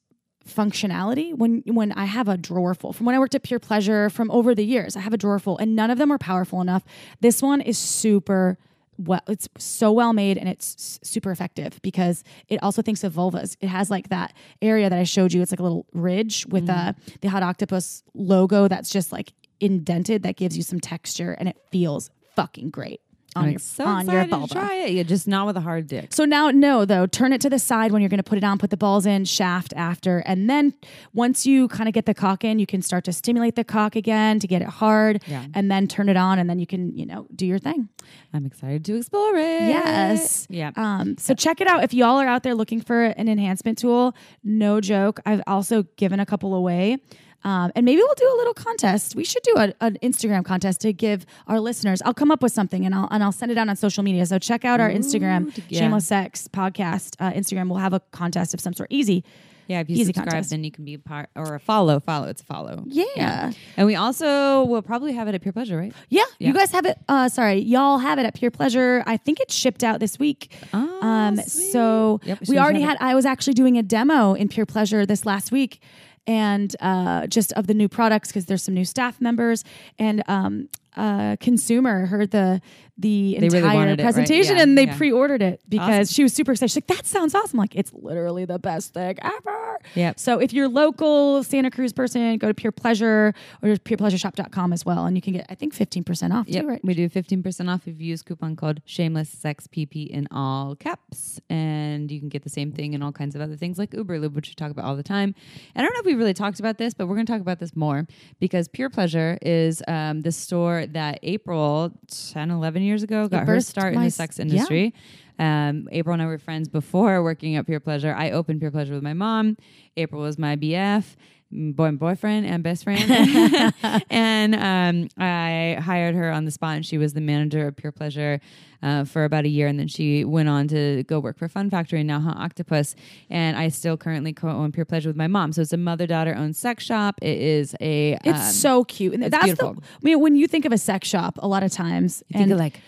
functionality 0.48 1.34
when 1.34 1.62
when 1.66 1.92
I 1.92 2.04
have 2.04 2.28
a 2.28 2.36
drawer 2.36 2.74
full. 2.74 2.92
From 2.92 3.06
when 3.06 3.14
I 3.14 3.18
worked 3.18 3.34
at 3.34 3.42
Pure 3.42 3.60
Pleasure 3.60 4.10
from 4.10 4.30
over 4.30 4.54
the 4.54 4.64
years 4.64 4.96
I 4.96 5.00
have 5.00 5.12
a 5.12 5.16
drawer 5.16 5.38
full 5.38 5.58
and 5.58 5.74
none 5.74 5.90
of 5.90 5.98
them 5.98 6.10
are 6.12 6.18
powerful 6.18 6.60
enough. 6.60 6.84
This 7.20 7.42
one 7.42 7.60
is 7.60 7.78
super 7.78 8.58
well 8.96 9.22
it's 9.26 9.48
so 9.58 9.90
well 9.90 10.12
made 10.12 10.38
and 10.38 10.48
it's 10.48 11.00
super 11.02 11.30
effective 11.30 11.80
because 11.82 12.22
it 12.48 12.62
also 12.62 12.82
thinks 12.82 13.02
of 13.04 13.12
vulvas. 13.14 13.56
It 13.60 13.68
has 13.68 13.90
like 13.90 14.08
that 14.10 14.32
area 14.60 14.90
that 14.90 14.98
I 14.98 15.04
showed 15.04 15.32
you. 15.32 15.42
It's 15.42 15.50
like 15.52 15.60
a 15.60 15.64
little 15.64 15.86
ridge 15.92 16.46
with 16.46 16.68
uh, 16.68 16.92
the 17.20 17.28
hot 17.28 17.42
octopuss 17.42 18.02
logo 18.14 18.68
that's 18.68 18.90
just 18.90 19.12
like 19.12 19.32
indented 19.60 20.22
that 20.24 20.36
gives 20.36 20.56
you 20.56 20.62
some 20.62 20.80
texture 20.80 21.32
and 21.32 21.48
it 21.48 21.56
feels 21.70 22.10
fucking 22.36 22.70
great 22.70 23.00
on 23.36 23.44
I'm 23.44 23.50
your 23.52 23.58
so 23.58 23.84
on 23.84 24.06
your 24.08 24.26
to 24.26 24.46
try 24.50 24.74
it. 24.76 24.90
Yeah, 24.92 25.02
just 25.02 25.26
not 25.26 25.46
with 25.46 25.56
a 25.56 25.60
hard 25.60 25.86
dick. 25.86 26.12
So 26.12 26.24
now, 26.24 26.50
no, 26.50 26.84
though, 26.84 27.06
turn 27.06 27.32
it 27.32 27.40
to 27.42 27.50
the 27.50 27.58
side 27.58 27.92
when 27.92 28.00
you're 28.02 28.08
going 28.08 28.18
to 28.18 28.22
put 28.22 28.38
it 28.38 28.44
on, 28.44 28.58
put 28.58 28.70
the 28.70 28.76
balls 28.76 29.06
in, 29.06 29.24
shaft 29.24 29.72
after. 29.76 30.18
And 30.20 30.48
then 30.48 30.74
once 31.12 31.46
you 31.46 31.68
kind 31.68 31.88
of 31.88 31.94
get 31.94 32.06
the 32.06 32.14
cock 32.14 32.44
in, 32.44 32.58
you 32.58 32.66
can 32.66 32.82
start 32.82 33.04
to 33.04 33.12
stimulate 33.12 33.56
the 33.56 33.64
cock 33.64 33.96
again 33.96 34.38
to 34.40 34.46
get 34.46 34.62
it 34.62 34.68
hard 34.68 35.22
Yeah. 35.26 35.44
and 35.54 35.70
then 35.70 35.86
turn 35.88 36.08
it 36.08 36.16
on. 36.16 36.38
And 36.38 36.48
then 36.48 36.58
you 36.58 36.66
can, 36.66 36.96
you 36.96 37.06
know, 37.06 37.26
do 37.34 37.46
your 37.46 37.58
thing. 37.58 37.88
I'm 38.32 38.46
excited 38.46 38.84
to 38.86 38.96
explore 38.96 39.34
it. 39.36 39.68
Yes. 39.68 40.46
Yeah. 40.50 40.70
Um, 40.76 41.16
so 41.18 41.34
check 41.34 41.60
it 41.60 41.66
out. 41.66 41.84
If 41.84 41.94
y'all 41.94 42.18
are 42.20 42.26
out 42.26 42.42
there 42.42 42.54
looking 42.54 42.80
for 42.80 43.04
an 43.04 43.28
enhancement 43.28 43.78
tool, 43.78 44.14
no 44.42 44.80
joke. 44.80 45.20
I've 45.26 45.42
also 45.46 45.84
given 45.96 46.20
a 46.20 46.26
couple 46.26 46.54
away. 46.54 46.98
Um, 47.44 47.70
and 47.74 47.84
maybe 47.84 47.98
we'll 48.00 48.14
do 48.14 48.26
a 48.32 48.36
little 48.36 48.54
contest. 48.54 49.14
We 49.14 49.24
should 49.24 49.42
do 49.42 49.54
a, 49.56 49.74
an 49.82 49.98
Instagram 50.02 50.44
contest 50.44 50.80
to 50.80 50.92
give 50.92 51.26
our 51.46 51.60
listeners. 51.60 52.00
I'll 52.02 52.14
come 52.14 52.30
up 52.30 52.42
with 52.42 52.52
something 52.52 52.86
and 52.86 52.94
I'll 52.94 53.08
and 53.10 53.22
I'll 53.22 53.32
send 53.32 53.52
it 53.52 53.58
out 53.58 53.68
on 53.68 53.76
social 53.76 54.02
media. 54.02 54.24
So 54.26 54.38
check 54.38 54.64
out 54.64 54.80
our 54.80 54.90
Instagram, 54.90 55.54
yeah. 55.68 55.80
Shameless 55.80 56.06
Sex 56.06 56.48
Podcast 56.48 57.16
uh, 57.20 57.32
Instagram. 57.32 57.68
We'll 57.68 57.78
have 57.78 57.92
a 57.92 58.00
contest 58.12 58.54
of 58.54 58.60
some 58.60 58.72
sort. 58.72 58.90
Easy. 58.90 59.24
Yeah, 59.66 59.80
if 59.80 59.88
you 59.88 59.94
Easy 59.96 60.04
subscribe, 60.12 60.28
contest. 60.28 60.50
then 60.50 60.62
you 60.62 60.70
can 60.70 60.84
be 60.84 60.92
a 60.92 60.98
part 60.98 61.30
or 61.34 61.54
a 61.54 61.58
follow. 61.58 61.98
Follow, 61.98 62.28
it's 62.28 62.42
a 62.42 62.44
follow. 62.44 62.82
Yeah. 62.86 63.50
And 63.78 63.86
we 63.86 63.94
also 63.94 64.64
will 64.64 64.82
probably 64.82 65.14
have 65.14 65.26
it 65.26 65.34
at 65.34 65.40
Pure 65.40 65.54
Pleasure, 65.54 65.78
right? 65.78 65.94
Yeah, 66.10 66.22
Yeah. 66.38 66.48
you 66.48 66.52
guys 66.54 66.70
have 66.72 66.84
it. 66.84 66.98
Uh, 67.08 67.30
sorry, 67.30 67.60
y'all 67.60 67.96
have 67.96 68.18
it 68.18 68.26
at 68.26 68.34
Pure 68.34 68.50
Pleasure. 68.50 69.02
I 69.06 69.16
think 69.16 69.40
it 69.40 69.50
shipped 69.50 69.82
out 69.82 70.00
this 70.00 70.18
week. 70.18 70.52
Oh, 70.74 71.00
um, 71.00 71.36
sweet. 71.36 71.72
so 71.72 72.20
Yep, 72.24 72.40
we 72.46 72.58
already 72.58 72.82
had. 72.82 72.98
I 73.00 73.14
was 73.14 73.24
actually 73.24 73.54
doing 73.54 73.78
a 73.78 73.82
demo 73.82 74.34
in 74.34 74.48
Pure 74.48 74.66
Pleasure 74.66 75.06
this 75.06 75.24
last 75.24 75.50
week, 75.50 75.80
and 76.26 76.74
uh, 76.80 77.26
just 77.26 77.52
of 77.54 77.66
the 77.66 77.74
new 77.74 77.88
products 77.88 78.28
because 78.28 78.46
there's 78.46 78.62
some 78.62 78.74
new 78.74 78.84
staff 78.84 79.20
members. 79.20 79.64
And 79.98 80.22
um, 80.28 80.68
uh, 80.96 81.36
consumer 81.40 82.06
heard 82.06 82.30
the 82.30 82.60
the 82.96 83.36
They 83.40 83.48
really 83.48 83.58
entire 83.58 83.86
it, 83.88 83.90
right? 83.90 83.98
presentation 84.00 84.56
Yeah, 84.56 84.62
and 84.62 84.78
they 84.78 84.86
yeah. 84.86 84.96
pre-ordered 84.96 85.42
it 85.42 85.60
because 85.68 86.06
Awesome. 86.08 86.14
she 86.14 86.22
was 86.22 86.32
super 86.32 86.52
excited. 86.52 86.70
She's 86.70 86.76
like, 86.76 86.86
"That 86.86 87.06
sounds 87.06 87.34
awesome!" 87.34 87.58
Like 87.58 87.74
it's 87.74 87.92
literally 87.92 88.44
the 88.44 88.60
best 88.60 88.94
thing 88.94 89.16
ever. 89.20 89.80
Yeah. 89.96 90.12
So 90.16 90.38
if 90.38 90.52
you're 90.52 90.68
local 90.68 91.42
Santa 91.42 91.72
Cruz 91.72 91.92
person, 91.92 92.38
go 92.38 92.46
to 92.46 92.54
Pure 92.54 92.70
Pleasure 92.72 93.34
or 93.62 93.70
purepleasureshop.com 93.70 94.72
as 94.72 94.84
well, 94.86 95.06
and 95.06 95.16
you 95.16 95.22
can 95.22 95.32
get 95.32 95.46
I 95.48 95.56
think 95.56 95.74
15% 95.74 96.32
off 96.32 96.46
too, 96.46 96.66
right? 96.66 96.80
We 96.84 96.94
do 96.94 97.08
15% 97.08 97.68
off 97.68 97.88
if 97.88 98.00
you 98.00 98.06
use 98.06 98.22
coupon 98.22 98.54
code 98.54 98.80
shameless 98.84 99.28
sex 99.28 99.66
pp 99.66 100.06
in 100.08 100.28
all 100.30 100.76
caps. 100.76 101.40
And 101.50 102.10
you 102.12 102.20
can 102.20 102.28
get 102.28 102.42
the 102.44 102.48
same 102.50 102.70
thing 102.70 102.94
and 102.94 103.02
all 103.02 103.12
kinds 103.12 103.34
of 103.34 103.40
other 103.40 103.56
things 103.56 103.76
like 103.78 103.92
Uber 103.94 104.20
Lube, 104.20 104.36
which 104.36 104.48
we 104.48 104.54
talk 104.54 104.70
about 104.70 104.84
all 104.84 104.94
the 104.96 105.02
time. 105.02 105.34
And 105.74 105.82
I 105.82 105.86
don't 105.86 105.94
know 105.94 106.00
if 106.00 106.06
we 106.06 106.14
really 106.14 106.34
talked 106.34 106.60
about 106.60 106.78
this, 106.78 106.94
but 106.94 107.06
we're 107.08 107.14
going 107.16 107.26
to 107.26 107.32
talk 107.32 107.40
about 107.40 107.58
this 107.58 107.74
more 107.74 108.06
because 108.38 108.68
Pure 108.68 108.90
Pleasure 108.90 109.36
is 109.42 109.82
um, 109.88 110.20
the 110.20 110.32
store 110.32 110.83
that 110.92 111.18
April 111.22 111.92
10, 112.32 112.50
11 112.50 112.82
years 112.82 113.02
ago 113.02 113.26
got 113.28 113.46
her 113.46 113.60
start 113.60 113.94
in 113.94 114.02
the 114.02 114.10
sex 114.10 114.38
yeah. 114.38 114.42
industry. 114.42 114.94
Um, 115.38 115.88
April 115.90 116.12
and 116.12 116.22
I 116.22 116.26
were 116.26 116.38
friends 116.38 116.68
before 116.68 117.22
working 117.22 117.56
at 117.56 117.66
Pure 117.66 117.80
Pleasure. 117.80 118.14
I 118.14 118.30
opened 118.30 118.60
Pure 118.60 118.70
Pleasure 118.70 118.94
with 118.94 119.02
my 119.02 119.14
mom. 119.14 119.56
April 119.96 120.22
was 120.22 120.38
my 120.38 120.54
BF, 120.56 121.16
boy, 121.54 121.92
boyfriend, 121.92 122.46
and 122.46 122.62
best 122.62 122.84
friend. 122.84 123.02
and 124.10 124.54
um, 124.54 125.08
I 125.18 125.78
hired 125.80 126.14
her 126.14 126.30
on 126.30 126.44
the 126.44 126.50
spot, 126.50 126.76
and 126.76 126.86
she 126.86 126.98
was 126.98 127.14
the 127.14 127.20
manager 127.20 127.66
of 127.68 127.76
Pure 127.76 127.92
Pleasure 127.92 128.40
uh, 128.82 129.04
for 129.04 129.24
about 129.24 129.44
a 129.44 129.48
year. 129.48 129.66
And 129.66 129.78
then 129.78 129.88
she 129.88 130.24
went 130.24 130.48
on 130.48 130.68
to 130.68 131.04
go 131.04 131.20
work 131.20 131.38
for 131.38 131.48
Fun 131.48 131.70
Factory 131.70 132.00
and 132.00 132.08
now 132.08 132.20
Hot 132.20 132.36
Octopuss. 132.36 132.94
And 133.30 133.56
I 133.56 133.68
still 133.68 133.96
currently 133.96 134.32
co 134.32 134.48
own 134.48 134.72
Pure 134.72 134.86
Pleasure 134.86 135.08
with 135.08 135.16
my 135.16 135.26
mom. 135.26 135.52
So 135.52 135.62
it's 135.62 135.72
a 135.72 135.78
mother 135.78 136.06
daughter 136.06 136.34
owned 136.34 136.56
sex 136.56 136.84
shop. 136.84 137.18
It 137.22 137.38
is 137.38 137.74
a. 137.80 138.18
It's 138.24 138.46
um, 138.46 138.52
so 138.52 138.84
cute. 138.84 139.14
And 139.14 139.24
it's 139.24 139.30
that's 139.30 139.44
beautiful. 139.44 139.74
the 139.74 139.80
I 139.80 139.98
mean, 140.02 140.20
when 140.20 140.36
you 140.36 140.46
think 140.46 140.64
of 140.64 140.72
a 140.72 140.78
sex 140.78 141.08
shop, 141.08 141.38
a 141.38 141.48
lot 141.48 141.62
of 141.62 141.72
times 141.72 142.22
you 142.28 142.34
think 142.34 142.42
and 142.42 142.52
of 142.52 142.58
like 142.58 142.80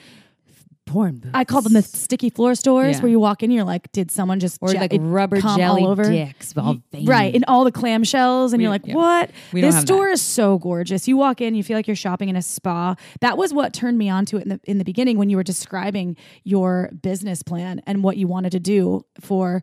porn 0.87 1.18
booths. 1.18 1.33
I 1.35 1.44
call 1.44 1.61
them 1.62 1.72
the 1.75 1.83
sticky 1.83 2.31
floor 2.31 2.55
stores 2.55 2.96
Yeah. 2.96 3.03
where 3.03 3.11
you 3.11 3.18
walk 3.20 3.42
in, 3.42 3.51
you're 3.51 3.64
like, 3.64 3.90
did 3.92 4.11
someone 4.11 4.40
just 4.40 4.59
or 4.62 4.68
je- 4.72 4.79
like 4.79 4.94
it 4.94 5.01
rubber 5.01 5.40
jelly 5.40 5.83
all 5.83 5.88
over? 5.90 6.05
dicks, 6.05 6.57
all 6.57 6.75
Y- 6.75 6.81
veiny. 6.92 7.07
Right, 7.07 7.35
and 7.35 7.44
all 7.49 7.64
the 7.64 7.72
clamshells, 7.72 8.53
and 8.53 8.59
We- 8.59 8.62
you're 8.64 8.70
like, 8.70 8.87
yeah. 8.87 8.94
"What?" 8.94 9.31
We 9.53 9.61
don't 9.61 9.68
this 9.68 9.75
have 9.75 9.87
that. 9.87 9.92
store 9.92 10.09
is 10.09 10.22
so 10.22 10.59
gorgeous. 10.59 11.07
You 11.09 11.16
walk 11.16 11.40
in, 11.40 11.55
you 11.55 11.62
feel 11.62 11.77
like 11.77 11.87
you're 11.87 11.96
shopping 11.96 12.29
in 12.29 12.37
a 12.37 12.42
spa. 12.42 12.94
That 13.20 13.37
was 13.37 13.53
what 13.53 13.72
turned 13.72 13.99
me 13.99 14.09
onto 14.09 14.37
it 14.37 14.44
in 14.44 14.49
the 14.51 14.61
in 14.64 14.79
the 14.79 14.85
beginning 14.85 15.18
when 15.18 15.29
you 15.29 15.37
were 15.37 15.42
describing 15.42 16.16
your 16.44 16.90
business 17.03 17.42
plan 17.42 17.81
and 17.87 18.03
what 18.03 18.16
you 18.16 18.27
wanted 18.29 18.53
to 18.53 18.61
do 18.61 19.05
for 19.20 19.62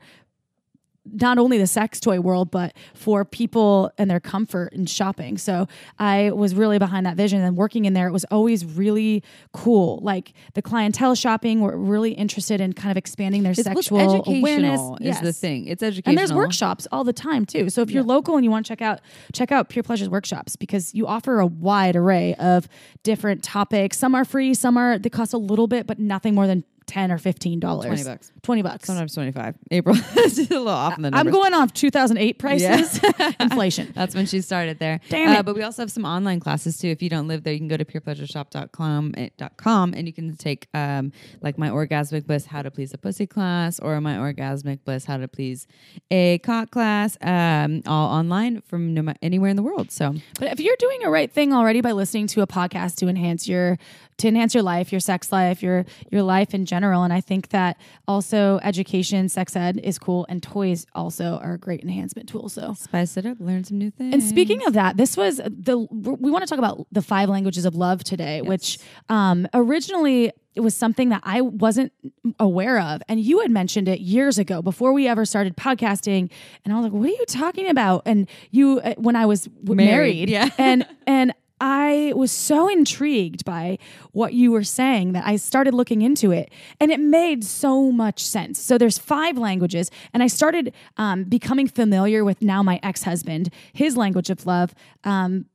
not 1.06 1.38
only 1.38 1.58
the 1.58 1.68
sex 1.68 2.00
toy 2.00 2.20
world, 2.20 2.50
but 2.50 2.74
for 2.94 3.26
people 3.26 3.92
and 3.98 4.10
their 4.10 4.20
comfort 4.20 4.74
and 4.74 4.90
shopping. 4.90 5.38
So 5.38 5.68
I 6.00 6.32
was 6.32 6.56
really 6.56 6.80
behind 6.80 7.06
that 7.06 7.18
vision 7.18 7.42
and 7.42 7.58
working 7.58 7.86
in 7.86 7.94
there. 7.94 8.08
It 8.08 8.12
was 8.12 8.26
always 8.26 8.66
really 8.66 9.24
cool. 9.52 10.00
Like 10.02 10.34
the 10.54 10.62
clientele 10.62 11.16
shopping 11.16 11.62
were 11.62 11.78
really 11.78 12.12
interested 12.14 12.62
in 12.62 12.74
kind 12.74 12.92
of 12.92 12.98
expanding 12.98 13.44
their 13.44 13.52
It's 13.52 13.64
sexual 13.64 14.24
awareness. 14.26 14.82
is 15.02 15.20
the 15.20 15.34
thing. 15.34 15.68
It's 15.68 15.84
educational. 15.84 16.12
And 16.12 16.18
there's 16.18 16.34
workshops 16.34 16.88
all 16.92 17.04
the 17.04 17.14
time 17.14 17.46
too. 17.46 17.70
So 17.70 17.82
if 17.82 17.92
you're 17.92 18.04
local 18.04 18.36
and 18.36 18.46
you 18.46 18.52
want 18.52 18.66
to 18.66 18.70
check 18.70 18.82
out 18.82 19.02
check 19.34 19.52
out 19.52 19.70
Pure 19.70 19.84
Pleasures 19.84 20.10
workshops 20.10 20.56
because 20.56 20.94
you 20.94 21.08
offer 21.08 21.40
a 21.40 21.46
wide 21.46 21.96
array 21.96 22.36
of 22.36 22.68
different 23.04 23.44
topics. 23.44 23.98
Some 23.98 24.16
are 24.16 24.26
free, 24.26 24.54
some 24.54 24.78
are 24.78 24.98
they 24.98 25.10
cost 25.10 25.34
a 25.34 25.38
little 25.38 25.68
bit, 25.68 25.86
but 25.86 26.00
nothing 26.00 26.34
more 26.34 26.48
than 26.48 26.64
ten 26.88 27.12
or 27.12 27.18
fifteen 27.18 27.60
dollars. 27.60 27.86
20 27.88 28.04
bucks. 28.04 28.32
Twenty 28.42 28.62
bucks. 28.62 28.86
Sometimes 28.86 29.14
25. 29.14 29.56
April 29.72 29.96
is 30.18 30.38
a 30.40 30.42
little 30.44 30.68
off 30.70 30.96
in 30.98 31.04
the 31.04 31.12
I'm 31.14 31.30
going 31.32 31.54
off 31.54 31.74
2008 31.74 32.40
prices, 32.40 33.00
inflation. 33.40 33.92
That's 33.96 34.16
when 34.16 34.26
she 34.26 34.42
started 34.42 34.80
there. 34.80 35.00
Damn 35.10 35.30
Uh, 35.36 35.40
it. 35.40 35.46
but 35.46 35.56
we 35.56 35.64
also 35.64 35.82
have 35.82 35.92
some 35.92 36.06
online 36.06 36.40
classes 36.40 36.78
too. 36.78 36.88
If 36.90 37.02
you 37.02 37.10
don't 37.10 37.28
live 37.28 37.44
there, 37.44 37.54
you 37.54 37.60
can 37.60 37.68
go 37.68 37.78
to 37.78 37.86
purepleasureshop.com 37.86 39.14
eh, 39.18 39.30
com, 39.58 39.94
and 39.96 40.08
you 40.08 40.14
can 40.14 40.36
take 40.36 40.68
um, 40.74 41.12
like 41.42 41.58
my 41.58 41.70
orgasmic 41.70 42.26
bliss 42.26 42.46
how 42.46 42.62
to 42.62 42.72
please 42.72 42.94
a 42.94 42.98
pussy 42.98 43.28
class 43.28 43.80
or 43.80 44.00
my 44.02 44.16
orgasmic 44.16 44.84
bliss 44.84 45.06
how 45.06 45.18
to 45.18 45.28
please 45.28 45.68
a 46.12 46.38
cock 46.40 46.72
class 46.72 47.18
um, 47.22 47.82
all 47.86 48.10
online 48.10 48.62
from 48.62 48.94
no 48.94 49.14
anywhere 49.22 49.50
in 49.50 49.56
the 49.56 49.64
world. 49.64 49.92
So 49.92 50.14
But 50.40 50.52
if 50.52 50.60
you're 50.60 50.76
doing 50.80 51.04
a 51.04 51.10
right 51.10 51.32
thing 51.32 51.54
already 51.54 51.82
by 51.82 51.92
listening 51.92 52.28
to 52.28 52.42
a 52.42 52.48
podcast 52.48 52.96
to 52.98 53.08
enhance 53.08 53.48
your 53.48 53.78
to 54.18 54.28
enhance 54.28 54.54
your 54.54 54.64
life, 54.64 54.92
your 54.92 55.00
sex 55.00 55.32
life, 55.32 55.62
your 55.64 55.86
your 56.12 56.24
life 56.24 56.54
in 56.54 56.66
general, 56.66 57.04
and 57.04 57.14
I 57.14 57.22
think 57.22 57.50
that 57.50 57.78
also 58.08 58.60
education, 58.64 59.30
sex 59.30 59.56
ed 59.56 59.80
is 59.84 59.98
cool, 60.00 60.26
and 60.30 60.42
toys 60.42 60.86
also 60.94 61.40
are 61.44 61.54
a 61.54 61.58
great 61.58 61.82
enhancement 61.82 62.30
tool. 62.30 62.50
So. 62.50 62.74
spice 62.74 63.18
it 63.18 63.26
up, 63.26 63.38
learn 63.40 63.64
some 63.64 63.78
new 63.78 63.92
things. 63.92 64.14
And 64.14 64.24
speaking 64.24 64.66
of 64.66 64.74
that, 64.74 64.98
this 64.98 65.18
was 65.18 65.38
the 65.38 65.78
we 65.92 66.32
want 66.32 66.44
to 66.44 66.50
talk 66.50 66.60
about 66.60 66.88
the 66.92 67.02
five 67.02 67.30
languages 67.30 67.66
of 67.66 67.76
love 67.76 68.04
today, 68.04 68.42
which 68.42 68.80
um, 69.10 69.48
originally 69.54 70.32
it 70.56 70.60
was 70.62 70.76
something 70.76 71.10
that 71.10 71.22
I 71.24 71.42
wasn't 71.42 71.92
aware 72.40 72.80
of, 72.80 73.02
and 73.08 73.20
you 73.20 73.40
had 73.40 73.50
mentioned 73.50 73.88
it 73.88 74.00
years 74.02 74.38
ago 74.38 74.62
before 74.62 74.94
we 74.94 75.08
ever 75.08 75.26
started 75.26 75.58
podcasting, 75.58 76.30
and 76.64 76.74
I 76.74 76.76
was 76.76 76.84
like, 76.84 76.94
"What 76.94 77.06
are 77.06 77.12
you 77.12 77.26
talking 77.28 77.70
about?" 77.70 78.04
And 78.06 78.30
you, 78.52 78.80
uh, 78.80 78.94
when 78.98 79.16
I 79.16 79.26
was 79.26 79.46
w- 79.46 79.76
Married, 79.76 79.90
married, 79.90 80.30
yeah. 80.30 80.50
and 80.60 80.86
and 81.08 81.34
I 81.66 82.12
was 82.14 82.30
so 82.30 82.68
intrigued 82.68 83.46
by 83.46 83.78
what 84.12 84.34
you 84.34 84.52
were 84.52 84.66
saying 84.66 85.14
that 85.14 85.26
I 85.26 85.38
started 85.38 85.74
looking 85.74 86.02
into 86.02 86.30
it 86.32 86.52
and 86.82 86.92
it 86.92 87.00
made 87.00 87.46
so 87.46 87.90
much 87.90 88.22
sense. 88.22 88.60
So 88.60 88.78
there's 88.78 88.98
five 88.98 89.38
languages, 89.38 89.90
and 90.14 90.22
I 90.22 90.28
started 90.28 90.74
um, 90.98 91.24
becoming 91.24 91.70
familiar 91.70 92.26
with 92.26 92.42
now 92.42 92.64
my 92.64 92.82
ex 92.84 93.04
husband, 93.04 93.50
his 93.72 93.96
language 93.96 94.30
of 94.30 94.46
love. 94.46 94.76
Um, 95.06 95.46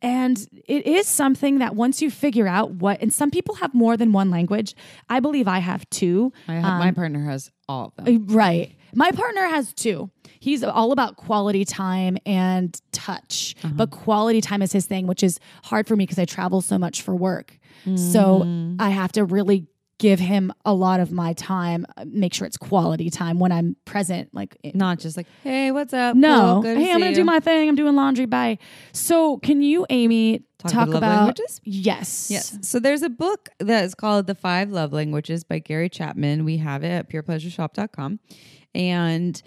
and 0.00 0.38
it 0.68 0.86
is 0.86 1.08
something 1.08 1.58
that 1.58 1.74
once 1.74 2.00
you 2.00 2.08
figure 2.08 2.46
out 2.46 2.74
what, 2.74 3.02
and 3.02 3.12
some 3.12 3.32
people 3.32 3.56
have 3.56 3.74
more 3.74 3.96
than 3.96 4.12
one 4.12 4.30
language. 4.30 4.76
I 5.08 5.18
believe 5.18 5.48
I 5.48 5.58
have 5.58 5.90
two. 5.90 6.32
I 6.46 6.54
have, 6.54 6.78
my 6.78 6.92
partner 6.92 7.24
has 7.24 7.50
all 7.68 7.86
of 7.86 8.04
them. 8.04 8.28
Right. 8.28 8.76
My 8.94 9.10
partner 9.10 9.46
has 9.46 9.72
two. 9.72 10.10
He's 10.40 10.62
all 10.62 10.92
about 10.92 11.16
quality 11.16 11.64
time 11.64 12.16
and 12.24 12.80
touch, 12.92 13.54
Uh-huh. 13.64 13.74
but 13.76 13.90
quality 13.90 14.40
time 14.40 14.62
is 14.62 14.72
his 14.72 14.86
thing, 14.86 15.06
which 15.06 15.22
is 15.22 15.40
hard 15.64 15.86
for 15.86 15.96
me 15.96 16.04
because 16.04 16.18
I 16.18 16.24
travel 16.24 16.60
so 16.60 16.78
much 16.78 17.02
for 17.02 17.14
work. 17.16 17.58
So 17.96 18.42
Mm. 18.44 18.76
I 18.80 18.90
have 18.90 19.12
to 19.12 19.24
really 19.24 19.66
give 19.98 20.20
him 20.20 20.52
a 20.64 20.72
lot 20.72 21.00
of 21.00 21.10
my 21.10 21.32
time, 21.32 21.84
uh, 21.96 22.04
make 22.06 22.32
sure 22.32 22.46
it's 22.46 22.56
quality 22.56 23.10
time 23.10 23.40
when 23.40 23.50
I'm 23.50 23.74
present. 23.84 24.28
Like, 24.32 24.56
Not 24.74 25.00
just 25.00 25.16
like, 25.16 25.26
hey, 25.42 25.72
what's 25.72 25.92
up? 25.92 26.14
no, 26.14 26.60
Cool, 26.62 26.76
hey, 26.76 26.92
I'm 26.92 27.00
going 27.00 27.02
to 27.02 27.08
you. 27.10 27.14
do 27.16 27.24
my 27.24 27.40
thing. 27.40 27.68
I'm 27.68 27.74
doing 27.74 27.96
laundry. 27.96 28.26
Bye. 28.26 28.58
So, 28.92 29.38
can 29.38 29.60
you, 29.60 29.86
Amy, 29.90 30.44
Talk 30.58 30.70
talk, 30.70 30.82
about 30.88 30.92
love 30.94 31.02
about 31.02 31.16
languages? 31.16 31.60
Yes. 31.64 32.28
Yes. 32.30 32.58
So 32.62 32.78
there's 32.78 33.02
a 33.02 33.08
book 33.08 33.48
that 33.58 33.84
is 33.84 33.96
called 33.96 34.28
The 34.28 34.36
Five 34.36 34.70
Love 34.70 34.92
Languages 34.92 35.42
by 35.42 35.58
Gary 35.58 35.88
Chapman. 35.88 36.44
We 36.44 36.58
have 36.58 36.84
it 36.84 36.90
at 36.90 37.10
purepleasureshop.com. 37.10 38.20
And 38.74 39.40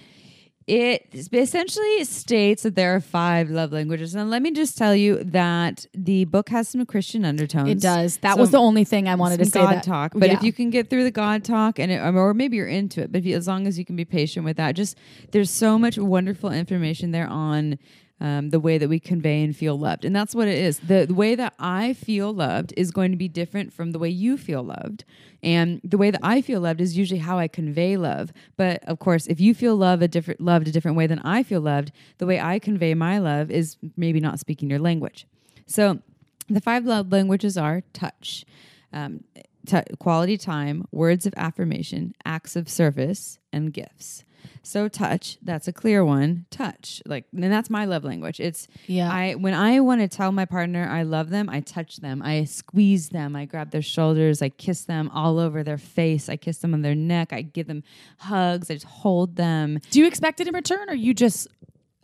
it 0.67 1.27
essentially 1.33 2.03
states 2.05 2.63
that 2.63 2.75
there 2.75 2.95
are 2.95 3.01
five 3.01 3.49
love 3.49 3.71
languages. 3.71 4.15
And 4.15 4.29
let 4.29 4.41
me 4.41 4.51
just 4.51 4.77
tell 4.77 4.95
you 4.95 5.23
that 5.23 5.85
the 5.93 6.25
book 6.25 6.49
has 6.49 6.69
some 6.69 6.85
Christian 6.85 7.25
undertones. 7.25 7.69
It 7.69 7.81
does. 7.81 8.17
That 8.17 8.35
So 8.35 8.41
was 8.41 8.51
the 8.51 8.59
only 8.59 8.83
thing 8.83 9.09
I 9.09 9.15
wanted 9.15 9.39
to 9.39 9.45
say. 9.45 9.59
God 9.59 9.75
that, 9.75 9.83
talk. 9.83 10.13
But 10.15 10.29
if 10.29 10.43
you 10.43 10.53
can 10.53 10.69
get 10.69 10.89
through 10.89 11.03
the 11.03 11.11
God 11.11 11.43
talk, 11.43 11.79
and 11.79 11.91
it, 11.91 11.99
or 11.99 12.33
maybe 12.33 12.57
you're 12.57 12.67
into 12.67 13.01
it, 13.01 13.11
but 13.11 13.19
if 13.19 13.25
you, 13.25 13.35
as 13.35 13.47
long 13.47 13.67
as 13.67 13.77
you 13.79 13.85
can 13.85 13.95
be 13.95 14.05
patient 14.05 14.45
with 14.45 14.57
that, 14.57 14.73
just 14.73 14.97
there's 15.31 15.49
so 15.49 15.77
much 15.79 15.97
wonderful 15.97 16.51
information 16.51 17.11
there 17.11 17.27
on 17.27 17.77
um, 18.21 18.51
the 18.51 18.59
way 18.59 18.77
that 18.77 18.87
we 18.87 18.99
convey 18.99 19.43
and 19.43 19.57
feel 19.57 19.77
loved. 19.77 20.05
And 20.05 20.15
that's 20.15 20.35
what 20.35 20.47
it 20.47 20.57
is. 20.57 20.79
The, 20.79 21.05
the 21.07 21.13
way 21.13 21.33
that 21.33 21.55
I 21.57 21.93
feel 21.93 22.31
loved 22.31 22.71
is 22.77 22.91
going 22.91 23.09
to 23.11 23.17
be 23.17 23.27
different 23.27 23.73
from 23.73 23.91
the 23.91 23.99
way 23.99 24.09
you 24.09 24.37
feel 24.37 24.61
loved. 24.61 25.03
And 25.41 25.81
the 25.83 25.97
way 25.97 26.11
that 26.11 26.21
I 26.21 26.41
feel 26.41 26.61
loved 26.61 26.81
is 26.81 26.95
usually 26.95 27.19
how 27.19 27.39
I 27.39 27.47
convey 27.47 27.97
love. 27.97 28.31
But 28.57 28.83
of 28.83 28.99
course, 28.99 29.25
if 29.25 29.41
you 29.41 29.55
feel 29.55 29.75
love 29.75 30.03
a 30.03 30.07
different 30.07 30.39
loved 30.39 30.67
a 30.67 30.71
different 30.71 30.97
way 30.97 31.07
than 31.07 31.17
I 31.19 31.41
feel 31.41 31.61
loved, 31.61 31.91
the 32.19 32.27
way 32.27 32.39
I 32.39 32.59
convey 32.59 32.93
my 32.93 33.17
love 33.17 33.49
is 33.49 33.77
maybe 33.97 34.19
not 34.19 34.39
speaking 34.39 34.69
your 34.69 34.79
language. 34.79 35.25
So 35.65 35.99
the 36.47 36.61
five 36.61 36.85
love 36.85 37.11
languages 37.11 37.57
are 37.57 37.81
touch, 37.91 38.45
um, 38.93 39.23
t- 39.65 39.81
quality 39.97 40.37
time, 40.37 40.85
words 40.91 41.25
of 41.25 41.33
affirmation, 41.37 42.13
acts 42.23 42.55
of 42.55 42.69
service, 42.69 43.39
and 43.51 43.73
gifts. 43.73 44.25
So 44.63 44.87
touch, 44.87 45.37
that's 45.41 45.67
a 45.67 45.73
clear 45.73 46.05
one. 46.05 46.45
Touch, 46.51 47.01
like, 47.05 47.25
and 47.33 47.43
that's 47.51 47.69
my 47.69 47.85
love 47.85 48.03
language. 48.03 48.39
It's 48.39 48.67
Yeah. 48.87 49.11
I 49.11 49.33
when 49.33 49.53
I 49.53 49.79
want 49.79 50.01
to 50.01 50.07
tell 50.07 50.31
my 50.31 50.45
partner 50.45 50.87
I 50.87 51.03
love 51.03 51.29
them, 51.29 51.49
I 51.49 51.61
touch 51.61 51.97
them, 51.97 52.21
I 52.23 52.43
squeeze 52.43 53.09
them, 53.09 53.35
I 53.35 53.45
grab 53.45 53.71
their 53.71 53.81
shoulders, 53.81 54.41
I 54.41 54.49
kiss 54.49 54.83
them 54.85 55.09
all 55.13 55.39
over 55.39 55.63
their 55.63 55.77
face, 55.77 56.29
I 56.29 56.37
kiss 56.37 56.59
them 56.59 56.73
on 56.73 56.81
their 56.81 56.95
neck, 56.95 57.33
I 57.33 57.41
give 57.41 57.67
them 57.67 57.83
hugs, 58.19 58.69
I 58.69 58.75
just 58.75 58.85
hold 58.85 59.35
them. 59.35 59.79
Do 59.89 59.99
you 59.99 60.07
expect 60.07 60.39
it 60.39 60.47
in 60.47 60.53
return, 60.53 60.89
or 60.89 60.93
you 60.95 61.13
just 61.13 61.47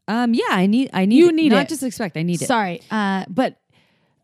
Um, 0.10 0.34
yeah, 0.34 0.44
I 0.50 0.68
need, 0.68 0.90
I 0.94 1.06
need, 1.06 1.18
You 1.18 1.30
it. 1.30 1.36
need 1.36 1.52
not 1.52 1.64
it. 1.64 1.70
just 1.70 1.84
expect, 1.84 2.16
I 2.18 2.24
need 2.24 2.42
it. 2.42 2.48
sorry? 2.48 2.82
Uh, 2.90 3.26
but 3.28 3.58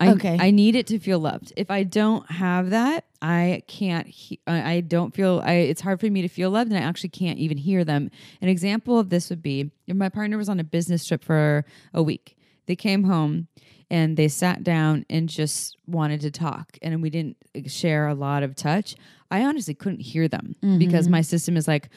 I, 0.00 0.10
Okay. 0.10 0.36
I 0.40 0.50
need 0.50 0.74
it 0.74 0.86
to 0.88 0.98
feel 0.98 1.18
loved. 1.18 1.52
If 1.56 1.70
I 1.70 1.84
don't 1.84 2.28
have 2.30 2.70
that, 2.70 3.04
I 3.22 3.62
can't. 3.66 4.06
He- 4.06 4.40
I 4.46 4.72
I 4.74 4.80
don't 4.80 5.14
feel. 5.14 5.40
I. 5.44 5.54
It's 5.54 5.80
hard 5.80 6.00
for 6.00 6.10
me 6.10 6.22
to 6.22 6.28
feel 6.28 6.50
loved, 6.50 6.70
and 6.70 6.78
I 6.78 6.86
actually 6.86 7.10
can't 7.10 7.38
even 7.38 7.56
hear 7.56 7.84
them. 7.84 8.10
An 8.40 8.48
example 8.48 8.98
of 8.98 9.08
this 9.08 9.30
would 9.30 9.42
be 9.42 9.70
if 9.86 9.96
my 9.96 10.08
partner 10.08 10.36
was 10.36 10.48
on 10.48 10.60
a 10.60 10.64
business 10.64 11.06
trip 11.06 11.22
for 11.22 11.64
a 11.92 12.02
week. 12.02 12.36
They 12.66 12.76
came 12.76 13.04
home 13.04 13.48
and 13.90 14.16
they 14.16 14.28
sat 14.28 14.64
down 14.64 15.04
and 15.08 15.28
just 15.28 15.76
wanted 15.86 16.20
to 16.22 16.30
talk, 16.30 16.76
and 16.82 17.00
we 17.00 17.10
didn't 17.10 17.36
share 17.66 18.08
a 18.08 18.14
lot 18.14 18.42
of 18.42 18.56
touch. 18.56 18.96
I 19.30 19.44
honestly 19.44 19.74
couldn't 19.74 20.00
hear 20.00 20.28
them 20.28 20.56
because 20.78 21.04
mm-hmm. 21.04 21.12
my 21.12 21.20
system 21.22 21.56
is 21.56 21.68
like. 21.68 21.88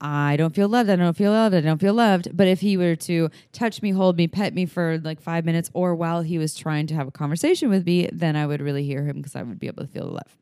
I 0.00 0.36
don't 0.36 0.54
feel 0.54 0.68
loved. 0.68 0.88
I 0.88 0.96
don't 0.96 1.16
feel 1.16 1.32
loved. 1.32 1.54
I 1.54 1.60
don't 1.60 1.80
feel 1.80 1.94
loved. 1.94 2.34
But 2.36 2.48
if 2.48 2.60
he 2.60 2.76
were 2.76 2.96
to 2.96 3.28
touch 3.52 3.82
me, 3.82 3.90
hold 3.90 4.16
me, 4.16 4.28
pet 4.28 4.54
me 4.54 4.64
for 4.66 4.98
like 4.98 5.20
five 5.20 5.44
minutes, 5.44 5.70
or 5.74 5.94
while 5.94 6.22
he 6.22 6.38
was 6.38 6.54
trying 6.54 6.86
to 6.88 6.94
have 6.94 7.06
a 7.06 7.10
conversation 7.10 7.68
with 7.68 7.84
me, 7.84 8.08
then 8.12 8.34
I 8.36 8.46
would 8.46 8.60
really 8.62 8.84
hear 8.84 9.04
him 9.04 9.16
because 9.18 9.36
I 9.36 9.42
would 9.42 9.60
be 9.60 9.66
able 9.66 9.84
to 9.84 9.88
feel 9.92 10.06
the 10.06 10.12
love. 10.12 10.36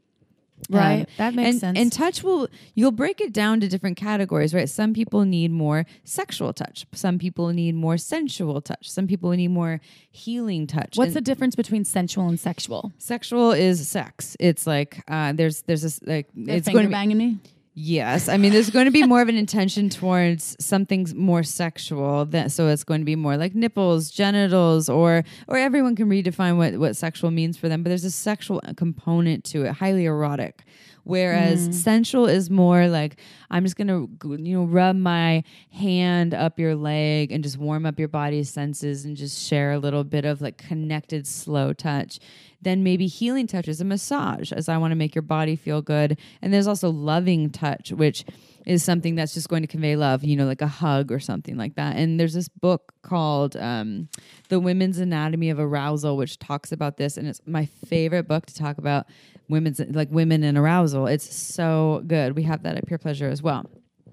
right, 0.71 1.01
Um, 1.01 1.07
that 1.19 1.35
makes 1.35 1.49
and, 1.51 1.61
sense. 1.61 1.79
And 1.79 1.93
touch 1.93 2.23
will 2.23 2.49
you'll 2.75 2.93
break 2.93 3.21
it 3.21 3.33
down 3.33 3.61
to 3.61 3.69
different 3.69 3.97
categories, 3.97 4.53
right? 4.55 4.69
Some 4.69 4.93
people 4.95 5.25
need 5.25 5.51
more 5.51 5.87
sexual 6.05 6.53
touch. 6.53 6.87
Some 6.93 7.19
people 7.19 7.49
need 7.49 7.75
more 7.75 7.97
sensual 7.99 8.61
touch. 8.61 8.91
Some 8.91 9.07
people 9.07 9.31
need 9.31 9.49
more 9.49 9.81
healing 10.11 10.67
touch. 10.67 10.97
What's 10.97 11.09
And 11.09 11.17
the 11.17 11.21
difference 11.21 11.55
between 11.57 11.85
sensual 11.85 12.29
and 12.29 12.39
sexual? 12.39 12.93
sexual 12.99 13.53
is 13.53 13.89
sex. 13.89 14.37
It's 14.41 14.67
like 14.67 15.03
uh, 15.09 15.33
there's 15.33 15.63
there's 15.63 15.83
this 15.83 16.01
like 16.05 16.29
it's 16.37 16.67
finger 16.67 16.79
going 16.79 16.85
to 16.85 16.89
be 16.89 16.93
banging 16.93 17.19
me. 17.19 17.39
Yes, 17.81 18.29
I 18.29 18.39
mean 18.39 18.51
there's 18.51 18.70
going 18.70 18.87
to 18.87 18.91
be 18.91 19.05
more 19.05 19.22
of 19.22 19.29
an 19.29 19.37
intention 19.37 19.89
towards 19.89 20.57
something 20.59 21.07
more 21.14 21.45
sexual. 21.45 22.24
That 22.24 22.51
so 22.51 22.66
it's 22.66 22.83
going 22.83 23.01
to 23.03 23.05
be 23.05 23.14
more 23.14 23.37
like 23.37 23.55
nipples, 23.55 24.11
genitals, 24.11 24.89
or 24.89 25.22
or 25.47 25.59
everyone 25.59 25.95
can 25.95 26.09
redefine 26.09 26.57
what 26.57 26.76
what 26.76 26.97
sexual 26.97 27.31
means 27.31 27.57
for 27.57 27.68
them. 27.68 27.85
But 27.85 27.91
there's 27.91 28.03
a 28.03 28.11
sexual 28.11 28.61
component 28.76 29.45
to 29.45 29.64
it, 29.64 29.74
highly 29.74 30.07
erotic. 30.07 30.64
Whereas 31.05 31.68
mm. 31.68 31.74
sensual 31.74 32.26
is 32.26 32.51
more 32.51 32.88
like 32.88 33.16
I'm 33.51 33.64
just 33.64 33.76
gonna 33.76 34.07
you 34.24 34.59
know 34.59 34.64
rub 34.64 34.96
my 34.96 35.42
hand 35.70 36.34
up 36.34 36.59
your 36.59 36.74
leg 36.74 37.32
and 37.32 37.42
just 37.42 37.59
warm 37.59 37.86
up 37.86 37.99
your 37.99 38.09
body's 38.09 38.51
senses 38.51 39.05
and 39.05 39.16
just 39.16 39.46
share 39.46 39.72
a 39.72 39.78
little 39.78 40.05
bit 40.05 40.24
of 40.24 40.40
like 40.40 40.59
connected 40.59 41.26
slow 41.26 41.72
touch 41.72 42.18
then 42.61 42.82
maybe 42.82 43.07
healing 43.07 43.46
touch 43.46 43.68
is 43.68 43.80
a 43.80 43.84
massage 43.84 44.53
as 44.53 44.68
I 44.68 44.78
want 44.78 44.90
to 44.90 44.96
make 44.96 45.14
your 45.14 45.22
body 45.22 45.57
feel 45.57 45.80
good. 45.80 46.18
And 46.42 46.53
there's 46.53 46.66
also 46.66 46.90
loving 46.90 47.51
touch, 47.51 47.92
which 47.92 48.24
is 48.67 48.83
something 48.83 49.15
that's 49.15 49.35
just 49.35 49.49
going 49.49 49.63
to 49.63 49.67
convey 49.69 49.97
love, 49.97 50.23
you 50.25 50.37
know, 50.37 50.47
like 50.47 50.61
a 50.63 50.67
hug 50.67 51.11
or 51.11 51.19
something 51.21 51.57
like 51.57 51.75
that. 51.77 51.97
And 51.97 52.19
there's 52.21 52.35
this 52.35 52.49
book 52.49 52.93
called 53.03 53.57
um, 53.57 54.09
The 54.49 54.61
Women's 54.61 54.99
Anatomy 54.99 55.51
of 55.51 55.59
Arousal, 55.59 56.17
which 56.17 56.39
talks 56.39 56.71
about 56.73 56.97
this. 56.97 57.17
And 57.17 57.27
it's 57.29 57.41
my 57.47 57.67
favorite 57.87 58.29
book 58.29 58.47
to 58.47 58.55
talk 58.55 58.79
about 58.79 59.07
women's 59.49 59.81
like 59.81 60.11
women 60.11 60.43
and 60.45 60.59
arousal. 60.59 61.07
It's 61.07 61.35
so 61.35 62.03
good. 62.07 62.37
We 62.37 62.43
have 62.43 62.63
that 62.65 62.77
at 62.77 62.87
Pure 62.87 62.99
Pleasure 62.99 63.29
as 63.29 63.43
well. 63.43 63.65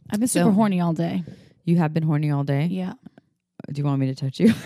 I've 0.10 0.20
been 0.20 0.28
So- 0.28 0.42
super 0.42 0.52
horny 0.52 0.80
all 0.80 0.94
day. 0.94 1.24
You 1.66 1.78
have 1.78 1.94
been 1.94 2.04
horny 2.04 2.30
all 2.32 2.44
day. 2.44 2.66
Yeah. 2.68 2.94
Do 3.72 3.80
you 3.80 3.86
want 3.86 4.00
me 4.00 4.14
to 4.14 4.16
touch 4.16 4.40
you? 4.40 4.54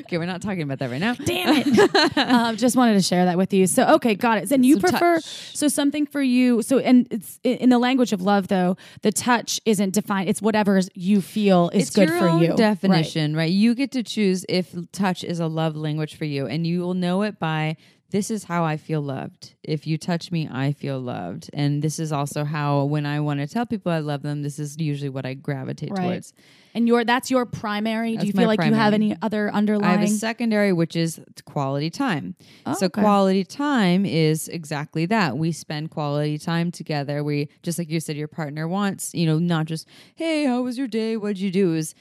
okay, 0.00 0.18
we're 0.18 0.26
not 0.26 0.42
talking 0.42 0.62
about 0.62 0.78
that 0.80 0.90
right 0.90 1.00
now. 1.00 1.14
Damn 1.14 1.62
it. 1.66 2.16
um, 2.18 2.56
just 2.56 2.76
wanted 2.76 2.94
to 2.94 3.02
share 3.02 3.24
that 3.26 3.36
with 3.36 3.52
you. 3.52 3.66
So, 3.66 3.86
okay, 3.94 4.14
got 4.14 4.38
it. 4.38 4.48
Then 4.48 4.64
you 4.64 4.78
prefer, 4.80 5.16
touch. 5.16 5.56
so 5.56 5.68
something 5.68 6.06
for 6.06 6.22
you. 6.22 6.62
So, 6.62 6.78
and 6.78 7.06
it's 7.10 7.38
in 7.44 7.70
the 7.70 7.78
language 7.78 8.12
of 8.12 8.22
love, 8.22 8.48
though, 8.48 8.76
the 9.02 9.12
touch 9.12 9.60
isn't 9.64 9.94
defined. 9.94 10.28
It's 10.28 10.42
whatever 10.42 10.80
you 10.94 11.20
feel 11.20 11.70
is 11.70 11.88
it's 11.88 11.96
good 11.96 12.10
for 12.10 12.28
you. 12.28 12.48
Right. 12.48 12.56
definition 12.56 13.36
right. 13.36 13.50
you 13.50 13.74
get 13.74 13.92
to 13.92 14.02
choose 14.02 14.44
if 14.48 14.74
touch 14.92 15.24
is 15.24 15.40
a 15.40 15.46
love 15.46 15.76
language 15.76 16.16
for 16.16 16.24
you 16.24 16.46
and 16.46 16.66
you 16.66 16.80
will 16.80 16.94
know 16.94 17.22
it 17.22 17.38
by 17.38 17.76
this 18.10 18.30
is 18.30 18.44
how 18.44 18.64
i 18.64 18.76
feel 18.76 19.00
loved 19.00 19.54
if 19.62 19.86
you 19.86 19.98
touch 19.98 20.30
me 20.32 20.48
i 20.50 20.72
feel 20.72 20.98
loved 20.98 21.50
and 21.52 21.82
this 21.82 21.98
is 21.98 22.10
also 22.12 22.44
how 22.44 22.84
when 22.84 23.04
i 23.06 23.20
want 23.20 23.40
to 23.40 23.46
tell 23.46 23.66
people 23.66 23.92
i 23.92 23.98
love 23.98 24.22
them 24.22 24.42
this 24.42 24.58
is 24.58 24.78
usually 24.78 25.10
what 25.10 25.26
i 25.26 25.34
gravitate 25.34 25.90
Right. 25.92 26.02
towards 26.02 26.32
And 26.74 26.86
your 26.86 27.04
that's 27.04 27.30
your 27.30 27.44
primary. 27.46 28.16
Do 28.16 28.26
you 28.26 28.32
feel 28.32 28.46
like 28.46 28.64
you 28.64 28.74
have 28.74 28.92
any 28.94 29.16
other 29.22 29.50
underlying? 29.52 29.98
I 29.98 30.00
have 30.00 30.08
a 30.08 30.12
secondary, 30.12 30.72
which 30.72 30.94
is 30.94 31.18
quality 31.44 31.90
time. 31.90 32.36
Oh, 32.66 32.74
so 32.74 32.86
okay. 32.86 33.00
quality 33.00 33.42
time 33.44 34.04
is 34.06 34.48
exactly 34.48 35.06
that. 35.06 35.36
We 35.38 35.50
spend 35.50 35.90
quality 35.90 36.38
time 36.38 36.70
together. 36.70 37.24
We 37.24 37.48
just 37.62 37.78
like 37.78 37.90
you 37.90 38.00
said, 38.00 38.16
your 38.16 38.28
partner 38.28 38.68
wants, 38.68 39.12
you 39.14 39.26
know, 39.26 39.38
not 39.38 39.66
just, 39.66 39.88
hey, 40.14 40.44
how 40.44 40.62
was 40.62 40.76
your 40.78 40.88
day? 40.88 41.16
What'd 41.16 41.38
you 41.40 41.50
do? 41.50 41.74
Is 41.74 41.94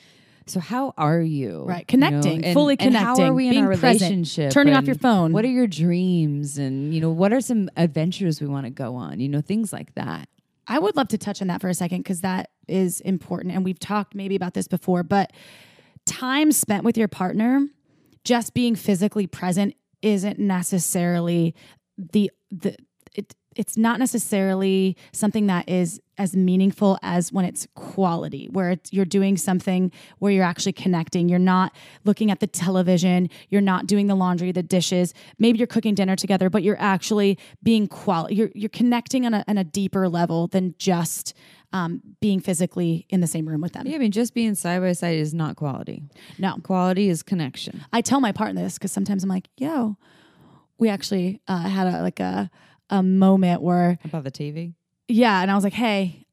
so 0.49 0.59
how 0.59 0.93
are 0.97 1.19
you? 1.21 1.63
Right. 1.65 1.85
You 1.91 1.97
know, 1.99 2.07
Connecting, 2.09 2.45
and- 2.45 2.53
fully 2.53 2.77
and 2.79 2.95
How 2.95 3.11
are 3.11 3.15
connecting, 3.15 3.35
we 3.35 3.47
in 3.49 3.57
our 3.63 3.69
present, 3.77 4.01
relationship? 4.11 4.51
turning 4.51 4.73
off 4.73 4.85
your 4.85 4.95
phone. 4.95 5.33
What 5.33 5.45
are 5.45 5.49
your 5.49 5.67
dreams? 5.67 6.57
And 6.57 6.93
you 6.93 7.01
know, 7.01 7.09
what 7.09 7.33
are 7.33 7.41
some 7.41 7.69
adventures 7.77 8.41
we 8.41 8.47
want 8.47 8.65
to 8.65 8.69
go 8.69 8.95
on? 8.95 9.19
You 9.19 9.29
know, 9.29 9.41
things 9.41 9.71
like 9.73 9.93
that. 9.95 10.29
I 10.67 10.79
would 10.79 10.95
love 10.97 11.07
to 11.09 11.17
touch 11.17 11.41
on 11.41 11.47
that 11.47 11.61
for 11.61 11.69
a 11.69 11.73
second 11.73 11.99
because 11.99 12.21
that 12.21 12.49
is 12.67 12.99
important. 13.01 13.53
And 13.53 13.63
we've 13.63 13.79
talked 13.79 14.13
maybe 14.15 14.35
about 14.35 14.53
this 14.53 14.67
before, 14.67 15.01
but 15.03 15.31
time 16.05 16.51
spent 16.51 16.83
with 16.83 16.97
your 16.97 17.07
partner, 17.07 17.65
just 18.25 18.53
being 18.53 18.75
physically 18.75 19.27
present, 19.27 19.75
isn't 20.01 20.37
necessarily 20.39 21.55
the 21.97 22.29
the 22.51 22.75
it 23.15 23.33
it's 23.55 23.77
not 23.77 23.99
necessarily 23.99 24.95
something 25.13 25.47
that 25.47 25.67
is 25.69 25.99
as 26.17 26.35
meaningful 26.35 26.97
as 27.01 27.31
when 27.31 27.45
it's 27.45 27.67
quality 27.75 28.47
where 28.51 28.71
it's, 28.71 28.91
you're 28.91 29.05
doing 29.05 29.37
something 29.37 29.91
where 30.19 30.31
you're 30.31 30.43
actually 30.43 30.73
connecting 30.73 31.29
you're 31.29 31.39
not 31.39 31.73
looking 32.03 32.31
at 32.31 32.39
the 32.39 32.47
television 32.47 33.29
you're 33.49 33.61
not 33.61 33.87
doing 33.87 34.07
the 34.07 34.15
laundry 34.15 34.51
the 34.51 34.63
dishes 34.63 35.13
maybe 35.39 35.57
you're 35.57 35.67
cooking 35.67 35.95
dinner 35.95 36.15
together 36.15 36.49
but 36.49 36.63
you're 36.63 36.79
actually 36.79 37.37
being 37.63 37.87
quality 37.87 38.35
you're, 38.35 38.51
you're 38.53 38.69
connecting 38.69 39.25
on 39.25 39.33
a, 39.33 39.43
on 39.47 39.57
a 39.57 39.63
deeper 39.63 40.07
level 40.09 40.47
than 40.47 40.73
just 40.77 41.33
um, 41.73 42.01
being 42.21 42.39
physically 42.39 43.05
in 43.09 43.19
the 43.19 43.27
same 43.27 43.47
room 43.47 43.61
with 43.61 43.73
them 43.73 43.85
Yeah, 43.85 43.95
I 43.95 43.99
mean, 43.99 44.11
just 44.11 44.33
being 44.33 44.55
side 44.55 44.81
by 44.81 44.93
side 44.93 45.17
is 45.17 45.33
not 45.33 45.57
quality. 45.57 46.03
no 46.39 46.55
Quality 46.63 47.09
is 47.09 47.23
connection. 47.23 47.83
I 47.91 48.01
tell 48.01 48.21
my 48.21 48.31
partner 48.31 48.61
this 48.61 48.75
because 48.75 48.91
sometimes 48.91 49.23
I'm 49.23 49.29
like, 49.29 49.49
yo, 49.57 49.97
we 50.77 50.89
actually 50.89 51.41
uh, 51.47 51.67
had 51.67 51.87
a 51.87 52.01
like 52.01 52.19
a 52.19 52.49
a 52.89 53.03
moment 53.03 53.61
where 53.61 53.99
About 54.05 54.23
the 54.23 54.31
TV. 54.31 54.73
Yeah, 55.07 55.41
and 55.41 55.51
I 55.51 55.55
was 55.55 55.63
like, 55.63 55.73
hey. 55.73 56.23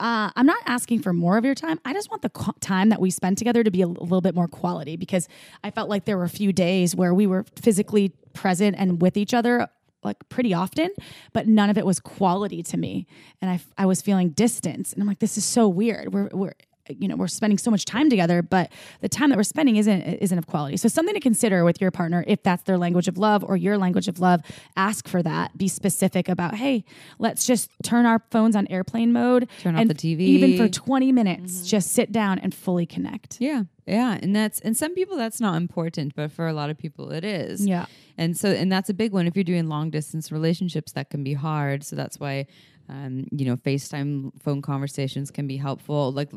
Uh, 0.00 0.28
I'm 0.34 0.44
not 0.44 0.58
asking 0.66 1.02
for 1.02 1.12
more 1.12 1.38
of 1.38 1.44
your 1.44 1.54
time. 1.54 1.78
I 1.84 1.92
just 1.92 2.10
want 2.10 2.22
the 2.22 2.52
time 2.60 2.88
that 2.88 3.00
we 3.00 3.10
spend 3.12 3.38
together 3.38 3.62
to 3.62 3.70
be 3.70 3.80
a, 3.80 3.86
l- 3.86 3.92
little 3.92 4.20
bit 4.20 4.34
more 4.34 4.48
quality 4.48 4.96
because 4.96 5.28
I 5.62 5.70
felt 5.70 5.88
like 5.88 6.04
there 6.04 6.18
were 6.18 6.24
a 6.24 6.28
few 6.28 6.52
days 6.52 6.96
where 6.96 7.14
we 7.14 7.28
were 7.28 7.44
physically 7.54 8.12
present 8.32 8.74
and 8.76 9.00
with 9.00 9.16
each 9.16 9.32
other 9.32 9.68
like 10.02 10.16
pretty 10.28 10.52
often, 10.52 10.90
but 11.32 11.46
none 11.46 11.70
of 11.70 11.78
it 11.78 11.86
was 11.86 12.00
quality 12.00 12.62
to 12.64 12.76
me. 12.76 13.06
And 13.40 13.50
I, 13.50 13.60
I 13.78 13.86
was 13.86 14.02
feeling 14.02 14.30
distance. 14.30 14.92
And 14.92 15.00
I'm 15.00 15.08
like, 15.08 15.20
this 15.20 15.38
is 15.38 15.44
so 15.44 15.68
weird. 15.68 16.12
We're, 16.12 16.28
we're, 16.32 16.54
you 16.88 17.08
know, 17.08 17.16
we're 17.16 17.28
spending 17.28 17.58
so 17.58 17.70
much 17.70 17.84
time 17.84 18.10
together, 18.10 18.42
but 18.42 18.70
the 19.00 19.08
time 19.08 19.30
that 19.30 19.36
we're 19.36 19.42
spending 19.42 19.76
isn't 19.76 20.02
isn't 20.02 20.36
of 20.36 20.46
quality. 20.46 20.76
So 20.76 20.88
something 20.88 21.14
to 21.14 21.20
consider 21.20 21.64
with 21.64 21.80
your 21.80 21.90
partner 21.90 22.24
if 22.26 22.42
that's 22.42 22.62
their 22.64 22.78
language 22.78 23.08
of 23.08 23.18
love 23.18 23.44
or 23.44 23.56
your 23.56 23.78
language 23.78 24.08
of 24.08 24.20
love. 24.20 24.42
Ask 24.76 25.08
for 25.08 25.22
that. 25.22 25.56
Be 25.56 25.68
specific 25.68 26.28
about, 26.28 26.54
hey, 26.56 26.84
let's 27.18 27.46
just 27.46 27.70
turn 27.82 28.06
our 28.06 28.22
phones 28.30 28.56
on 28.56 28.66
airplane 28.68 29.12
mode. 29.12 29.48
Turn 29.60 29.76
off 29.76 29.88
the 29.88 29.94
TV. 29.94 30.20
even 30.20 30.56
for 30.56 30.68
20 30.68 31.12
minutes. 31.12 31.54
Mm-hmm. 31.54 31.66
Just 31.66 31.92
sit 31.92 32.12
down 32.12 32.38
and 32.38 32.54
fully 32.54 32.86
connect. 32.86 33.40
Yeah, 33.40 33.64
yeah, 33.86 34.18
and 34.22 34.34
that's 34.34 34.60
and 34.60 34.76
some 34.76 34.94
people 34.94 35.16
that's 35.16 35.40
not 35.40 35.56
important, 35.56 36.14
but 36.14 36.32
for 36.32 36.46
a 36.46 36.52
lot 36.52 36.70
of 36.70 36.78
people 36.78 37.10
it 37.10 37.24
is. 37.24 37.66
Yeah. 37.66 37.86
and 38.16 38.36
so 38.36 38.48
and 38.50 38.70
that's 38.70 38.88
a 38.88 38.94
big 38.94 39.12
one. 39.12 39.26
If 39.26 39.36
you're 39.36 39.44
doing 39.44 39.68
long 39.68 39.90
distance 39.90 40.32
relationships, 40.32 40.92
that 40.92 41.10
can 41.10 41.22
be 41.22 41.34
hard. 41.34 41.84
So 41.84 41.96
that's 41.96 42.18
why 42.18 42.46
Um, 42.88 43.26
you 43.30 43.46
know, 43.46 43.56
FaceTime 43.56 44.32
phone 44.42 44.60
conversations 44.60 45.30
can 45.30 45.46
be 45.46 45.56
helpful. 45.56 46.12
Like 46.12 46.30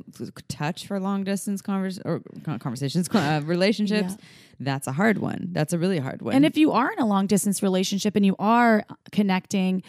touch 0.48 0.88
for 0.88 1.00
long 1.00 1.24
distance 1.24 1.62
convers 1.62 2.00
or 2.06 2.22
conversations, 2.44 3.10
uh, 3.14 3.42
relationships. 3.44 4.16
Yeah. 4.18 4.26
That's 4.60 4.88
a 4.88 4.94
hard 4.94 5.20
one. 5.20 5.50
That's 5.52 5.74
a 5.74 5.78
really 5.78 6.00
hard 6.00 6.22
one. 6.22 6.34
And 6.36 6.46
if 6.46 6.58
you 6.58 6.72
are 6.72 6.92
in 6.92 7.00
a 7.00 7.06
long 7.06 7.28
distance 7.28 7.62
relationship 7.62 8.16
and 8.16 8.26
you 8.26 8.36
are 8.40 8.86
connecting, 9.12 9.84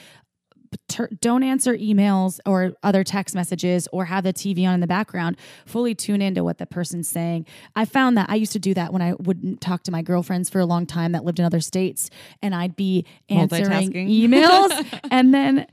ter- 0.88 1.08
don't 1.20 1.42
answer 1.42 1.76
emails 1.76 2.40
or 2.44 2.72
other 2.82 3.04
text 3.04 3.34
messages 3.34 3.88
or 3.92 4.04
have 4.06 4.24
the 4.24 4.32
TV 4.32 4.66
on 4.66 4.74
in 4.74 4.80
the 4.80 4.86
background. 4.86 5.36
Fully 5.66 5.94
tune 5.94 6.20
into 6.20 6.44
what 6.44 6.58
the 6.58 6.66
person's 6.66 7.08
saying. 7.08 7.46
I 7.76 7.84
found 7.84 8.16
that 8.16 8.28
I 8.28 8.34
used 8.34 8.52
to 8.52 8.58
do 8.58 8.74
that 8.74 8.92
when 8.92 9.02
I 9.02 9.14
wouldn't 9.14 9.60
talk 9.60 9.84
to 9.84 9.92
my 9.92 10.02
girlfriends 10.02 10.50
for 10.50 10.60
a 10.60 10.66
long 10.66 10.86
time 10.86 11.12
that 11.12 11.24
lived 11.24 11.38
in 11.38 11.44
other 11.44 11.60
states, 11.60 12.10
and 12.42 12.54
I'd 12.54 12.76
be 12.76 13.06
answering 13.28 13.92
emails, 13.92 15.00
and 15.10 15.32
then. 15.32 15.66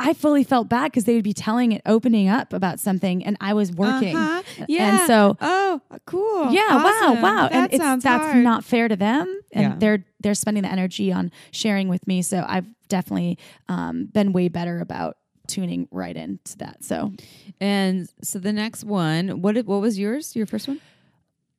I 0.00 0.14
fully 0.14 0.44
felt 0.44 0.68
bad 0.68 0.84
because 0.90 1.04
they 1.04 1.14
would 1.14 1.24
be 1.24 1.32
telling 1.32 1.72
it, 1.72 1.82
opening 1.86 2.28
up 2.28 2.52
about 2.52 2.80
something, 2.80 3.24
and 3.24 3.36
I 3.40 3.54
was 3.54 3.70
working. 3.72 4.16
Uh-huh. 4.16 4.64
And 4.68 5.06
so 5.06 5.36
oh, 5.40 5.80
cool. 6.06 6.50
yeah, 6.52 6.66
Awesome. 6.70 7.22
wow, 7.22 7.22
wow. 7.22 7.48
That 7.48 7.52
and 7.52 7.72
it's 7.72 7.82
sounds 7.82 8.02
that's 8.04 8.24
hard. 8.24 8.44
not 8.44 8.64
fair 8.64 8.88
to 8.88 8.96
them. 8.96 9.40
And 9.52 9.62
Yeah. 9.72 9.76
they're 9.78 10.04
they're 10.20 10.34
spending 10.34 10.62
the 10.62 10.70
energy 10.72 11.12
on 11.12 11.30
sharing 11.50 11.88
with 11.88 12.06
me. 12.06 12.22
So 12.22 12.44
I've 12.46 12.66
definitely 12.88 13.38
um, 13.68 14.06
been 14.06 14.32
way 14.32 14.48
better 14.48 14.80
about 14.80 15.16
tuning 15.46 15.88
right 15.90 16.16
into 16.16 16.56
that. 16.58 16.84
So 16.84 17.12
And 17.60 18.08
so 18.22 18.38
the 18.38 18.52
next 18.52 18.84
one, 18.84 19.42
what 19.42 19.56
what 19.66 19.80
was 19.80 19.98
yours? 19.98 20.34
Your 20.36 20.46
first 20.46 20.68
one 20.68 20.80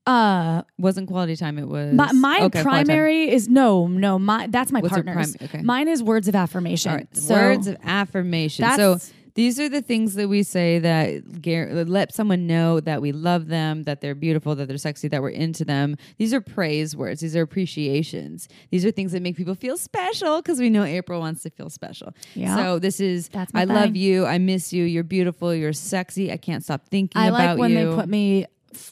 uh 0.08 0.64
wasn't 0.80 1.08
quality 1.08 1.36
time. 1.36 1.60
It 1.60 1.68
was 1.68 1.94
my, 1.94 2.12
my 2.14 2.40
Okay, 2.44 2.64
primary 2.64 3.30
is 3.30 3.48
no, 3.48 3.88
no, 3.88 4.18
my 4.18 4.48
that's 4.48 4.72
my 4.72 4.80
What's 4.80 4.96
your 4.96 5.04
partner's. 5.04 5.36
prim- 5.38 5.50
okay. 5.50 5.62
Mine 5.62 5.88
is 5.88 6.02
words 6.02 6.28
of 6.28 6.36
affirmation. 6.36 6.92
All 6.92 6.98
right, 6.98 7.16
So 7.16 7.36
words 7.36 7.68
of 7.68 7.78
affirmation. 7.84 8.66
So 8.72 8.78
that's- 8.94 9.14
these 9.34 9.62
are 9.62 9.70
the 9.70 9.82
things 9.82 10.16
that 10.16 10.28
we 10.28 10.44
say 10.44 10.78
that 10.80 11.42
gar- 11.42 11.72
let 11.86 12.14
someone 12.14 12.48
know 12.48 12.82
that 12.82 13.02
we 13.02 13.14
love 13.14 13.48
them, 13.48 13.84
that 13.84 14.02
they're 14.02 14.14
beautiful, 14.14 14.56
that 14.56 14.68
they're 14.68 14.78
sexy, 14.78 15.08
that 15.08 15.22
we're 15.22 15.30
into 15.30 15.64
them. 15.64 15.96
These 16.18 16.34
are 16.34 16.42
praise 16.42 16.98
words. 16.98 17.22
These 17.22 17.34
are 17.38 17.42
appreciations. 17.42 18.50
These 18.72 18.86
are 18.86 18.92
things 18.92 19.14
that 19.14 19.22
make 19.22 19.38
people 19.38 19.56
feel 19.56 19.78
special 19.78 20.42
because 20.42 20.60
we 20.60 20.70
know 20.70 20.84
April 20.84 21.22
wants 21.22 21.44
to 21.44 21.50
feel 21.50 21.70
special. 21.70 22.14
Yeah. 22.36 22.58
So 22.58 22.80
this 22.80 23.00
is 23.00 23.30
That's 23.30 23.54
my 23.54 23.62
I 23.62 23.64
love 23.64 23.84
thing. 23.84 23.96
you. 23.96 24.26
I 24.26 24.38
miss 24.38 24.74
you. 24.74 24.84
You're 24.84 25.06
beautiful. 25.06 25.56
You're 25.56 25.72
sexy. 25.72 26.30
I 26.30 26.36
can't 26.36 26.62
stop 26.62 26.90
thinking 26.90 27.22
I 27.22 27.28
about 27.28 27.40
like 27.52 27.58
when 27.58 27.72
you. 27.72 27.90
they 27.92 27.96
put 27.96 28.10
me 28.10 28.48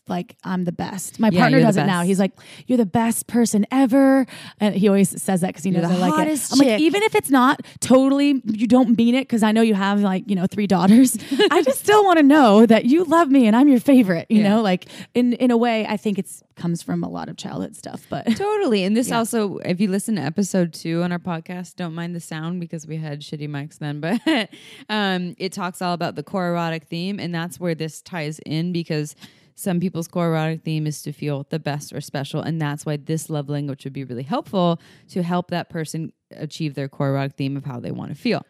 like 0.08 0.36
I'm 0.44 0.66
the 0.66 0.72
best. 0.72 1.20
My 1.20 1.30
Yeah, 1.32 1.40
partner 1.42 1.60
does 1.60 1.78
it 1.78 1.86
now. 1.86 2.02
He's 2.04 2.20
like, 2.20 2.32
"You're 2.68 2.78
the 2.78 2.86
best 2.86 3.28
person 3.28 3.66
ever," 3.72 4.26
and 4.60 4.76
he 4.76 4.88
always 4.88 5.22
says 5.22 5.42
that 5.42 5.48
because 5.48 5.64
he 5.64 5.72
knows 5.72 5.86
I 5.86 5.96
like 5.96 6.10
it. 6.14 6.16
hottest 6.16 6.54
I'm 6.54 6.60
like, 6.60 6.80
even 6.80 7.04
if 7.04 7.16
it's 7.16 7.30
not 7.30 7.66
totally, 7.80 8.42
you 8.46 8.68
don't 8.68 8.98
mean 8.98 9.16
it 9.16 9.22
because 9.22 9.44
I 9.44 9.52
know 9.52 9.62
you 9.62 9.74
have 9.76 10.02
like 10.02 10.30
you 10.30 10.36
know 10.36 10.48
three 10.48 10.68
daughters. 10.68 11.18
I 11.52 11.62
just 11.62 11.80
still 11.80 12.04
want 12.04 12.18
to 12.20 12.24
know 12.24 12.66
that 12.66 12.86
you 12.86 13.04
love 13.06 13.30
me 13.30 13.48
and 13.48 13.56
I'm 13.56 13.68
your 13.68 13.80
favorite. 13.80 14.28
You 14.30 14.42
Yeah. 14.42 14.50
know, 14.56 14.62
like 14.62 14.88
in 15.14 15.34
in 15.34 15.52
a 15.52 15.58
way, 15.58 15.86
I 15.88 15.98
think 15.98 16.20
it's 16.20 16.44
comes 16.56 16.82
from 16.84 17.06
a 17.06 17.10
lot 17.10 17.30
of 17.30 17.38
childhood 17.38 17.74
stuff, 17.74 18.06
but. 18.10 18.26
Totally. 18.36 18.84
And 18.84 18.96
this 18.98 19.08
Yeah. 19.08 19.20
also, 19.20 19.60
if 19.60 19.80
you 19.80 19.88
listen 19.90 20.16
to 20.18 20.22
episode 20.22 20.74
two 20.74 21.02
on 21.04 21.12
our 21.14 21.18
podcast, 21.20 21.78
don't 21.78 21.96
mind 21.96 22.14
the 22.14 22.20
sound 22.20 22.60
because 22.60 22.86
we 22.86 22.98
had 22.98 23.22
shitty 23.22 23.48
mics 23.48 23.78
then, 23.78 24.02
but 24.02 24.20
um, 24.90 25.36
it 25.38 25.54
talks 25.54 25.82
all 25.82 25.94
about 25.94 26.16
the 26.16 26.24
core 26.24 26.50
erotic 26.50 26.84
theme. 26.84 27.18
And 27.18 27.34
that's 27.34 27.62
where 27.62 27.76
this 27.76 28.02
ties 28.02 28.40
in 28.40 28.74
because 28.74 29.16
some 29.60 29.80
people's 29.80 30.08
core 30.08 30.28
erotic 30.28 30.64
theme 30.64 30.88
is 30.88 31.02
to 31.02 31.12
feel 31.12 31.46
the 31.50 31.60
best 31.60 31.92
or 31.94 32.00
special. 32.00 32.42
And 32.42 32.62
that's 32.62 32.86
why 32.86 32.96
this 32.98 33.30
love 33.30 33.50
language 33.50 33.84
would 33.84 33.94
be 33.94 34.06
really 34.06 34.24
helpful 34.24 34.80
to 35.10 35.22
help 35.22 35.50
that 35.52 35.70
person 35.70 36.14
achieve 36.32 36.76
their 36.76 36.88
core 36.88 37.10
erotic 37.10 37.34
theme 37.36 37.58
of 37.58 37.66
how 37.66 37.80
they 37.80 37.92
want 37.92 38.10
to 38.12 38.16
feel. 38.16 38.42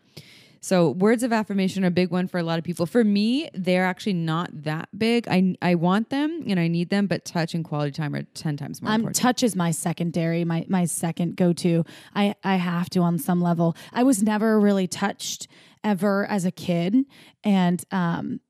So 0.62 0.90
words 0.92 1.24
of 1.24 1.32
affirmation 1.32 1.84
are 1.86 1.88
a 1.88 1.92
big 1.92 2.12
one 2.12 2.28
for 2.28 2.38
a 2.38 2.44
lot 2.44 2.60
of 2.60 2.66
people. 2.66 2.86
For 2.86 3.04
me, 3.04 3.50
they're 3.54 3.86
actually 3.86 4.14
not 4.14 4.50
that 4.64 4.90
big. 4.98 5.26
I 5.30 5.56
I 5.62 5.76
want 5.76 6.10
them 6.10 6.44
and 6.48 6.60
I 6.60 6.68
need 6.68 6.90
them, 6.90 7.08
but 7.08 7.24
touch 7.24 7.54
and 7.56 7.64
quality 7.64 7.92
time 7.92 8.14
are 8.14 8.24
ten 8.34 8.58
times 8.58 8.82
more 8.82 8.92
Um, 8.92 8.96
important. 9.02 9.16
touch 9.16 9.42
is 9.42 9.56
my 9.56 9.72
secondary, 9.72 10.44
my 10.44 10.66
my 10.68 10.84
second 10.86 11.38
go 11.38 11.54
to. 11.54 11.86
I 12.14 12.36
I 12.44 12.56
have 12.58 12.90
to 12.92 13.00
on 13.00 13.18
some 13.20 13.42
level. 13.42 13.76
I 13.94 14.04
was 14.04 14.22
never 14.22 14.60
really 14.60 14.86
touched 14.88 15.48
ever 15.82 16.26
as 16.26 16.44
a 16.44 16.52
kid, 16.52 17.06
and 17.42 17.82
um, 17.92 18.42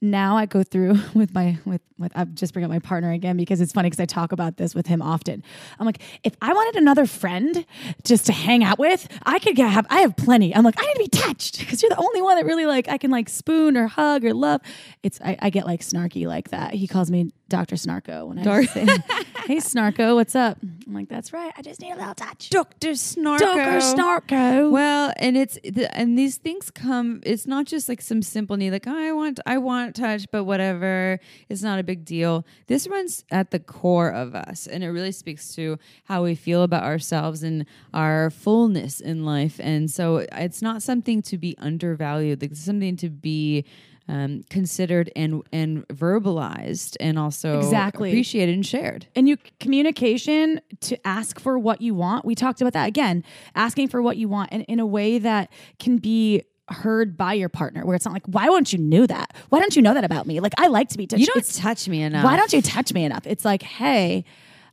now 0.00 0.36
I 0.36 0.46
go 0.46 0.62
through 0.62 0.98
with 1.14 1.34
my 1.34 1.58
with 1.64 1.80
with 1.98 2.12
I 2.14 2.24
just 2.24 2.52
bring 2.52 2.64
up 2.64 2.70
my 2.70 2.78
partner 2.78 3.12
again 3.12 3.36
because 3.36 3.60
it's 3.60 3.72
funny 3.72 3.88
because 3.88 4.00
I 4.00 4.06
talk 4.06 4.32
about 4.32 4.56
this 4.56 4.74
with 4.74 4.86
him 4.86 5.00
often. 5.00 5.42
I'm 5.78 5.86
like, 5.86 6.00
if 6.22 6.36
I 6.42 6.52
wanted 6.52 6.80
another 6.80 7.06
friend 7.06 7.64
just 8.04 8.26
to 8.26 8.32
hang 8.32 8.62
out 8.62 8.78
with, 8.78 9.08
I 9.24 9.38
could 9.38 9.56
get 9.56 9.70
have 9.70 9.86
I 9.88 10.00
have 10.00 10.16
plenty. 10.16 10.54
I'm 10.54 10.64
like, 10.64 10.78
I 10.78 10.86
need 10.86 10.94
to 10.94 10.98
be 10.98 11.08
touched 11.08 11.58
because 11.60 11.82
you're 11.82 11.90
the 11.90 11.96
only 11.96 12.22
one 12.22 12.36
that 12.36 12.44
really 12.44 12.66
like 12.66 12.88
I 12.88 12.98
can 12.98 13.10
like 13.10 13.28
spoon 13.28 13.76
or 13.76 13.86
hug 13.86 14.24
or 14.24 14.34
love. 14.34 14.60
It's 15.02 15.20
I, 15.20 15.36
I 15.40 15.50
get 15.50 15.66
like 15.66 15.80
snarky 15.80 16.26
like 16.26 16.50
that. 16.50 16.74
He 16.74 16.86
calls 16.86 17.10
me 17.10 17.32
Dr. 17.48 17.76
Snarko 17.76 18.26
when 18.26 18.38
I 18.40 18.42
Dar- 18.42 18.64
say, 18.64 18.84
"Hey 19.46 19.56
Snarko, 19.58 20.16
what's 20.16 20.34
up?" 20.34 20.58
I'm 20.62 20.94
like, 20.94 21.08
"That's 21.08 21.32
right. 21.32 21.52
I 21.56 21.62
just 21.62 21.80
need 21.80 21.92
a 21.92 21.96
little 21.96 22.14
touch." 22.14 22.50
Dr. 22.50 22.90
Snarko. 22.90 23.38
Dr. 23.38 23.78
Snarko. 23.80 24.70
Well, 24.72 25.12
and 25.18 25.36
it's 25.36 25.56
the, 25.62 25.88
and 25.96 26.18
these 26.18 26.38
things 26.38 26.70
come. 26.70 27.20
It's 27.24 27.46
not 27.46 27.66
just 27.66 27.88
like 27.88 28.02
some 28.02 28.20
simple 28.22 28.56
need, 28.56 28.72
like 28.72 28.88
oh, 28.88 28.96
I 28.98 29.12
want 29.12 29.38
I 29.46 29.58
want 29.58 29.94
touch, 29.94 30.26
but 30.32 30.42
whatever. 30.44 31.20
It's 31.48 31.62
not 31.62 31.78
a 31.78 31.84
big 31.84 32.04
deal. 32.04 32.44
This 32.66 32.88
runs 32.88 33.24
at 33.30 33.52
the 33.52 33.60
core 33.60 34.10
of 34.10 34.34
us, 34.34 34.66
and 34.66 34.82
it 34.82 34.88
really 34.88 35.12
speaks 35.12 35.54
to 35.54 35.78
how 36.04 36.24
we 36.24 36.34
feel 36.34 36.64
about 36.64 36.82
ourselves 36.82 37.44
and 37.44 37.64
our 37.94 38.30
fullness 38.30 38.98
in 39.00 39.24
life. 39.24 39.60
And 39.62 39.88
so 39.88 40.26
it's 40.32 40.62
not 40.62 40.82
something 40.82 41.22
to 41.22 41.38
be 41.38 41.56
undervalued. 41.58 42.42
Like, 42.42 42.50
It's 42.50 42.60
something 42.60 42.96
to 42.96 43.08
be. 43.08 43.64
Um, 44.08 44.44
considered 44.50 45.10
and 45.16 45.42
and 45.52 45.84
verbalized 45.88 46.96
and 47.00 47.18
also 47.18 47.58
Exactly. 47.58 48.10
appreciated 48.10 48.54
and 48.54 48.64
shared. 48.64 49.08
and 49.16 49.28
you 49.28 49.36
communication 49.58 50.60
to 50.82 50.96
ask 51.06 51.40
for 51.40 51.58
what 51.58 51.80
you 51.82 51.92
want. 51.94 52.24
We 52.24 52.34
talked 52.36 52.60
about 52.60 52.72
that 52.74 52.86
again, 52.86 53.24
asking 53.56 53.88
for 53.88 54.00
what 54.00 54.16
you 54.16 54.28
want 54.28 54.50
and 54.52 54.62
in 54.68 54.78
a 54.78 54.86
way 54.86 55.18
that 55.18 55.50
can 55.80 55.98
be 55.98 56.42
heard 56.68 57.16
by 57.16 57.32
your 57.32 57.48
partner 57.48 57.84
where 57.86 57.94
it's 57.94 58.04
not 58.04 58.12
like 58.12 58.26
why 58.26 58.48
won't 58.48 58.72
you 58.72 58.78
know 58.78 59.06
that 59.06 59.32
why 59.50 59.60
don't 59.60 59.76
you 59.76 59.82
know 59.82 59.94
that 59.94 60.02
about 60.02 60.26
me 60.26 60.40
like 60.40 60.52
i 60.58 60.66
like 60.66 60.88
to 60.88 60.98
be 60.98 61.06
touched 61.06 61.20
You 61.20 61.26
don't 61.26 61.36
It's- 61.36 61.56
touch 61.56 61.86
me 61.88 62.02
enough. 62.02 62.24
why 62.24 62.36
don't 62.36 62.52
you 62.52 62.60
touch 62.60 62.92
me 62.92 63.04
enough 63.04 63.24
it's 63.24 63.44
like 63.44 63.62
hey 63.62 64.24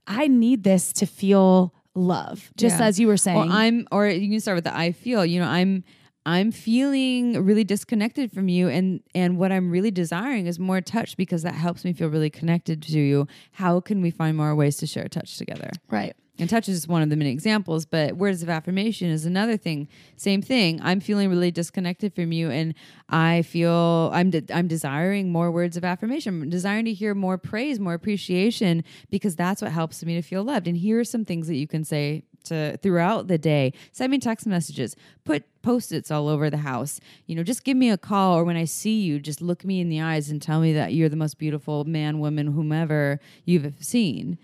i 0.07 0.27
need 0.27 0.63
this 0.63 0.91
to 0.93 1.05
feel 1.05 1.71
love 1.93 2.51
just 2.57 2.79
Yeah. 2.79 2.87
as 2.87 2.99
you 2.99 3.05
were 3.05 3.15
saying 3.17 3.37
Well, 3.37 3.51
I'm, 3.51 3.87
or 3.91 4.07
you 4.09 4.27
can 4.27 4.39
start 4.39 4.55
with 4.55 4.63
the 4.63 4.75
I 4.75 4.91
feel. 4.91 5.23
You 5.23 5.41
know, 5.41 5.47
I'm, 5.47 5.83
I'm 6.25 6.51
feeling 6.51 7.43
really 7.43 7.63
disconnected 7.63 8.31
from 8.31 8.47
you, 8.47 8.69
and 8.69 9.01
and 9.13 9.37
what 9.37 9.51
I'm 9.51 9.69
really 9.69 9.91
desiring 9.91 10.47
is 10.47 10.57
more 10.57 10.79
touch 10.79 11.17
because 11.17 11.43
that 11.43 11.55
helps 11.55 11.83
me 11.83 11.93
feel 11.93 12.07
really 12.07 12.29
connected 12.29 12.81
to 12.83 12.99
you. 12.99 13.27
How 13.51 13.79
can 13.79 14.01
we 14.01 14.09
find 14.09 14.37
more 14.37 14.55
ways 14.55 14.77
to 14.77 14.87
share 14.87 15.07
touch 15.07 15.37
together? 15.37 15.69
right 15.89 16.15
And 16.39 16.49
touch 16.49 16.69
is 16.69 16.87
one 16.87 17.01
of 17.01 17.09
the 17.09 17.15
many 17.15 17.29
examples, 17.29 17.85
but 17.85 18.15
words 18.15 18.41
of 18.41 18.49
affirmation 18.49 19.09
is 19.09 19.25
another 19.25 19.57
thing. 19.57 19.87
Same 20.15 20.41
thing. 20.41 20.79
I'm 20.81 20.99
feeling 20.99 21.29
really 21.29 21.51
disconnected 21.51 22.15
from 22.15 22.31
you, 22.31 22.49
and 22.49 22.73
I 23.09 23.41
feel 23.41 24.09
I'm 24.13 24.29
de- 24.29 24.53
I'm 24.53 24.67
desiring 24.67 25.29
more 25.29 25.51
words 25.51 25.75
of 25.75 25.83
affirmation. 25.83 26.43
I'm 26.43 26.49
desiring 26.49 26.85
to 26.85 26.93
hear 26.93 27.13
more 27.13 27.37
praise, 27.37 27.79
more 27.81 27.93
appreciation, 27.93 28.85
because 29.09 29.35
that's 29.35 29.61
what 29.61 29.71
helps 29.71 30.03
me 30.05 30.15
to 30.15 30.21
feel 30.21 30.43
loved. 30.43 30.67
And 30.69 30.77
here 30.77 30.99
are 30.99 31.03
some 31.03 31.25
things 31.25 31.47
that 31.47 31.55
you 31.55 31.67
can 31.67 31.83
say 31.83 32.23
to 32.45 32.77
throughout 32.77 33.27
the 33.27 33.37
day. 33.37 33.73
Send 33.91 34.11
me 34.11 34.19
text 34.19 34.45
messages. 34.45 34.95
Put 35.23 35.43
post-its 35.61 36.11
all 36.11 36.27
over 36.27 36.49
the 36.49 36.57
house. 36.57 36.99
You 37.25 37.35
know, 37.35 37.43
just 37.43 37.63
give 37.63 37.77
me 37.77 37.89
a 37.89 37.97
call, 37.97 38.37
or 38.37 38.43
when 38.43 38.57
I 38.57 38.65
see 38.65 39.01
you, 39.01 39.19
just 39.19 39.41
look 39.41 39.63
me 39.63 39.79
in 39.79 39.89
the 39.89 40.01
eyes 40.01 40.29
and 40.29 40.41
tell 40.41 40.59
me 40.59 40.73
that 40.73 40.93
you're 40.93 41.09
the 41.09 41.15
most 41.15 41.37
beautiful 41.37 41.83
man, 41.85 42.19
woman, 42.19 42.47
whomever 42.47 43.19
you've 43.45 43.73
seen. 43.79 44.37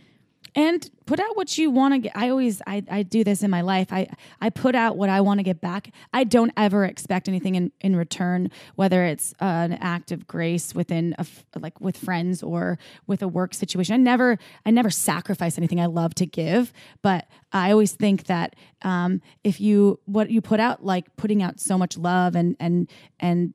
And 0.56 0.90
put 1.06 1.20
out 1.20 1.36
what 1.36 1.58
you 1.58 1.72
want 1.72 1.94
to 1.94 2.00
get 2.00 2.12
i 2.16 2.30
always 2.30 2.62
I, 2.68 2.84
I 2.90 3.04
do 3.04 3.24
this 3.24 3.44
in 3.44 3.50
my 3.50 3.62
life. 3.62 3.88
I 3.92 4.08
i 4.42 4.50
put 4.50 4.76
out 4.76 4.98
what 4.98 5.10
i 5.10 5.22
want 5.22 5.40
to 5.40 5.44
get 5.44 5.62
back. 5.62 5.92
I 6.14 6.24
don't 6.24 6.52
ever 6.58 6.86
expect 6.86 7.28
anything 7.28 7.56
in 7.56 7.72
in 7.82 7.96
return 7.96 8.52
whether 8.76 9.06
it's 9.06 9.34
uh, 9.42 9.46
an 9.46 9.74
act 9.74 10.12
of 10.12 10.28
grace 10.28 10.76
within 10.76 11.16
a 11.18 11.22
f- 11.22 11.46
like 11.58 11.80
with 11.82 11.98
friends 11.98 12.44
or 12.44 12.78
with 13.08 13.22
a 13.22 13.28
work 13.28 13.54
situation. 13.54 13.94
I 13.94 13.98
never 13.98 14.38
i 14.66 14.72
never 14.72 14.90
sacrifice 14.90 15.58
anything 15.58 15.80
i 15.80 15.86
love 15.86 16.14
to 16.16 16.26
give 16.26 16.74
but 17.02 17.28
i 17.52 17.72
always 17.72 17.94
think 17.94 18.26
that 18.26 18.56
um, 18.82 19.22
if 19.44 19.60
you 19.60 20.00
what 20.06 20.30
you 20.30 20.42
put 20.42 20.60
out 20.60 20.86
like 20.86 21.16
putting 21.18 21.42
out 21.44 21.60
so 21.60 21.78
much 21.78 21.98
love 21.98 22.36
and 22.36 22.56
and 22.60 22.90
and 23.20 23.54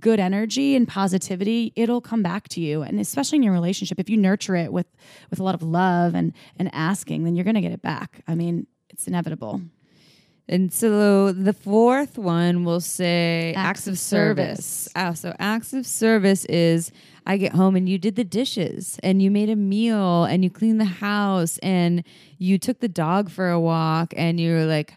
good 0.00 0.18
energy 0.20 0.74
and 0.76 0.86
positivity 0.88 1.72
it'll 1.76 2.00
come 2.00 2.22
back 2.22 2.48
to 2.48 2.60
you 2.60 2.82
and 2.82 2.98
especially 3.00 3.36
in 3.36 3.42
your 3.42 3.52
relationship 3.52 3.98
if 4.00 4.08
you 4.10 4.16
nurture 4.16 4.56
it 4.56 4.72
with 4.72 4.86
with 5.30 5.38
a 5.40 5.42
lot 5.42 5.54
of 5.54 5.62
love 5.62 6.14
and 6.14 6.32
and 6.58 6.68
asking 6.74 7.24
then 7.24 7.34
you're 7.36 7.44
going 7.44 7.54
to 7.54 7.60
get 7.60 7.72
it 7.72 7.82
back 7.82 8.22
i 8.28 8.34
mean 8.34 8.66
it's 8.90 9.06
inevitable 9.06 9.60
And 10.48 10.72
so 10.72 11.32
the 11.32 11.52
fourth 11.52 12.18
one 12.18 12.64
will 12.64 12.80
say 12.80 13.54
acts, 13.56 13.68
Acts 13.68 13.86
of 13.86 13.92
of 13.92 13.98
service. 13.98 14.66
service. 14.66 14.92
Oh, 14.96 15.14
so 15.14 15.34
acts 15.38 15.72
of 15.72 15.86
service 15.86 16.44
is 16.46 16.90
I 17.26 17.36
get 17.38 17.52
home 17.54 17.76
and 17.76 17.88
you 17.88 17.96
did 17.96 18.16
the 18.16 18.24
dishes 18.24 18.98
and 19.04 19.22
you 19.22 19.30
made 19.30 19.48
a 19.48 19.56
meal 19.56 20.24
and 20.24 20.42
you 20.42 20.50
cleaned 20.50 20.80
the 20.80 20.84
house 21.08 21.58
and 21.62 22.02
you 22.38 22.58
took 22.58 22.80
the 22.80 22.88
dog 22.88 23.30
for 23.30 23.50
a 23.50 23.60
walk 23.60 24.12
and 24.16 24.40
you 24.40 24.52
were 24.54 24.66
like, 24.66 24.94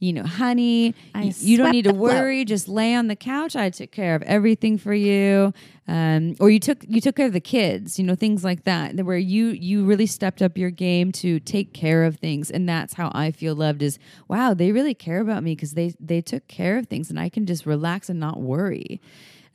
you 0.00 0.12
know, 0.12 0.24
honey, 0.24 0.94
I 1.14 1.26
y- 1.26 1.34
you 1.38 1.56
don't 1.56 1.70
need 1.70 1.82
to 1.84 1.92
the 1.92 1.98
float." 1.98 2.14
worry. 2.14 2.44
Just 2.44 2.66
lay 2.68 2.94
on 2.94 3.06
the 3.06 3.14
couch. 3.16 3.54
I 3.54 3.70
took 3.70 3.92
care 3.92 4.14
of 4.16 4.22
everything 4.22 4.78
for 4.78 4.92
you. 4.94 5.54
Um, 5.86 6.36
or 6.40 6.50
you 6.50 6.58
took 6.58 6.84
you 6.88 7.00
took 7.00 7.16
care 7.16 7.26
of 7.26 7.32
the 7.32 7.40
kids, 7.40 7.98
you 7.98 8.04
know, 8.04 8.14
things 8.14 8.42
like 8.42 8.64
that. 8.64 8.94
Where 8.96 9.18
you 9.18 9.48
you 9.48 9.84
really 9.84 10.06
stepped 10.06 10.40
up 10.42 10.56
your 10.56 10.70
game 10.70 11.12
to 11.12 11.38
take 11.40 11.72
care 11.72 12.04
of 12.04 12.16
things, 12.16 12.50
and 12.50 12.68
that's 12.68 12.94
how 12.94 13.10
I 13.14 13.30
feel 13.30 13.54
loved. 13.54 13.82
Is 13.82 13.98
wow, 14.28 14.54
they 14.54 14.72
really 14.72 14.94
care 14.94 15.20
about 15.20 15.42
me 15.42 15.54
because 15.54 15.74
they 15.74 15.94
they 16.00 16.20
took 16.20 16.48
care 16.48 16.78
of 16.78 16.86
things, 16.86 17.10
and 17.10 17.20
I 17.20 17.28
can 17.28 17.46
just 17.46 17.66
relax 17.66 18.08
and 18.08 18.18
not 18.18 18.40
worry. 18.40 19.00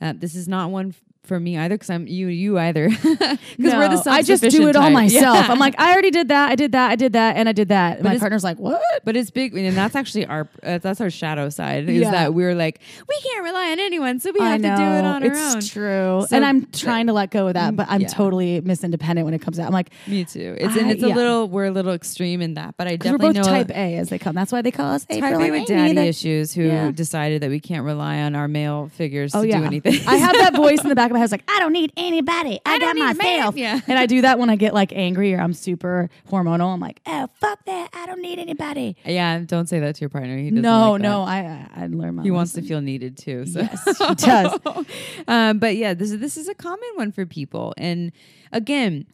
Uh, 0.00 0.12
this 0.14 0.34
is 0.34 0.46
not 0.46 0.70
one 0.70 0.94
for 1.26 1.38
me 1.40 1.56
either 1.58 1.74
because 1.74 1.90
I'm 1.90 2.06
you 2.06 2.28
you 2.28 2.58
either 2.58 2.88
because 3.02 3.38
we're 3.58 3.88
the 3.88 4.02
No, 4.06 4.12
I 4.12 4.22
just 4.22 4.42
do 4.42 4.68
it 4.68 4.76
all 4.76 4.90
myself. 4.90 5.46
Yeah. 5.46 5.52
I'm 5.52 5.58
like, 5.58 5.78
I 5.78 5.92
already 5.92 6.10
did 6.10 6.28
that. 6.28 6.50
I 6.50 6.54
did 6.54 6.72
that. 6.72 6.90
I 6.90 6.96
did 6.96 7.12
that, 7.14 7.36
and 7.36 7.48
I 7.48 7.52
did 7.52 7.68
that. 7.68 7.96
And 7.98 8.04
my 8.04 8.18
partner's 8.18 8.44
like, 8.44 8.58
what? 8.58 8.80
But 9.04 9.16
it's 9.16 9.30
big, 9.30 9.54
and 9.56 9.76
that's 9.76 9.94
actually 9.96 10.26
our 10.26 10.48
uh, 10.62 10.78
that's 10.78 11.00
our 11.00 11.10
shadow 11.10 11.48
side. 11.50 11.88
Is 11.88 12.02
Yeah. 12.02 12.10
that 12.10 12.34
we're 12.34 12.54
like 12.54 12.80
we 13.08 13.18
can't 13.22 13.44
rely 13.44 13.72
on 13.72 13.80
anyone, 13.80 14.20
so 14.20 14.30
we 14.32 14.40
have 14.40 14.60
to 14.62 14.68
do 14.68 14.72
it 14.72 15.04
on 15.04 15.22
our 15.22 15.30
it's 15.32 15.54
own. 15.56 15.60
true, 15.62 16.24
So 16.28 16.36
and 16.36 16.44
I'm 16.44 16.66
trying 16.66 17.06
to 17.08 17.12
let 17.12 17.30
go 17.30 17.48
of 17.48 17.54
that, 17.54 17.74
but 17.76 17.86
I'm 17.88 18.02
yeah. 18.02 18.08
totally 18.08 18.60
Miss 18.60 18.84
Independent 18.84 19.24
when 19.24 19.34
it 19.34 19.42
comes 19.42 19.58
out. 19.58 19.66
I'm 19.66 19.72
like, 19.72 19.90
Me 20.06 20.24
too. 20.24 20.56
It's 20.58 20.76
and 20.76 20.86
I- 20.86 20.90
it's 20.90 21.02
a 21.02 21.08
little 21.08 21.48
we're 21.48 21.66
a 21.66 21.70
little 21.70 21.92
extreme 21.92 22.40
in 22.42 22.54
that, 22.54 22.74
but 22.76 22.86
I 22.86 22.92
because 22.96 23.12
we're 23.12 23.18
definitely 23.18 23.40
both 23.40 23.46
know 23.50 23.56
Type 23.56 23.70
A 23.70 23.96
as 23.98 24.08
they 24.08 24.18
come. 24.18 24.34
That's 24.34 24.52
why 24.52 24.62
they 24.62 24.70
call 24.70 24.92
us 24.94 25.04
type 25.04 25.22
A 25.22 25.26
and 25.26 25.50
with 25.52 25.66
daddy 25.66 25.98
issues 25.98 26.52
who 26.52 26.92
decided 26.92 27.42
that 27.42 27.50
we 27.50 27.60
can't 27.60 27.84
rely 27.84 28.18
on 28.20 28.34
our 28.34 28.48
male 28.48 28.90
figures 28.94 29.34
Oh 29.34 29.42
to 29.42 29.50
do 29.50 29.64
anything. 29.64 29.94
I 30.06 30.16
have 30.16 30.34
that 30.36 30.54
voice 30.56 30.82
in 30.82 30.88
the 30.88 30.94
back 30.94 31.10
of 31.10 31.15
my. 31.18 31.24
It's 31.24 31.32
like 31.32 31.44
I 31.48 31.58
don't 31.58 31.72
need 31.72 31.92
anybody. 31.96 32.60
I, 32.64 32.78
got 32.78 32.94
don't 32.94 32.94
need 32.96 33.02
a 33.02 33.14
man. 33.14 33.38
myself. 33.38 33.56
Yeah. 33.56 33.80
and 33.86 33.98
I 33.98 34.06
do 34.06 34.22
that 34.22 34.38
when 34.38 34.50
I 34.50 34.56
get 34.56 34.74
like 34.74 34.92
angry 34.92 35.34
or 35.34 35.40
I'm 35.40 35.52
super 35.52 36.10
hormonal. 36.30 36.72
I'm 36.72 36.80
like, 36.80 37.00
oh 37.06 37.28
fuck 37.40 37.64
that. 37.66 37.90
I 37.92 38.06
don't 38.06 38.22
need 38.22 38.38
anybody. 38.38 38.96
yeah, 39.04 39.38
don't 39.40 39.68
say 39.68 39.80
that 39.80 39.94
to 39.96 40.00
your 40.00 40.10
partner. 40.10 40.36
He 40.36 40.50
doesn't 40.50 40.62
No, 40.62 40.92
like 40.92 41.02
no. 41.02 41.22
I 41.22 41.68
I, 41.74 41.82
I 41.84 41.86
learned 41.86 42.16
my. 42.16 42.22
He 42.22 42.30
wants 42.30 42.52
to 42.54 42.62
feel 42.62 42.80
needed 42.80 43.16
too. 43.16 43.46
So. 43.46 43.60
Yes, 43.60 43.98
he 43.98 44.14
does. 44.14 44.58
um, 45.28 45.58
but 45.58 45.76
yeah, 45.76 45.94
this 45.94 46.10
is 46.12 46.20
this 46.20 46.36
is 46.36 46.48
a 46.48 46.54
common 46.54 46.88
one 46.94 47.12
for 47.12 47.26
people. 47.26 47.74
And 47.76 48.12
again, 48.52 49.06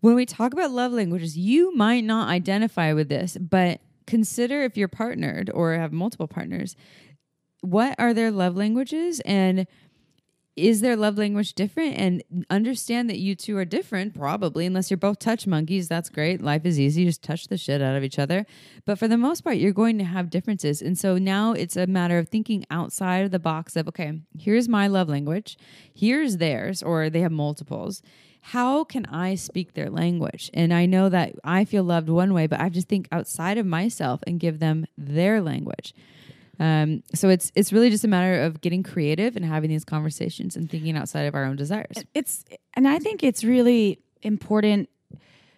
when 0.00 0.14
we 0.14 0.26
talk 0.26 0.52
about 0.52 0.70
love 0.70 0.92
languages, 0.92 1.36
you 1.36 1.74
might 1.74 2.04
not 2.04 2.28
identify 2.28 2.92
with 2.92 3.08
this, 3.08 3.36
but 3.40 3.80
consider 4.06 4.62
if 4.62 4.76
you're 4.76 4.88
partnered 4.88 5.50
or 5.52 5.74
have 5.74 5.92
multiple 5.92 6.28
partners, 6.28 6.76
what 7.60 7.94
are 7.98 8.14
their 8.14 8.30
love 8.30 8.56
languages 8.56 9.20
and 9.20 9.66
is 10.58 10.80
their 10.80 10.96
love 10.96 11.16
language 11.16 11.54
different? 11.54 11.96
And 11.96 12.44
understand 12.50 13.08
that 13.08 13.18
you 13.18 13.34
two 13.34 13.56
are 13.56 13.64
different 13.64 14.14
probably 14.14 14.66
unless 14.66 14.90
you're 14.90 14.98
both 14.98 15.18
touch 15.18 15.46
monkeys. 15.46 15.88
That's 15.88 16.08
great. 16.08 16.42
Life 16.42 16.64
is 16.64 16.78
easy. 16.78 17.04
Just 17.04 17.22
touch 17.22 17.48
the 17.48 17.56
shit 17.56 17.80
out 17.80 17.96
of 17.96 18.02
each 18.02 18.18
other. 18.18 18.46
But 18.84 18.98
for 18.98 19.08
the 19.08 19.16
most 19.16 19.42
part 19.42 19.56
you're 19.56 19.72
going 19.72 19.98
to 19.98 20.04
have 20.04 20.30
differences. 20.30 20.82
And 20.82 20.98
so 20.98 21.18
now 21.18 21.52
it's 21.52 21.76
a 21.76 21.86
matter 21.86 22.18
of 22.18 22.28
thinking 22.28 22.64
outside 22.70 23.24
of 23.24 23.30
the 23.30 23.38
box 23.38 23.76
of 23.76 23.88
okay 23.88 24.20
here's 24.38 24.68
my 24.68 24.86
love 24.86 25.08
language. 25.08 25.56
Here's 25.94 26.38
theirs 26.38 26.82
or 26.82 27.08
they 27.08 27.20
have 27.20 27.32
multiples. 27.32 28.02
How 28.40 28.84
can 28.84 29.04
I 29.06 29.34
speak 29.34 29.74
their 29.74 29.90
language? 29.90 30.50
And 30.54 30.72
I 30.72 30.86
know 30.86 31.08
that 31.08 31.34
I 31.44 31.64
feel 31.64 31.82
loved 31.82 32.08
one 32.08 32.32
way, 32.32 32.46
but 32.46 32.60
I 32.60 32.64
have 32.64 32.72
to 32.74 32.82
think 32.82 33.08
outside 33.12 33.58
of 33.58 33.66
myself 33.66 34.20
and 34.26 34.40
give 34.40 34.58
them 34.58 34.86
their 34.96 35.40
language. 35.40 35.92
Um, 36.60 37.02
so 37.14 37.28
it's 37.28 37.52
it's 37.54 37.72
really 37.72 37.90
just 37.90 38.04
a 38.04 38.08
matter 38.08 38.42
of 38.42 38.60
getting 38.60 38.82
creative 38.82 39.36
and 39.36 39.44
having 39.44 39.70
these 39.70 39.84
conversations 39.84 40.56
and 40.56 40.68
thinking 40.70 40.96
outside 40.96 41.22
of 41.22 41.34
our 41.34 41.44
own 41.44 41.56
desires. 41.56 41.96
it's 42.14 42.44
and 42.74 42.88
I 42.88 42.98
think 42.98 43.22
it's 43.22 43.44
really 43.44 43.98
important 44.22 44.88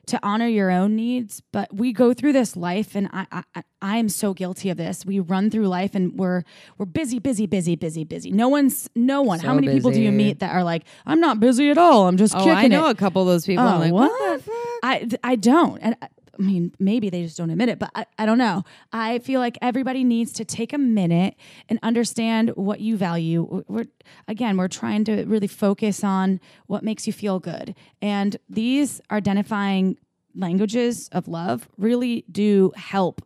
to 0.07 0.18
honor 0.22 0.46
your 0.48 0.70
own 0.70 0.96
needs. 0.96 1.40
But 1.53 1.72
we 1.72 1.92
go 1.92 2.12
through 2.12 2.32
this 2.32 2.57
life, 2.57 2.94
and 2.94 3.09
I 3.12 3.44
I, 3.55 3.62
I 3.80 3.96
am 3.98 4.09
so 4.09 4.34
guilty 4.34 4.68
of 4.68 4.76
this. 4.76 5.07
We 5.07 5.20
run 5.20 5.51
through 5.51 5.68
life, 5.68 5.94
and 5.94 6.18
we're 6.18 6.42
we're 6.78 6.86
busy, 6.86 7.18
busy, 7.18 7.46
busy, 7.46 7.76
busy, 7.76 8.05
busy. 8.05 8.30
No 8.30 8.48
one's 8.48 8.90
no 8.94 9.22
one. 9.22 9.38
How 9.40 9.51
So 9.53 9.55
many 9.55 9.68
people 9.68 9.90
do 9.92 10.03
you 10.03 10.11
meet 10.12 10.40
that 10.40 10.53
are 10.55 10.64
like, 10.64 10.82
I'm 11.07 11.20
not 11.20 11.38
busy 11.40 11.70
at 11.70 11.78
all. 11.78 12.09
I'm 12.09 12.16
just 12.16 12.34
Oh, 12.34 12.38
kicking 12.40 12.53
I 12.57 12.66
know 12.66 12.88
it. 12.88 12.92
a 12.92 12.94
couple 12.94 13.22
of 13.22 13.28
those 13.28 13.46
people. 13.46 13.64
Oh, 13.64 13.68
I'm 13.68 13.80
like, 13.80 13.92
what? 13.92 14.11
what? 14.11 14.38
the 14.38 14.44
fuck? 14.44 14.55
I 14.82 15.09
I 15.22 15.36
don't, 15.36 15.78
and 15.78 15.96
I, 16.41 16.43
mean 16.43 16.72
maybe 16.78 17.11
they 17.11 17.22
just 17.22 17.36
don't 17.36 17.51
admit 17.51 17.68
it, 17.68 17.78
but 17.78 17.91
I, 17.95 18.07
I 18.18 18.26
don't 18.26 18.38
know. 18.38 18.64
I 18.93 19.18
feel 19.18 19.41
like 19.41 19.59
everybody 19.61 20.05
needs 20.05 20.32
to 20.34 20.45
take 20.45 20.72
a 20.72 20.78
minute 20.78 21.36
and 21.68 21.78
understand 21.82 22.51
what 22.57 22.80
you 22.80 22.97
value. 22.97 23.62
We're 23.68 23.86
again, 24.26 24.57
we're 24.57 24.68
trying 24.68 25.05
to 25.05 25.24
really 25.24 25.47
focus 25.47 26.03
on 26.03 26.41
what 26.66 26.82
makes 26.82 27.07
you 27.07 27.12
feel 27.12 27.38
good, 27.38 27.74
and 28.01 28.36
these 28.49 29.01
identifying 29.11 29.99
languages 30.34 31.09
of 31.12 31.28
love 31.28 31.68
really 31.76 32.24
do 32.30 32.72
help 32.76 33.22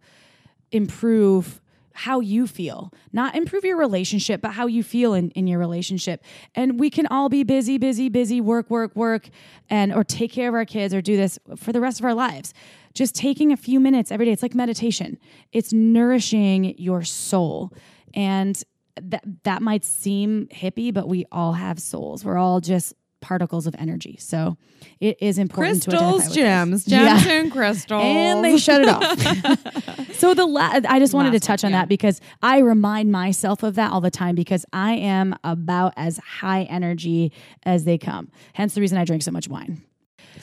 improve 0.72 1.60
how 1.94 2.18
you 2.18 2.46
feel. 2.46 2.92
Not 3.12 3.36
improve 3.36 3.64
your 3.64 3.76
relationship 3.76 4.40
but 4.40 4.52
how 4.52 4.66
you 4.66 4.82
feel 4.82 5.14
in, 5.14 5.30
in 5.30 5.46
your 5.46 5.60
relationship. 5.60 6.22
And 6.54 6.78
we 6.78 6.90
can 6.90 7.06
all 7.06 7.28
be 7.28 7.44
busy 7.44 7.78
busy 7.78 8.08
busy 8.08 8.40
work 8.40 8.68
work 8.68 8.94
work 8.96 9.28
and 9.70 9.94
or 9.94 10.02
take 10.02 10.32
care 10.32 10.48
of 10.48 10.54
our 10.54 10.64
kids 10.64 10.92
or 10.92 11.00
do 11.00 11.16
this 11.16 11.38
for 11.56 11.72
the 11.72 11.80
rest 11.80 12.00
of 12.00 12.04
our 12.04 12.14
lives. 12.14 12.52
Just 12.94 13.14
taking 13.14 13.52
a 13.52 13.56
few 13.56 13.78
minutes 13.78 14.10
every 14.10 14.26
day 14.26 14.32
it's 14.32 14.42
like 14.42 14.54
meditation. 14.54 15.18
It's 15.52 15.72
nourishing 15.72 16.76
your 16.78 17.04
soul. 17.04 17.72
And 18.12 18.60
that 19.00 19.24
that 19.44 19.62
might 19.62 19.84
seem 19.84 20.48
hippie 20.52 20.92
but 20.92 21.08
we 21.08 21.26
all 21.30 21.52
have 21.52 21.78
souls. 21.78 22.24
We're 22.24 22.38
all 22.38 22.60
just 22.60 22.92
particles 23.24 23.66
of 23.66 23.74
energy 23.78 24.16
so 24.20 24.56
it 25.00 25.16
is 25.20 25.38
important 25.38 25.82
to 25.84 25.90
Crystals, 25.90 26.24
with 26.24 26.34
gems, 26.34 26.84
this. 26.84 26.92
Yeah 26.92 27.18
gems, 27.18 27.26
and 27.26 27.52
crystals. 27.52 28.02
and 28.04 28.44
they 28.44 28.58
shut 28.58 28.82
it 28.82 28.88
off. 28.88 30.12
so 30.14 30.34
the 30.34 30.44
la- 30.46 30.80
I 30.88 30.98
just 30.98 31.14
wanted 31.14 31.32
to 31.32 31.40
touch 31.40 31.62
one, 31.62 31.68
on 31.68 31.72
yeah. 31.72 31.82
that 31.82 31.88
because 31.88 32.20
I 32.42 32.58
remind 32.58 33.10
myself 33.10 33.62
of 33.62 33.76
that 33.76 33.92
all 33.92 34.00
the 34.00 34.10
time 34.10 34.34
because 34.34 34.64
I 34.72 34.94
am 34.94 35.36
about 35.42 35.94
as 35.96 36.18
high 36.18 36.64
energy 36.64 37.32
as 37.64 37.84
they 37.84 37.98
come. 37.98 38.30
Hence 38.52 38.74
the 38.74 38.80
reason 38.80 38.98
I 38.98 39.04
drink 39.04 39.22
so 39.22 39.30
much 39.30 39.48
wine. 39.48 39.82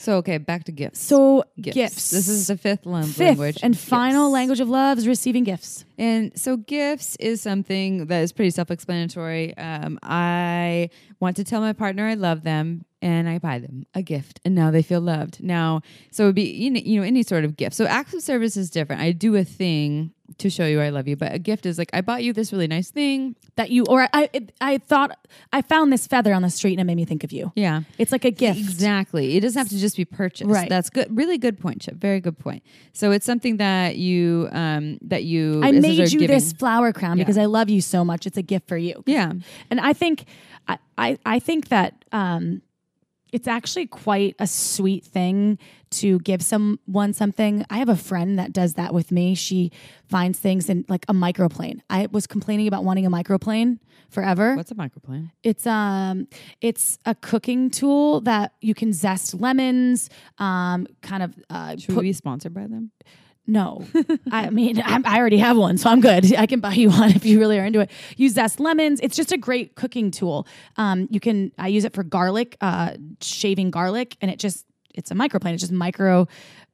So 0.02 0.16
okay, 0.16 0.38
back 0.38 0.64
to 0.64 0.72
gifts. 0.72 1.00
So 1.00 1.44
gifts. 1.60 1.74
gifts. 1.74 2.10
This 2.10 2.28
is 2.28 2.48
the 2.48 2.56
fifth 2.56 2.86
love 2.86 3.06
fifth 3.06 3.20
language. 3.20 3.58
and 3.62 3.78
final 3.78 4.30
language 4.30 4.60
of 4.60 4.68
love 4.68 4.98
is 4.98 5.06
receiving 5.06 5.44
gifts. 5.44 5.84
And 5.96 6.38
so, 6.38 6.56
gifts 6.56 7.16
is 7.16 7.40
something 7.40 8.06
that 8.06 8.22
is 8.22 8.32
pretty 8.32 8.50
self 8.50 8.70
explanatory. 8.70 9.56
Um, 9.56 9.98
I 10.02 10.90
want 11.20 11.36
to 11.36 11.44
tell 11.44 11.60
my 11.60 11.72
partner 11.72 12.06
I 12.06 12.14
love 12.14 12.42
them 12.42 12.84
and 13.02 13.28
I 13.28 13.38
buy 13.38 13.58
them 13.58 13.84
a 13.94 14.00
gift 14.00 14.40
and 14.44 14.54
now 14.54 14.70
they 14.70 14.80
feel 14.82 15.00
loved. 15.00 15.42
Now, 15.42 15.82
so 16.10 16.24
it 16.24 16.26
would 16.28 16.34
be, 16.36 16.44
you 16.50 16.70
know, 16.70 16.80
you 16.82 17.00
know, 17.00 17.06
any 17.06 17.22
sort 17.22 17.44
of 17.44 17.56
gift. 17.56 17.74
So, 17.76 17.84
acts 17.84 18.14
of 18.14 18.22
service 18.22 18.56
is 18.56 18.70
different. 18.70 19.02
I 19.02 19.12
do 19.12 19.34
a 19.36 19.44
thing 19.44 20.12
to 20.38 20.48
show 20.48 20.64
you 20.64 20.80
I 20.80 20.88
love 20.88 21.06
you, 21.08 21.16
but 21.16 21.34
a 21.34 21.38
gift 21.38 21.66
is 21.66 21.76
like, 21.76 21.90
I 21.92 22.00
bought 22.00 22.22
you 22.24 22.32
this 22.32 22.52
really 22.52 22.66
nice 22.68 22.90
thing. 22.90 23.36
That 23.56 23.68
you 23.70 23.84
or 23.86 24.08
I 24.14 24.30
it, 24.32 24.52
I 24.62 24.78
thought 24.78 25.18
I 25.52 25.60
found 25.60 25.92
this 25.92 26.06
feather 26.06 26.32
on 26.32 26.40
the 26.40 26.48
street 26.48 26.72
and 26.72 26.80
it 26.80 26.84
made 26.84 26.94
me 26.94 27.04
think 27.04 27.22
of 27.22 27.32
you. 27.32 27.52
Yeah. 27.54 27.82
It's 27.98 28.12
like 28.12 28.24
a 28.24 28.30
gift. 28.30 28.58
Exactly. 28.58 29.36
It 29.36 29.40
doesn't 29.40 29.58
have 29.58 29.68
to 29.68 29.78
just 29.78 29.94
be 29.96 30.06
purchased. 30.06 30.48
Right. 30.48 30.70
That's 30.70 30.88
good. 30.88 31.14
Really 31.14 31.36
good 31.36 31.60
point, 31.60 31.82
Chip. 31.82 31.96
Very 31.96 32.20
good 32.20 32.38
point. 32.38 32.62
So 32.94 33.10
it's 33.10 33.26
something 33.26 33.58
that 33.58 33.96
you 33.96 34.48
um 34.52 34.98
that 35.02 35.24
you 35.24 35.60
I 35.62 35.72
made 35.72 35.98
you 36.12 36.20
giving. 36.20 36.28
this 36.28 36.54
flower 36.54 36.92
crown 36.94 37.18
Yeah. 37.18 37.24
because 37.24 37.36
I 37.36 37.44
love 37.44 37.68
you 37.68 37.82
so 37.82 38.02
much. 38.02 38.26
It's 38.26 38.38
a 38.38 38.42
gift 38.42 38.68
for 38.68 38.78
you. 38.78 39.02
Yeah. 39.06 39.32
And 39.70 39.80
I 39.80 39.92
think 39.92 40.24
I, 40.66 40.78
I, 40.96 41.18
I 41.26 41.38
think 41.40 41.68
that 41.68 42.04
um, 42.12 42.62
it's 43.32 43.48
actually 43.48 43.86
quite 43.86 44.36
a 44.38 44.46
sweet 44.46 45.04
thing 45.04 45.58
to 45.90 46.18
give 46.20 46.42
someone 46.42 47.12
something. 47.14 47.64
I 47.70 47.78
have 47.78 47.88
a 47.88 47.96
friend 47.96 48.38
that 48.38 48.52
does 48.52 48.74
that 48.74 48.92
with 48.94 49.10
me. 49.10 49.34
She 49.34 49.72
finds 50.08 50.38
things 50.38 50.68
in 50.68 50.84
like 50.88 51.04
a 51.08 51.14
microplane. 51.14 51.80
I 51.90 52.06
was 52.12 52.26
complaining 52.26 52.68
about 52.68 52.84
wanting 52.84 53.06
a 53.06 53.10
microplane 53.10 53.78
forever. 54.10 54.54
What's 54.54 54.70
a 54.70 54.74
microplane? 54.74 55.30
It's 55.42 55.66
um 55.66 56.28
it's 56.60 56.98
a 57.06 57.14
cooking 57.14 57.70
tool 57.70 58.20
that 58.22 58.52
you 58.60 58.74
can 58.74 58.92
zest 58.92 59.34
lemons, 59.34 60.10
um 60.38 60.86
kind 61.00 61.22
of 61.22 61.34
uh 61.50 61.76
Should 61.76 61.94
put 61.94 62.02
we 62.02 62.08
be 62.08 62.12
sponsored 62.12 62.54
by 62.54 62.66
them? 62.66 62.90
No, 63.46 63.84
I 64.30 64.50
mean 64.50 64.80
I, 64.80 65.00
I 65.04 65.18
already 65.18 65.38
have 65.38 65.56
one, 65.56 65.76
so 65.76 65.90
I'm 65.90 66.00
good. 66.00 66.34
I 66.34 66.46
can 66.46 66.60
buy 66.60 66.74
you 66.74 66.90
one 66.90 67.10
if 67.10 67.24
you 67.24 67.40
really 67.40 67.58
are 67.58 67.64
into 67.64 67.80
it. 67.80 67.90
Use 68.16 68.34
zest 68.34 68.60
lemons. 68.60 69.00
It's 69.02 69.16
just 69.16 69.32
a 69.32 69.36
great 69.36 69.74
cooking 69.74 70.10
tool. 70.10 70.46
Um, 70.76 71.08
you 71.10 71.20
can 71.20 71.52
I 71.58 71.68
use 71.68 71.84
it 71.84 71.92
for 71.92 72.04
garlic, 72.04 72.56
uh, 72.60 72.94
shaving 73.20 73.70
garlic, 73.70 74.16
and 74.20 74.30
it 74.30 74.38
just 74.38 74.64
it's 74.94 75.10
a 75.10 75.14
microplane. 75.14 75.54
It 75.54 75.58
just 75.58 75.72
micro 75.72 76.28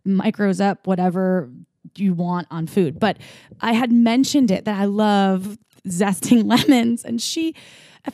micros 0.06 0.60
up 0.60 0.86
whatever 0.86 1.50
you 1.96 2.14
want 2.14 2.46
on 2.50 2.66
food. 2.66 3.00
But 3.00 3.18
I 3.60 3.72
had 3.72 3.90
mentioned 3.90 4.50
it 4.50 4.64
that 4.66 4.78
I 4.78 4.84
love 4.84 5.58
zesting 5.86 6.44
lemons, 6.68 7.04
and 7.04 7.20
she 7.20 7.54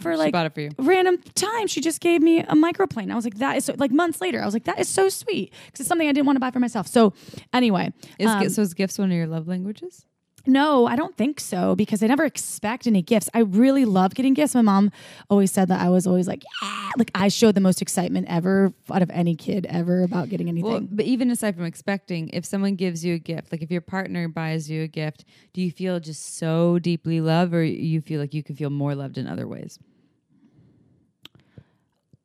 for 0.00 0.12
She 0.12 0.18
like 0.18 0.32
bought 0.32 0.46
it 0.46 0.54
for 0.54 0.60
you. 0.60 0.70
random 0.78 1.18
time 1.34 1.66
she 1.66 1.80
just 1.80 2.00
gave 2.00 2.20
me 2.22 2.40
a 2.40 2.54
microplane 2.54 3.10
i 3.10 3.14
was 3.14 3.24
like 3.24 3.36
that 3.38 3.56
is 3.56 3.64
so 3.66 3.74
like 3.78 3.90
months 3.90 4.20
later 4.20 4.40
i 4.40 4.44
was 4.44 4.54
like 4.54 4.64
that 4.64 4.78
is 4.78 4.88
so 4.88 5.08
sweet 5.08 5.52
because 5.66 5.80
it's 5.80 5.88
something 5.88 6.08
i 6.08 6.12
didn't 6.12 6.26
want 6.26 6.36
to 6.36 6.40
buy 6.40 6.50
for 6.50 6.60
myself 6.60 6.86
so 6.86 7.12
anyway 7.52 7.92
Is 8.18 8.28
um, 8.28 8.48
so 8.48 8.62
is 8.62 8.74
gifts 8.74 8.98
one 8.98 9.10
of 9.10 9.16
your 9.16 9.26
love 9.26 9.46
languages? 9.48 10.06
No, 10.46 10.86
I 10.86 10.96
don't 10.96 11.16
think 11.16 11.40
so 11.40 11.74
because 11.74 12.02
I 12.02 12.06
never 12.06 12.24
expect 12.24 12.86
any 12.86 13.02
gifts. 13.02 13.30
I 13.32 13.40
really 13.40 13.84
love 13.84 14.14
getting 14.14 14.34
gifts. 14.34 14.54
My 14.54 14.62
mom 14.62 14.90
always 15.30 15.50
said 15.50 15.68
that 15.68 15.80
I 15.80 15.88
was 15.88 16.06
always 16.06 16.28
like, 16.28 16.44
yeah, 16.62 16.90
like 16.98 17.10
I 17.14 17.28
showed 17.28 17.54
the 17.54 17.60
most 17.60 17.80
excitement 17.80 18.26
ever 18.28 18.72
out 18.90 19.02
of 19.02 19.10
any 19.10 19.36
kid 19.36 19.66
ever 19.68 20.02
about 20.02 20.28
getting 20.28 20.48
anything. 20.48 20.70
Well, 20.70 20.88
but 20.90 21.06
even 21.06 21.30
aside 21.30 21.56
from 21.56 21.64
expecting, 21.64 22.28
if 22.30 22.44
someone 22.44 22.74
gives 22.74 23.04
you 23.04 23.14
a 23.14 23.18
gift, 23.18 23.52
like 23.52 23.62
if 23.62 23.70
your 23.70 23.80
partner 23.80 24.28
buys 24.28 24.70
you 24.70 24.82
a 24.82 24.88
gift, 24.88 25.24
do 25.52 25.62
you 25.62 25.70
feel 25.70 25.98
just 26.00 26.36
so 26.36 26.78
deeply 26.78 27.20
loved, 27.20 27.54
or 27.54 27.64
you 27.64 28.00
feel 28.00 28.20
like 28.20 28.34
you 28.34 28.42
can 28.42 28.54
feel 28.54 28.70
more 28.70 28.94
loved 28.94 29.18
in 29.18 29.26
other 29.26 29.48
ways? 29.48 29.78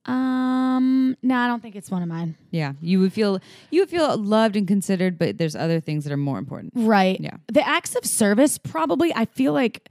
Um, 0.05 1.15
no, 1.21 1.35
I 1.35 1.47
don't 1.47 1.61
think 1.61 1.75
it's 1.75 1.91
one 1.91 2.01
of 2.01 2.07
mine. 2.07 2.35
Yeah, 2.51 2.73
you 2.81 2.99
would 2.99 3.13
feel 3.13 3.39
you 3.69 3.81
would 3.81 3.89
feel 3.89 4.17
loved 4.17 4.55
and 4.55 4.67
considered, 4.67 5.19
but 5.19 5.37
there's 5.37 5.55
other 5.55 5.79
things 5.79 6.03
that 6.05 6.13
are 6.13 6.17
more 6.17 6.37
important. 6.37 6.73
Right. 6.75 7.19
Yeah. 7.19 7.37
The 7.51 7.67
acts 7.67 7.95
of 7.95 8.05
service 8.05 8.57
probably 8.57 9.13
I 9.13 9.25
feel 9.25 9.53
like 9.53 9.89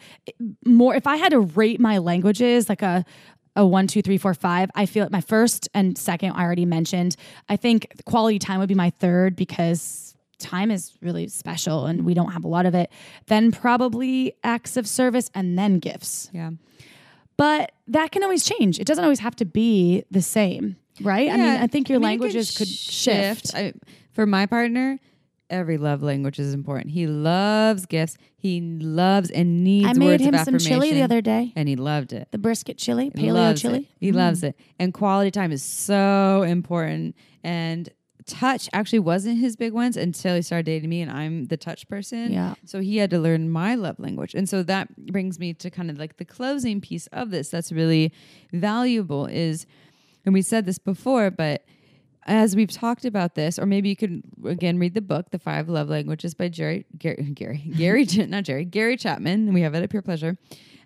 more 0.64 0.94
if 0.94 1.06
I 1.06 1.16
had 1.16 1.30
to 1.30 1.40
rate 1.40 1.80
my 1.80 1.98
languages 1.98 2.68
like 2.68 2.82
a 2.82 3.04
a 3.56 3.66
one, 3.66 3.88
two, 3.88 4.02
three, 4.02 4.18
four, 4.18 4.34
five. 4.34 4.70
I 4.76 4.86
feel 4.86 5.04
like 5.04 5.12
my 5.12 5.20
first 5.20 5.68
and 5.74 5.98
second 5.98 6.32
I 6.32 6.42
already 6.42 6.64
mentioned. 6.64 7.16
I 7.48 7.56
think 7.56 7.88
quality 8.04 8.38
time 8.38 8.60
would 8.60 8.68
be 8.68 8.74
my 8.74 8.90
third 8.90 9.34
because 9.36 10.14
time 10.38 10.70
is 10.70 10.92
really 11.02 11.26
special 11.26 11.86
and 11.86 12.06
we 12.06 12.14
don't 12.14 12.30
have 12.30 12.44
a 12.44 12.48
lot 12.48 12.66
of 12.66 12.74
it. 12.74 12.90
Then 13.26 13.50
probably 13.50 14.34
acts 14.44 14.76
of 14.76 14.86
service 14.86 15.28
and 15.34 15.58
then 15.58 15.80
gifts. 15.80 16.30
Yeah. 16.32 16.50
But 17.38 17.72
that 17.86 18.10
can 18.10 18.22
always 18.22 18.44
change. 18.44 18.78
It 18.78 18.86
doesn't 18.86 19.02
always 19.02 19.20
have 19.20 19.36
to 19.36 19.46
be 19.46 20.04
the 20.10 20.20
same, 20.20 20.76
right? 21.00 21.30
I 21.30 21.36
mean, 21.36 21.46
I 21.62 21.66
think 21.68 21.88
your 21.88 21.96
I 21.96 22.00
mean, 22.00 22.08
languages 22.08 22.56
could 22.56 22.68
shift. 22.68 23.54
I, 23.54 23.72
for 24.12 24.26
my 24.26 24.44
partner, 24.44 24.98
every 25.48 25.78
love 25.78 26.02
language 26.02 26.38
is 26.38 26.52
important. 26.52 26.90
He 26.90 27.06
loves 27.06 27.86
gifts. 27.86 28.18
He 28.36 28.60
loves 28.60 29.30
and 29.30 29.64
needs 29.64 29.88
I 29.88 29.92
made 29.92 30.06
words 30.06 30.22
him 30.24 30.34
of 30.34 30.40
some 30.40 30.58
chili 30.58 30.92
the 30.92 31.02
other 31.02 31.20
day. 31.20 31.52
and 31.56 31.68
he 31.68 31.76
loved 31.76 32.12
it. 32.12 32.28
The 32.32 32.38
brisket 32.38 32.76
chili, 32.76 33.10
paleo 33.10 33.56
chili. 33.56 33.78
Mm. 33.78 33.82
It. 33.82 33.88
He 34.00 34.12
loves 34.12 34.42
it. 34.42 34.56
And 34.78 34.92
quality 34.92 35.30
time 35.30 35.52
is 35.52 35.62
so 35.62 36.42
important. 36.42 37.14
And 37.44 37.88
touch 38.28 38.68
actually 38.72 39.00
wasn't 39.00 39.38
his 39.38 39.56
big 39.56 39.72
ones 39.72 39.96
until 39.96 40.36
he 40.36 40.42
started 40.42 40.66
dating 40.66 40.90
me, 40.90 41.00
and 41.02 41.10
I'm 41.10 41.46
the 41.46 41.56
touch 41.56 41.88
person. 41.88 42.32
Yeah. 42.32 42.54
So 42.64 42.80
he 42.80 42.98
had 42.98 43.10
to 43.10 43.18
learn 43.18 43.50
my 43.50 43.74
love 43.74 43.98
language. 43.98 44.34
And 44.34 44.48
so 44.48 44.62
that 44.64 44.94
brings 45.06 45.38
me 45.38 45.54
to 45.54 45.70
kind 45.70 45.90
of 45.90 45.98
like 45.98 46.18
the 46.18 46.24
closing 46.24 46.80
piece 46.80 47.06
of 47.08 47.30
this 47.30 47.48
that's 47.48 47.72
really 47.72 48.12
valuable 48.52 49.26
is, 49.26 49.66
and 50.24 50.34
we 50.34 50.42
said 50.42 50.66
this 50.66 50.78
before, 50.78 51.30
but 51.30 51.64
as 52.28 52.54
we've 52.54 52.70
talked 52.70 53.06
about 53.06 53.34
this, 53.34 53.58
or 53.58 53.64
maybe 53.64 53.88
you 53.88 53.96
could 53.96 54.22
again 54.44 54.78
read 54.78 54.94
the 54.94 55.00
book, 55.00 55.30
The 55.30 55.38
Five 55.38 55.68
Love 55.68 55.88
Languages 55.88 56.34
by 56.34 56.48
Jerry, 56.48 56.84
Gary, 56.98 57.22
Gary, 57.34 57.58
Gary, 57.76 58.04
not 58.28 58.44
Jerry, 58.44 58.64
Gary 58.66 58.96
Chapman. 58.96 59.52
We 59.54 59.62
have 59.62 59.74
it 59.74 59.82
at 59.82 59.90
Pure 59.90 60.02
Pleasure, 60.02 60.36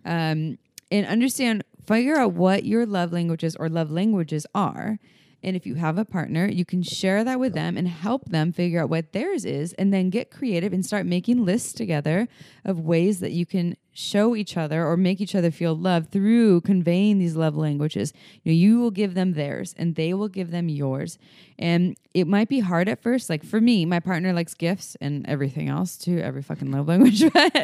um, 0.05 0.59
and 0.91 1.07
understand, 1.07 1.65
figure 1.87 2.17
out 2.17 2.35
what 2.35 2.65
your 2.65 2.87
love 2.87 3.13
languages 3.13 3.57
or 3.57 3.69
love 3.69 3.91
languages 3.91 4.47
are. 4.55 4.99
And 5.43 5.57
if 5.57 5.67
you 5.67 5.75
have 5.77 5.99
a 5.99 6.05
partner, 6.05 6.47
you 6.49 6.65
can 6.65 6.83
share 6.83 7.25
that 7.25 7.41
with 7.41 7.55
them 7.55 7.77
and 7.77 7.89
help 7.89 8.29
them 8.31 8.53
figure 8.53 8.81
out 8.83 8.91
what 8.91 9.13
theirs 9.13 9.45
is, 9.45 9.73
and 9.75 9.93
then 9.93 10.11
get 10.11 10.31
creative 10.31 10.73
and 10.73 10.85
start 10.85 11.07
making 11.07 11.45
lists 11.45 11.73
together 11.73 12.29
of 12.65 12.79
ways 12.81 13.21
that 13.21 13.33
you 13.33 13.45
can 13.47 13.77
show 13.95 14.35
each 14.35 14.57
other 14.57 14.87
or 14.87 14.97
make 14.97 15.21
each 15.21 15.35
other 15.35 15.51
feel 15.51 15.77
loved 15.77 16.11
through 16.11 16.61
conveying 16.63 17.19
these 17.19 17.37
love 17.37 17.55
languages. 17.57 18.13
You 18.43 18.53
know, 18.53 18.57
you 18.57 18.81
will 18.81 18.91
give 18.91 19.13
them 19.13 19.35
theirs 19.35 19.75
and 19.77 19.97
they 19.97 20.15
will 20.15 20.29
give 20.29 20.51
them 20.51 20.71
yours. 20.71 21.19
And 21.59 21.95
it 22.15 22.27
might 22.27 22.49
be 22.49 22.61
hard 22.61 22.89
at 22.89 23.03
first. 23.03 23.29
Like 23.29 23.45
for 23.45 23.61
me, 23.61 23.85
my 23.85 24.01
partner 24.01 24.33
likes 24.33 24.55
gifts 24.55 24.97
and 25.03 25.29
everything 25.29 25.69
else 25.69 25.99
too, 25.99 26.19
every 26.21 26.41
fucking 26.41 26.71
love 26.71 26.89
language. 26.89 27.23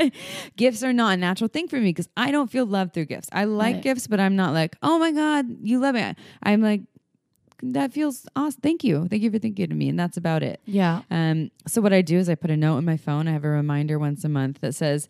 Gifts 0.57 0.83
are 0.83 0.93
not 0.93 1.15
a 1.15 1.17
natural 1.17 1.49
thing 1.49 1.67
for 1.69 1.77
me 1.77 1.91
because 1.91 2.09
I 2.17 2.31
don't 2.31 2.51
feel 2.51 2.67
love 2.67 2.93
through 2.93 3.07
gifts. 3.07 3.29
I 3.33 3.45
like 3.45 3.77
Right. 3.77 3.83
gifts, 3.83 4.07
but 4.07 4.21
I'm 4.21 4.37
not 4.37 4.53
like, 4.53 4.77
oh 4.83 4.99
my 4.99 5.13
God, 5.13 5.47
you 5.63 5.79
love 5.79 5.95
it. 5.95 6.17
I'm 6.43 6.61
like, 6.61 6.83
that 7.63 7.93
feels 7.93 8.27
awesome. 8.37 8.61
Thank 8.63 8.85
you. 8.85 9.07
Thank 9.09 9.23
you 9.23 9.31
for 9.31 9.39
thinking 9.39 9.71
of 9.71 9.77
me. 9.77 9.89
And 9.89 9.99
that's 9.99 10.17
about 10.17 10.43
it. 10.43 10.61
Yeah. 10.65 11.03
Um, 11.11 11.51
so 11.67 11.81
what 11.81 11.93
I 11.93 12.03
do 12.03 12.19
is 12.19 12.29
I 12.29 12.35
put 12.35 12.51
a 12.51 12.57
note 12.57 12.77
on 12.77 12.85
my 12.85 12.97
phone. 12.97 13.27
I 13.29 13.33
have 13.33 13.45
a 13.45 13.49
reminder 13.49 13.99
once 13.99 14.25
a 14.25 14.29
month 14.29 14.61
that 14.61 14.75
says, 14.75 15.09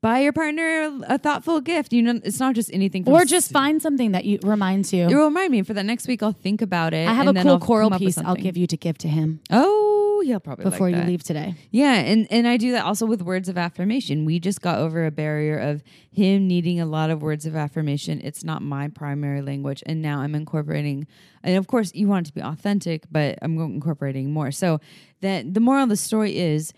"Buy 0.00 0.20
your 0.20 0.32
partner 0.32 1.00
a 1.08 1.18
thoughtful 1.18 1.60
gift." 1.60 1.92
You 1.92 2.02
know, 2.02 2.20
it's 2.24 2.38
not 2.40 2.54
just 2.54 2.70
anything. 2.72 3.04
Or 3.08 3.24
just 3.24 3.48
s- 3.48 3.52
find 3.52 3.80
something 3.80 4.12
that 4.12 4.24
you 4.24 4.38
reminds 4.42 4.92
you. 4.92 5.04
It 5.08 5.14
will 5.14 5.24
remind 5.26 5.50
me 5.52 5.62
for 5.62 5.74
that 5.74 5.84
next 5.86 6.06
week. 6.08 6.22
I'll 6.22 6.32
think 6.32 6.60
about 6.62 6.92
it. 6.94 7.08
I 7.08 7.12
have 7.12 7.26
and 7.28 7.30
a 7.30 7.32
then 7.32 7.44
cool 7.44 7.52
I'll 7.54 7.60
coral 7.60 7.88
come 7.88 7.94
up 7.94 8.00
with 8.00 8.06
piece 8.16 8.18
I'll 8.24 8.34
give 8.36 8.56
you 8.56 8.66
to 8.66 8.76
give 8.76 8.98
to 8.98 9.08
him 9.08 9.40
Oh, 9.50 9.85
he'll 10.26 10.40
probably 10.40 10.64
like 10.64 10.74
before 10.74 10.88
you 10.88 10.96
that. 10.96 11.06
leave 11.06 11.22
today. 11.22 11.54
Yeah, 11.70 11.94
and 11.94 12.26
and 12.30 12.46
I 12.46 12.56
do 12.56 12.72
that 12.72 12.84
also 12.84 13.06
with 13.06 13.22
words 13.22 13.48
of 13.48 13.56
affirmation. 13.56 14.24
We 14.24 14.38
just 14.38 14.60
got 14.60 14.78
over 14.78 15.06
a 15.06 15.10
barrier 15.10 15.58
of 15.58 15.82
him 16.10 16.46
needing 16.46 16.80
a 16.80 16.86
lot 16.86 17.10
of 17.10 17.22
words 17.22 17.46
of 17.46 17.56
affirmation. 17.56 18.20
It's 18.22 18.44
not 18.44 18.62
my 18.62 18.88
primary 18.88 19.42
language, 19.42 19.82
and 19.86 20.02
now 20.02 20.20
I'm 20.20 20.34
incorporating. 20.34 21.06
And 21.42 21.56
of 21.56 21.66
course, 21.66 21.92
you 21.94 22.08
want 22.08 22.26
it 22.26 22.30
to 22.30 22.34
be 22.34 22.42
authentic, 22.42 23.04
but 23.10 23.38
I'm 23.42 23.58
incorporating 23.58 24.32
more. 24.32 24.50
So 24.50 24.80
that 25.20 25.54
the 25.54 25.60
moral 25.60 25.84
of 25.84 25.88
the 25.88 25.96
story 25.96 26.38
is. 26.38 26.72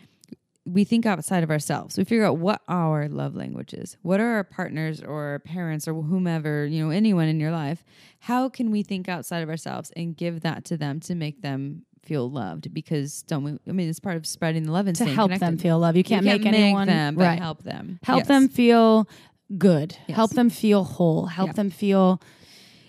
We 0.64 0.84
think 0.84 1.06
outside 1.06 1.42
of 1.42 1.50
ourselves. 1.50 1.96
We 1.96 2.04
figure 2.04 2.26
out 2.26 2.36
what 2.36 2.60
our 2.68 3.08
love 3.08 3.34
language 3.34 3.72
is. 3.72 3.96
What 4.02 4.20
are 4.20 4.28
our 4.34 4.44
partners 4.44 5.00
or 5.02 5.22
our 5.28 5.38
parents 5.38 5.88
or 5.88 5.94
whomever, 5.94 6.66
you 6.66 6.84
know, 6.84 6.90
anyone 6.90 7.26
in 7.26 7.40
your 7.40 7.52
life? 7.52 7.82
How 8.18 8.50
can 8.50 8.70
we 8.70 8.82
think 8.82 9.08
outside 9.08 9.42
of 9.42 9.48
ourselves 9.48 9.90
and 9.96 10.14
give 10.14 10.42
that 10.42 10.66
to 10.66 10.76
them 10.76 11.00
to 11.00 11.14
make 11.14 11.40
them 11.40 11.86
feel 12.08 12.28
loved? 12.30 12.72
Because 12.74 13.22
don't 13.22 13.44
we? 13.44 13.58
I 13.68 13.72
mean, 13.72 13.88
it's 13.88 14.00
part 14.00 14.16
of 14.16 14.26
spreading 14.26 14.64
the 14.64 14.72
love 14.72 14.86
and 14.88 14.96
To 14.96 15.04
help 15.04 15.30
them 15.38 15.58
feel 15.58 15.78
love. 15.78 15.94
You 15.96 16.02
can't 16.02 16.24
You 16.24 16.32
make 16.32 16.46
anyone 16.46 16.86
them, 16.88 17.14
but 17.14 17.22
right. 17.22 17.38
help 17.38 17.62
them. 17.62 18.00
Help 18.02 18.20
Yes. 18.20 18.28
them 18.28 18.48
feel 18.48 19.08
good. 19.56 19.96
Yes. 20.08 20.16
Help 20.16 20.30
them 20.32 20.50
feel 20.50 20.82
whole. 20.84 21.26
Help 21.26 21.48
Yeah. 21.50 21.52
them 21.52 21.70
feel 21.70 22.20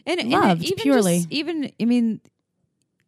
and, 0.07 0.19
and 0.19 0.29
loved 0.31 0.63
even 0.63 0.77
purely. 0.77 1.17
Just, 1.17 1.31
even 1.31 1.71
I 1.79 1.85
mean, 1.85 2.21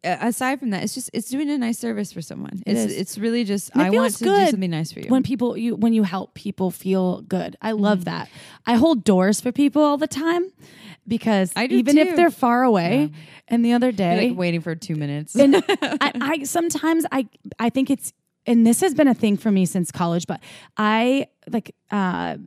aside 0.04 0.58
from 0.60 0.70
that, 0.70 0.82
it's 0.84 0.94
just 0.94 1.10
it's 1.12 1.28
doing 1.30 1.50
a 1.50 1.58
nice 1.58 1.78
service 1.78 2.12
for 2.12 2.22
someone. 2.22 2.62
It 2.66 2.72
it's 2.76 2.92
is. 2.92 2.98
it's 2.98 3.18
really 3.18 3.44
just 3.44 3.70
it 3.70 3.76
I 3.76 3.90
want 3.90 4.14
to 4.14 4.24
do 4.24 4.46
something 4.50 4.70
nice 4.70 4.92
for 4.92 5.00
you. 5.00 5.08
when 5.10 5.22
people 5.22 5.56
you 5.56 5.74
when 5.76 5.92
you 5.92 6.02
help 6.02 6.34
people 6.34 6.70
feel 6.70 7.22
good. 7.22 7.56
I 7.62 7.72
love 7.72 8.00
Mm-hmm. 8.00 8.04
that. 8.16 8.28
I 8.66 8.74
hold 8.76 9.04
doors 9.04 9.40
for 9.40 9.52
people 9.52 9.82
all 9.82 9.96
the 9.98 10.06
time 10.08 10.50
because 11.06 11.52
even 11.56 11.98
if 11.98 12.16
they're 12.16 12.30
far 12.30 12.62
away. 12.62 13.10
And 13.48 13.62
the 13.64 13.74
other 13.74 13.92
day, 13.92 14.28
like 14.28 14.38
waiting 14.38 14.62
for 14.62 14.74
two 14.74 14.94
minutes. 14.94 15.34
and 15.36 15.56
I, 15.68 16.12
I 16.14 16.42
sometimes 16.44 17.04
I 17.12 17.28
I 17.58 17.68
think 17.68 17.90
it's 17.90 18.12
and 18.46 18.66
this 18.66 18.80
has 18.80 18.94
been 18.94 19.08
a 19.08 19.14
thing 19.14 19.36
for 19.36 19.50
me 19.50 19.66
since 19.66 19.90
college, 19.90 20.26
but 20.26 20.40
I 20.76 21.26
like 21.50 21.74
uh, 21.90 22.38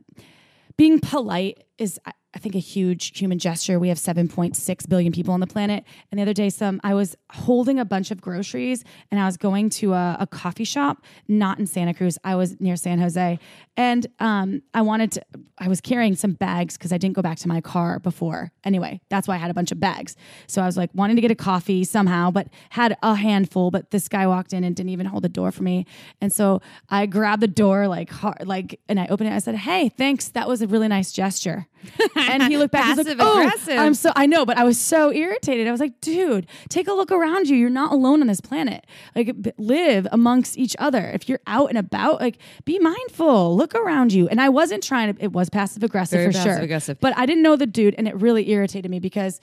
being 0.76 1.00
polite 1.00 1.64
is 1.78 2.00
I- 2.36 2.38
think 2.38 2.54
a 2.54 2.58
huge 2.58 3.18
human 3.18 3.38
gesture. 3.38 3.78
We 3.80 3.88
have 3.88 3.98
7.6 3.98 4.88
billion 4.88 5.12
people 5.12 5.34
on 5.34 5.40
the 5.40 5.46
planet. 5.46 5.84
And 6.10 6.18
the 6.18 6.22
other 6.22 6.32
day, 6.32 6.48
some 6.50 6.80
I 6.84 6.94
was 6.94 7.16
holding 7.30 7.80
a 7.80 7.84
bunch 7.84 8.10
of 8.10 8.20
groceries 8.20 8.84
and 9.10 9.18
I 9.20 9.26
was 9.26 9.36
going 9.36 9.70
to 9.70 9.94
a, 9.94 10.16
a 10.20 10.26
coffee 10.26 10.64
shop, 10.64 11.02
not 11.26 11.58
in 11.58 11.66
Santa 11.66 11.92
Cruz. 11.94 12.18
I 12.22 12.36
was 12.36 12.60
near 12.60 12.76
San 12.76 12.98
Jose, 13.00 13.38
and 13.76 14.06
um, 14.20 14.62
I 14.74 14.82
wanted 14.82 15.12
to. 15.12 15.22
I 15.58 15.68
was 15.68 15.80
carrying 15.80 16.14
some 16.14 16.32
bags 16.32 16.76
because 16.76 16.92
I 16.92 16.98
didn't 16.98 17.14
go 17.16 17.22
back 17.22 17.38
to 17.38 17.48
my 17.48 17.60
car 17.60 17.98
before. 17.98 18.52
Anyway, 18.62 19.00
that's 19.08 19.26
why 19.26 19.34
I 19.34 19.38
had 19.38 19.50
a 19.50 19.54
bunch 19.54 19.72
of 19.72 19.80
bags. 19.80 20.14
So 20.46 20.62
I 20.62 20.66
was 20.66 20.76
like 20.76 20.90
wanting 20.94 21.16
to 21.16 21.22
get 21.22 21.30
a 21.30 21.34
coffee 21.34 21.82
somehow, 21.84 22.30
but 22.30 22.48
had 22.70 22.96
a 23.02 23.14
handful. 23.14 23.70
But 23.70 23.90
this 23.90 24.08
guy 24.08 24.26
walked 24.26 24.52
in 24.52 24.62
and 24.64 24.76
didn't 24.76 24.90
even 24.90 25.06
hold 25.06 25.24
the 25.24 25.28
door 25.30 25.50
for 25.50 25.62
me. 25.62 25.86
And 26.20 26.32
so 26.32 26.60
I 26.90 27.06
grabbed 27.06 27.42
the 27.42 27.48
door 27.48 27.88
like 27.88 28.10
hard, 28.10 28.46
like, 28.46 28.78
and 28.88 29.00
I 29.00 29.06
opened 29.06 29.30
it. 29.30 29.32
I 29.32 29.38
said, 29.38 29.54
"Hey, 29.56 29.88
thanks. 29.88 30.28
That 30.28 30.46
was 30.46 30.62
a 30.62 30.66
really 30.66 30.88
nice 30.88 31.10
gesture." 31.12 31.66
and 32.28 32.42
he 32.44 32.56
looked 32.58 32.72
back. 32.72 32.96
He's 32.96 33.06
like, 33.06 33.06
Passive 33.18 33.20
"Oh, 33.20 33.40
aggressive. 33.40 33.78
I'm 33.78 33.94
so 33.94 34.12
I 34.16 34.26
know, 34.26 34.44
but 34.46 34.56
I 34.58 34.64
was 34.64 34.78
so 34.80 35.12
irritated. 35.12 35.66
I 35.66 35.70
was 35.70 35.80
like, 35.80 36.00
"Dude, 36.00 36.46
take 36.68 36.88
a 36.88 36.92
look 36.92 37.10
around 37.12 37.48
you. 37.48 37.56
You're 37.56 37.70
not 37.70 37.92
alone 37.92 38.20
on 38.20 38.26
this 38.26 38.40
planet. 38.40 38.86
Like, 39.14 39.34
live 39.58 40.06
amongst 40.12 40.56
each 40.58 40.74
other. 40.78 41.10
If 41.14 41.28
you're 41.28 41.40
out 41.46 41.68
and 41.68 41.78
about, 41.78 42.20
like, 42.20 42.38
be 42.64 42.78
mindful. 42.78 43.56
Look 43.56 43.74
around 43.74 44.12
you." 44.12 44.28
And 44.28 44.40
I 44.40 44.48
wasn't 44.48 44.82
trying 44.82 45.14
to. 45.14 45.22
It 45.24 45.32
was 45.32 45.48
passive 45.50 45.82
aggressive 45.82 46.18
Very 46.18 46.32
for 46.32 46.38
sure. 46.38 46.44
passive-aggressive. 46.52 46.98
But 47.00 47.16
I 47.16 47.26
didn't 47.26 47.42
know 47.42 47.56
the 47.56 47.66
dude, 47.66 47.94
and 47.98 48.06
it 48.08 48.14
really 48.20 48.50
irritated 48.50 48.90
me 48.90 48.98
because. 48.98 49.40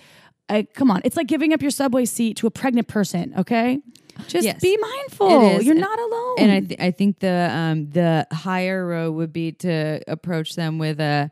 I, 0.50 0.64
come 0.74 0.92
on, 0.92 1.02
it's 1.06 1.16
like 1.16 1.28
giving 1.28 1.54
up 1.54 1.62
your 1.62 1.72
subway 1.72 2.04
seat 2.04 2.36
to 2.38 2.48
a 2.48 2.52
pregnant 2.52 2.90
person. 2.90 3.34
Okay, 3.38 3.80
just 4.28 4.44
Yes. 4.44 4.60
be 4.62 4.76
mindful. 4.78 5.62
You're 5.62 5.72
And- 5.72 5.80
not 5.80 5.98
alone. 5.98 6.36
and 6.38 6.52
I 6.52 6.60
th- 6.60 6.80
I 6.82 6.92
think 6.92 7.20
the 7.20 7.50
um 7.50 7.90
the 7.92 8.28
higher 8.30 8.86
road 8.86 9.14
would 9.14 9.32
be 9.32 9.54
to 9.54 10.02
approach 10.06 10.56
them 10.56 10.80
with 10.80 11.00
a 11.00 11.32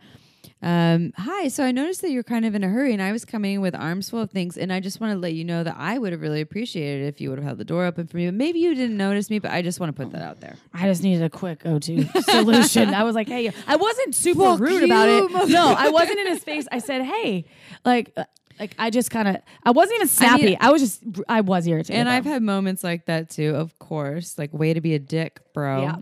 um 0.63 1.11
hi 1.17 1.47
so 1.47 1.63
i 1.63 1.71
noticed 1.71 2.01
that 2.01 2.11
you're 2.11 2.21
kind 2.23 2.45
of 2.45 2.53
in 2.53 2.63
a 2.63 2.67
hurry 2.69 2.93
and 2.93 3.01
i 3.01 3.11
was 3.11 3.25
coming 3.25 3.61
with 3.61 3.73
arms 3.73 4.09
full 4.09 4.19
of 4.21 4.29
things 4.29 4.57
and 4.57 4.71
i 4.71 4.79
just 4.79 4.99
want 5.01 5.11
to 5.11 5.17
let 5.17 5.33
you 5.33 5.43
know 5.43 5.63
that 5.63 5.75
i 5.77 5.97
would 5.97 6.11
have 6.11 6.21
really 6.21 6.41
appreciated 6.41 7.03
it 7.03 7.07
if 7.07 7.19
you 7.19 7.29
would 7.29 7.39
have 7.39 7.45
held 7.45 7.57
the 7.57 7.65
door 7.65 7.85
open 7.85 8.05
for 8.05 8.17
me 8.17 8.27
but 8.27 8.35
maybe 8.35 8.59
you 8.59 8.75
didn't 8.75 8.95
notice 8.97 9.29
me 9.31 9.39
but 9.39 9.49
i 9.49 9.61
just 9.61 9.79
want 9.79 9.95
to 9.95 10.03
put 10.03 10.11
that 10.11 10.21
out 10.21 10.39
there 10.39 10.55
I 10.73 10.85
just 10.87 11.03
needed 11.03 11.23
a 11.23 11.29
quick 11.29 11.63
go-to 11.63 12.05
solution. 12.21 12.93
I 12.93 13.03
was 13.03 13.13
like, 13.13 13.27
"Hey," 13.27 13.51
I 13.67 13.75
wasn't 13.75 14.15
super 14.15 14.39
Fuck 14.41 14.59
rude 14.61 14.83
about 14.83 15.09
it. 15.09 15.49
No, 15.49 15.75
I 15.77 15.89
wasn't 15.89 16.19
in 16.19 16.27
his 16.27 16.43
face. 16.43 16.65
I 16.71 16.79
said, 16.79 17.03
"Hey," 17.03 17.45
like, 17.85 18.13
uh, 18.17 18.23
Like 18.59 18.73
I 18.79 18.89
just 18.89 19.11
kind 19.11 19.27
of, 19.27 19.37
I 19.63 19.71
wasn't 19.71 19.95
even 19.97 20.07
snappy. 20.07 20.57
I, 20.57 20.63
mean- 20.65 20.71
was 20.71 20.81
just, 20.81 21.03
I 21.29 21.41
was 21.41 21.67
irritated. 21.67 21.95
And 21.99 22.07
though. 22.07 22.13
I've 22.13 22.25
had 22.25 22.41
moments 22.41 22.83
like 22.83 23.05
that 23.07 23.29
too, 23.29 23.55
of 23.55 23.77
course. 23.79 24.37
Like, 24.37 24.53
way 24.53 24.73
to 24.73 24.81
be 24.81 24.93
a 24.95 24.99
dick, 24.99 25.39
bro. 25.53 25.81
Yeah, 25.81 25.95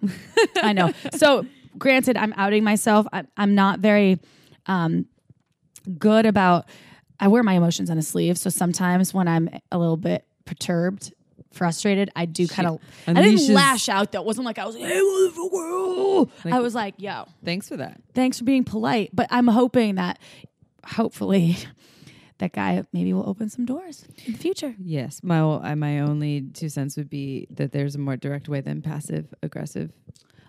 I 0.63 0.73
know. 0.73 0.93
So, 1.15 1.45
granted, 1.77 2.15
I'm 2.15 2.33
outing 2.37 2.63
myself. 2.63 3.05
I, 3.11 3.23
I'm 3.37 3.55
not 3.55 3.79
very 3.79 4.19
um, 4.69 5.05
good 5.97 6.25
about. 6.25 6.69
I 7.19 7.27
wear 7.27 7.43
my 7.43 7.53
emotions 7.53 7.89
on 7.89 7.97
a 7.97 8.01
sleeve, 8.01 8.37
so 8.37 8.49
sometimes 8.49 9.13
when 9.13 9.27
I'm 9.27 9.49
a 9.73 9.77
little 9.77 9.97
bit 9.97 10.25
perturbed, 10.45 11.13
frustrated, 11.51 12.09
I 12.15 12.25
do 12.25 12.47
kind 12.47 12.67
of. 12.69 12.79
I 13.07 13.13
didn't 13.13 13.53
lash 13.53 13.89
out 13.89 14.13
though. 14.13 14.21
It 14.21 14.25
wasn't 14.25 14.45
like 14.45 14.57
I 14.57 14.65
was 14.65 14.75
like, 14.75 14.85
"Hey, 14.85 14.99
motherfucker!" 15.01 16.29
Like- 16.45 16.53
I 16.53 16.59
was 16.59 16.73
like, 16.75 16.95
"Yo, 16.97 17.25
Thanks 17.43 17.67
for 17.67 17.75
that. 17.77 17.99
thanks 18.13 18.37
for 18.39 18.45
being 18.45 18.63
polite." 18.63 19.09
But 19.13 19.27
I'm 19.31 19.47
hoping 19.47 19.95
that, 19.95 20.17
hopefully, 20.85 21.57
that 22.37 22.53
guy 22.53 22.83
maybe 22.93 23.11
will 23.11 23.27
open 23.29 23.49
some 23.49 23.65
doors 23.65 24.05
in 24.25 24.31
the 24.33 24.39
future. 24.39 24.75
Yes. 24.79 25.19
My 25.21 25.41
uh, 25.41 25.75
my 25.75 25.99
only 25.99 26.41
two 26.53 26.69
cents 26.69 26.95
would 26.95 27.09
be 27.09 27.47
that 27.51 27.73
there's 27.73 27.95
a 27.95 27.99
more 27.99 28.15
direct 28.15 28.47
way 28.47 28.61
than 28.61 28.81
passive 28.81 29.33
aggressive. 29.43 29.91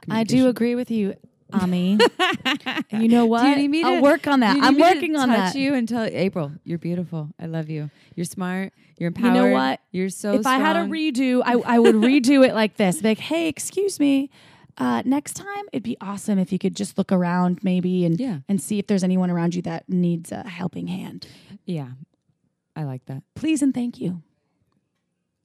I 0.08 0.22
do 0.24 0.46
agree 0.48 0.76
with 0.76 0.90
you, 0.90 1.14
Ami. 1.52 1.98
you 2.90 3.08
know 3.08 3.26
what? 3.26 3.42
Do 3.42 3.48
you 3.50 3.56
need 3.56 3.68
me 3.68 3.82
I'll 3.84 4.02
work 4.02 4.26
on 4.26 4.40
that. 4.40 4.56
You 4.56 4.62
I'm 4.62 4.74
me 4.74 4.82
to 4.82 4.88
working 4.94 5.16
on 5.16 5.28
touch 5.28 5.52
that. 5.54 5.58
you 5.58 5.74
and 5.74 5.88
tell 5.88 6.04
April, 6.04 6.52
you're 6.64 6.78
beautiful. 6.78 7.30
I 7.38 7.46
love 7.46 7.68
you. 7.70 7.90
You're 8.14 8.24
smart. 8.24 8.72
You're 8.98 9.10
You 9.10 9.16
empowered. 9.16 9.34
know 9.34 9.52
what? 9.52 9.80
You're 9.92 10.08
so. 10.10 10.34
if 10.34 10.46
I 10.46 10.58
had 10.58 10.76
a 10.76 10.80
redo, 10.80 11.42
I, 11.44 11.54
I 11.54 11.78
would 11.78 11.94
redo 12.10 12.46
it 12.46 12.54
like 12.54 12.76
this. 12.76 13.02
Like, 13.02 13.18
hey, 13.18 13.48
excuse 13.48 13.98
me. 13.98 14.30
Uh, 14.78 15.02
next 15.04 15.34
time, 15.34 15.64
it'd 15.72 15.82
be 15.82 15.96
awesome 16.00 16.38
if 16.38 16.52
you 16.52 16.58
could 16.58 16.74
just 16.74 16.96
look 16.96 17.12
around 17.12 17.58
maybe 17.62 18.04
and 18.04 18.18
Yeah. 18.18 18.38
and 18.48 18.60
see 18.62 18.78
if 18.78 18.86
there's 18.86 19.04
anyone 19.04 19.30
around 19.30 19.54
you 19.54 19.62
that 19.62 19.88
needs 19.88 20.32
a 20.32 20.48
helping 20.48 20.86
hand. 20.86 21.26
yeah, 21.66 21.88
I 22.76 22.84
like 22.84 23.04
that. 23.06 23.22
Please 23.34 23.60
and 23.62 23.74
thank 23.74 24.00
you. 24.00 24.22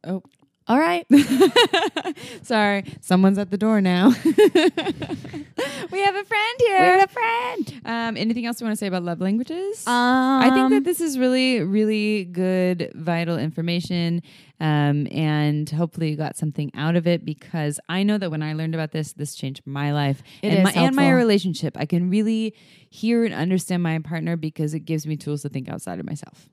Oh, 0.03 0.24
All 0.68 0.80
right. 0.80 1.05
sorry. 2.41 2.86
Someone's 3.01 3.38
at 3.38 3.51
the 3.51 3.57
door 3.57 3.82
now. 3.82 4.09
we 4.26 5.99
have 5.99 6.16
a 6.16 6.24
friend 6.26 6.59
here. 6.59 6.80
We're 6.80 7.03
a 7.03 7.07
friend. 7.07 7.82
Um, 7.86 8.18
anything 8.18 8.47
else 8.47 8.59
you 8.59 8.66
want 8.66 8.76
to 8.76 8.80
say 8.80 8.88
about 8.88 9.03
love 9.03 9.22
languages? 9.22 9.86
Um, 9.86 9.93
I 9.93 10.49
think 10.51 10.72
that 10.72 10.84
this 10.84 11.01
is 11.01 11.20
really, 11.20 11.61
really 11.61 12.26
good, 12.26 12.91
vital 12.95 13.38
information. 13.38 14.24
Um, 14.59 15.07
and 15.11 15.70
hopefully 15.70 16.09
you 16.09 16.16
got 16.16 16.36
something 16.36 16.72
out 16.74 16.95
of 16.95 17.05
it 17.05 17.24
because 17.26 17.80
I 17.88 18.01
know 18.01 18.18
that 18.18 18.32
when 18.32 18.41
I 18.41 18.53
learned 18.53 18.74
about 18.74 18.91
this, 18.91 19.13
this 19.13 19.36
changed 19.36 19.61
my 19.66 19.93
life 19.93 20.24
and, 20.41 20.63
my, 20.63 20.72
and 20.72 20.95
my 20.95 21.11
relationship. 21.11 21.78
I 21.78 21.86
can 21.86 22.09
really 22.09 22.55
hear 22.89 23.24
and 23.24 23.36
understand 23.36 23.84
my 23.84 23.99
partner 23.99 24.36
because 24.36 24.74
it 24.74 24.80
gives 24.80 25.05
me 25.05 25.16
tools 25.16 25.43
to 25.43 25.49
think 25.49 25.70
outside 25.70 25.99
of 25.99 26.07
myself. 26.07 26.49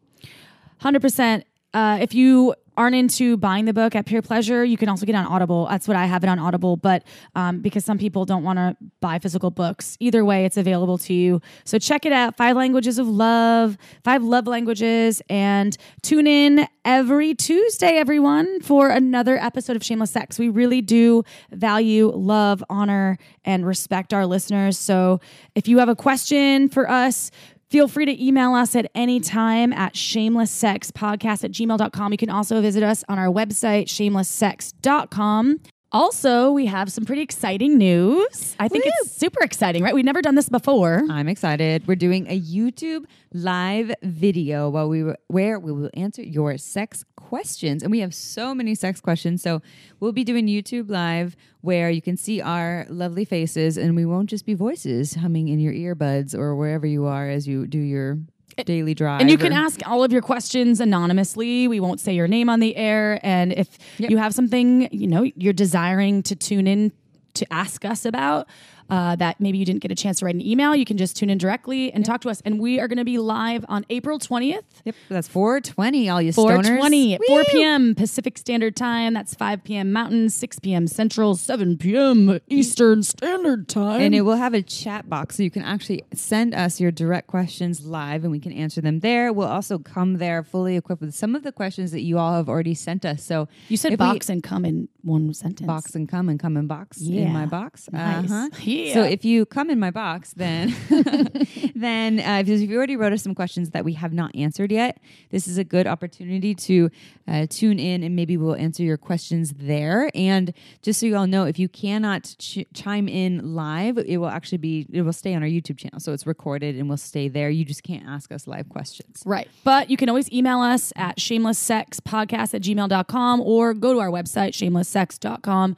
Hundred 0.78 1.00
percent. 1.00 1.44
Uh, 1.74 1.98
if 2.00 2.14
you 2.14 2.54
aren't 2.76 2.96
into 2.96 3.36
buying 3.36 3.66
the 3.66 3.72
book 3.72 3.94
at 3.94 4.06
Pure 4.06 4.22
Pleasure, 4.22 4.64
you 4.64 4.76
can 4.76 4.88
also 4.88 5.04
get 5.04 5.14
it 5.14 5.18
on 5.18 5.26
Audible. 5.26 5.66
That's 5.68 5.86
what 5.86 5.96
I 5.96 6.06
have 6.06 6.24
it 6.24 6.28
on 6.28 6.38
Audible. 6.38 6.76
But 6.76 7.04
um, 7.34 7.60
because 7.60 7.84
some 7.84 7.98
people 7.98 8.24
don't 8.24 8.42
want 8.42 8.58
to 8.58 8.76
buy 9.00 9.18
physical 9.18 9.50
books, 9.50 9.96
either 10.00 10.24
way, 10.24 10.44
it's 10.46 10.56
available 10.56 10.96
to 10.98 11.12
you. 11.12 11.42
So 11.64 11.78
check 11.78 12.06
it 12.06 12.12
out. 12.12 12.36
Five 12.36 12.56
languages 12.56 12.98
of 12.98 13.06
love, 13.06 13.76
five 14.04 14.22
love 14.22 14.46
languages, 14.46 15.20
and 15.28 15.76
tune 16.02 16.26
in 16.26 16.66
every 16.84 17.34
Tuesday, 17.34 17.98
everyone, 17.98 18.60
for 18.62 18.88
another 18.88 19.36
episode 19.36 19.76
of 19.76 19.84
Shameless 19.84 20.10
Sex. 20.10 20.38
We 20.38 20.48
really 20.48 20.80
do 20.80 21.24
value, 21.50 22.10
love, 22.10 22.64
honor, 22.70 23.18
and 23.44 23.66
respect 23.66 24.14
our 24.14 24.24
listeners. 24.24 24.78
So 24.78 25.20
if 25.54 25.68
you 25.68 25.78
have 25.78 25.90
a 25.90 25.96
question 25.96 26.70
for 26.70 26.90
us, 26.90 27.30
Feel 27.72 27.88
free 27.88 28.04
to 28.04 28.22
email 28.22 28.52
us 28.52 28.76
at 28.76 28.90
any 28.94 29.18
time 29.18 29.72
at 29.72 29.94
shamelesssexpodcast 29.94 31.42
at 31.42 31.52
gmail.com. 31.52 32.12
You 32.12 32.18
can 32.18 32.28
also 32.28 32.60
visit 32.60 32.82
us 32.82 33.02
on 33.08 33.18
our 33.18 33.28
website, 33.28 33.86
shamelesssex.com. 33.86 35.58
Also, 35.92 36.50
we 36.52 36.64
have 36.64 36.90
some 36.90 37.04
pretty 37.04 37.20
exciting 37.20 37.76
news. 37.76 38.56
I 38.58 38.68
think 38.68 38.84
it's 38.86 39.12
super 39.12 39.44
exciting, 39.44 39.82
right? 39.82 39.94
We've 39.94 40.06
never 40.06 40.22
done 40.22 40.36
this 40.36 40.48
before. 40.48 41.02
I'm 41.10 41.28
excited. 41.28 41.86
We're 41.86 41.96
doing 41.96 42.26
a 42.28 42.40
YouTube 42.40 43.04
live 43.34 43.92
video 44.02 44.70
while 44.70 44.88
we 44.88 45.02
were, 45.02 45.18
where 45.28 45.60
we 45.60 45.70
will 45.70 45.90
answer 45.92 46.22
your 46.22 46.56
sex 46.56 47.04
questions, 47.16 47.82
and 47.82 47.92
we 47.92 48.00
have 48.00 48.14
so 48.14 48.54
many 48.54 48.74
sex 48.74 49.02
questions. 49.02 49.42
So 49.42 49.60
we'll 50.00 50.12
be 50.12 50.24
doing 50.24 50.46
YouTube 50.46 50.90
live 50.90 51.36
where 51.60 51.90
you 51.90 52.00
can 52.00 52.16
see 52.16 52.40
our 52.40 52.86
lovely 52.88 53.26
faces, 53.26 53.76
and 53.76 53.94
we 53.94 54.06
won't 54.06 54.30
just 54.30 54.46
be 54.46 54.54
voices 54.54 55.16
humming 55.16 55.48
in 55.48 55.58
your 55.58 55.74
earbuds 55.74 56.34
or 56.34 56.56
wherever 56.56 56.86
you 56.86 57.04
are 57.04 57.28
as 57.28 57.46
you 57.46 57.66
do 57.66 57.78
your 57.78 58.18
daily 58.64 58.94
drive. 58.94 59.20
And 59.20 59.30
you 59.30 59.38
can 59.38 59.52
or- 59.52 59.56
ask 59.56 59.80
all 59.86 60.04
of 60.04 60.12
your 60.12 60.22
questions 60.22 60.80
anonymously. 60.80 61.68
We 61.68 61.80
won't 61.80 62.00
say 62.00 62.14
your 62.14 62.28
name 62.28 62.48
on 62.48 62.60
the 62.60 62.76
air. 62.76 63.18
And 63.22 63.52
if 63.52 63.78
you 63.98 64.18
have 64.18 64.34
something, 64.34 64.88
you 64.92 65.06
know, 65.06 65.22
you're 65.22 65.52
desiring 65.52 66.22
to 66.24 66.36
tune 66.36 66.66
in 66.66 66.92
to 67.34 67.52
ask 67.52 67.84
us 67.84 68.04
about, 68.04 68.46
uh, 68.92 69.16
that 69.16 69.40
maybe 69.40 69.56
you 69.56 69.64
didn't 69.64 69.80
get 69.80 69.90
a 69.90 69.94
chance 69.94 70.18
to 70.18 70.26
write 70.26 70.34
an 70.34 70.42
email, 70.46 70.76
you 70.76 70.84
can 70.84 70.98
just 70.98 71.16
tune 71.16 71.30
in 71.30 71.38
directly 71.38 71.90
and 71.94 72.04
talk 72.04 72.20
to 72.20 72.28
us. 72.28 72.42
And 72.44 72.60
we 72.60 72.78
are 72.78 72.86
going 72.88 72.98
to 72.98 73.06
be 73.06 73.16
live 73.16 73.64
on 73.66 73.86
April 73.88 74.18
20th. 74.18 74.64
Yep, 74.84 74.94
that's 75.08 75.28
420. 75.28 76.10
All 76.10 76.20
you 76.20 76.30
stoners. 76.30 76.36
420 76.36 77.18
4 77.26 77.44
p.m. 77.52 77.94
Pacific 77.94 78.36
Standard 78.36 78.76
Time. 78.76 79.14
That's 79.14 79.34
5 79.34 79.64
p.m. 79.64 79.92
Mountain, 79.92 80.28
6 80.28 80.58
p.m. 80.58 80.86
Central, 80.86 81.34
7 81.36 81.78
p.m. 81.78 82.38
Eastern 82.48 83.02
Standard 83.02 83.66
Time. 83.66 84.02
And 84.02 84.14
it 84.14 84.20
will 84.22 84.36
have 84.36 84.52
a 84.52 84.60
chat 84.62 85.08
box 85.08 85.36
so 85.38 85.42
you 85.42 85.50
can 85.50 85.62
actually 85.62 86.04
send 86.12 86.54
us 86.54 86.78
your 86.78 86.90
direct 86.90 87.28
questions 87.28 87.86
live 87.86 88.24
and 88.24 88.30
we 88.30 88.40
can 88.40 88.52
answer 88.52 88.82
them 88.82 89.00
there. 89.00 89.32
We'll 89.32 89.48
also 89.48 89.78
come 89.78 90.18
there 90.18 90.42
fully 90.42 90.76
equipped 90.76 91.00
with 91.00 91.14
some 91.14 91.34
of 91.34 91.44
the 91.44 91.52
questions 91.52 91.92
that 91.92 92.02
you 92.02 92.18
all 92.18 92.34
have 92.34 92.48
already 92.50 92.74
sent 92.74 93.06
us. 93.06 93.24
So 93.24 93.48
you 93.70 93.78
said 93.78 93.94
if 93.94 94.00
we- 94.00 94.04
box 94.04 94.28
and 94.28 94.42
come 94.42 94.66
in 94.66 94.88
one 95.02 95.32
sentence. 95.34 95.66
box 95.66 95.94
and 95.94 96.08
come 96.08 96.28
and 96.28 96.38
come 96.38 96.56
in 96.56 96.66
box 96.66 97.00
Yeah. 97.00 97.22
in 97.26 97.32
my 97.32 97.46
box. 97.46 97.88
Nice. 97.92 98.30
Uh-huh. 98.30 98.48
Yeah. 98.62 98.94
So 98.94 99.02
if 99.02 99.24
you 99.24 99.44
come 99.46 99.68
in 99.70 99.78
my 99.80 99.90
box, 99.90 100.32
then 100.34 100.74
then 101.74 102.20
uh, 102.20 102.42
if 102.46 102.48
you 102.48 102.76
already 102.76 102.96
wrote 102.96 103.12
us 103.12 103.22
some 103.22 103.34
questions 103.34 103.70
that 103.70 103.84
we 103.84 103.94
have 103.94 104.12
not 104.12 104.34
answered 104.34 104.70
yet, 104.72 104.98
this 105.30 105.48
is 105.48 105.58
a 105.58 105.64
good 105.64 105.86
opportunity 105.86 106.54
to 106.54 106.90
uh, 107.28 107.46
tune 107.50 107.78
in 107.78 108.02
and 108.02 108.14
maybe 108.16 108.36
we'll 108.36 108.54
answer 108.56 108.82
your 108.82 108.96
questions 108.96 109.52
there. 109.56 110.10
And 110.14 110.52
just 110.82 111.00
so 111.00 111.06
you 111.06 111.16
all 111.16 111.26
know, 111.26 111.44
if 111.44 111.58
you 111.58 111.68
cannot 111.68 112.34
ch- 112.38 112.64
chime 112.72 113.08
in 113.08 113.54
live, 113.54 113.98
it 113.98 114.18
will 114.18 114.28
actually 114.28 114.58
be 114.58 114.86
it 114.92 115.02
will 115.02 115.12
stay 115.12 115.34
on 115.34 115.42
our 115.42 115.48
YouTube 115.48 115.78
channel, 115.78 116.00
so 116.00 116.12
it's 116.12 116.26
recorded 116.26 116.76
and 116.76 116.88
will 116.88 116.96
stay 116.96 117.28
there. 117.28 117.50
You 117.50 117.64
just 117.64 117.82
can't 117.82 118.06
ask 118.06 118.30
us 118.32 118.46
live 118.46 118.68
questions. 118.68 119.22
Right. 119.26 119.48
But 119.64 119.90
you 119.90 119.96
can 119.96 120.08
always 120.08 120.30
email 120.32 120.60
us 120.60 120.92
at 120.96 121.16
shamelesssexpodcast 121.18 122.54
at 122.54 122.62
gmail.com 122.62 123.40
or 123.40 123.74
go 123.74 123.92
to 123.94 123.98
our 124.00 124.10
website, 124.10 124.50
shamelesssex.com, 124.92 125.76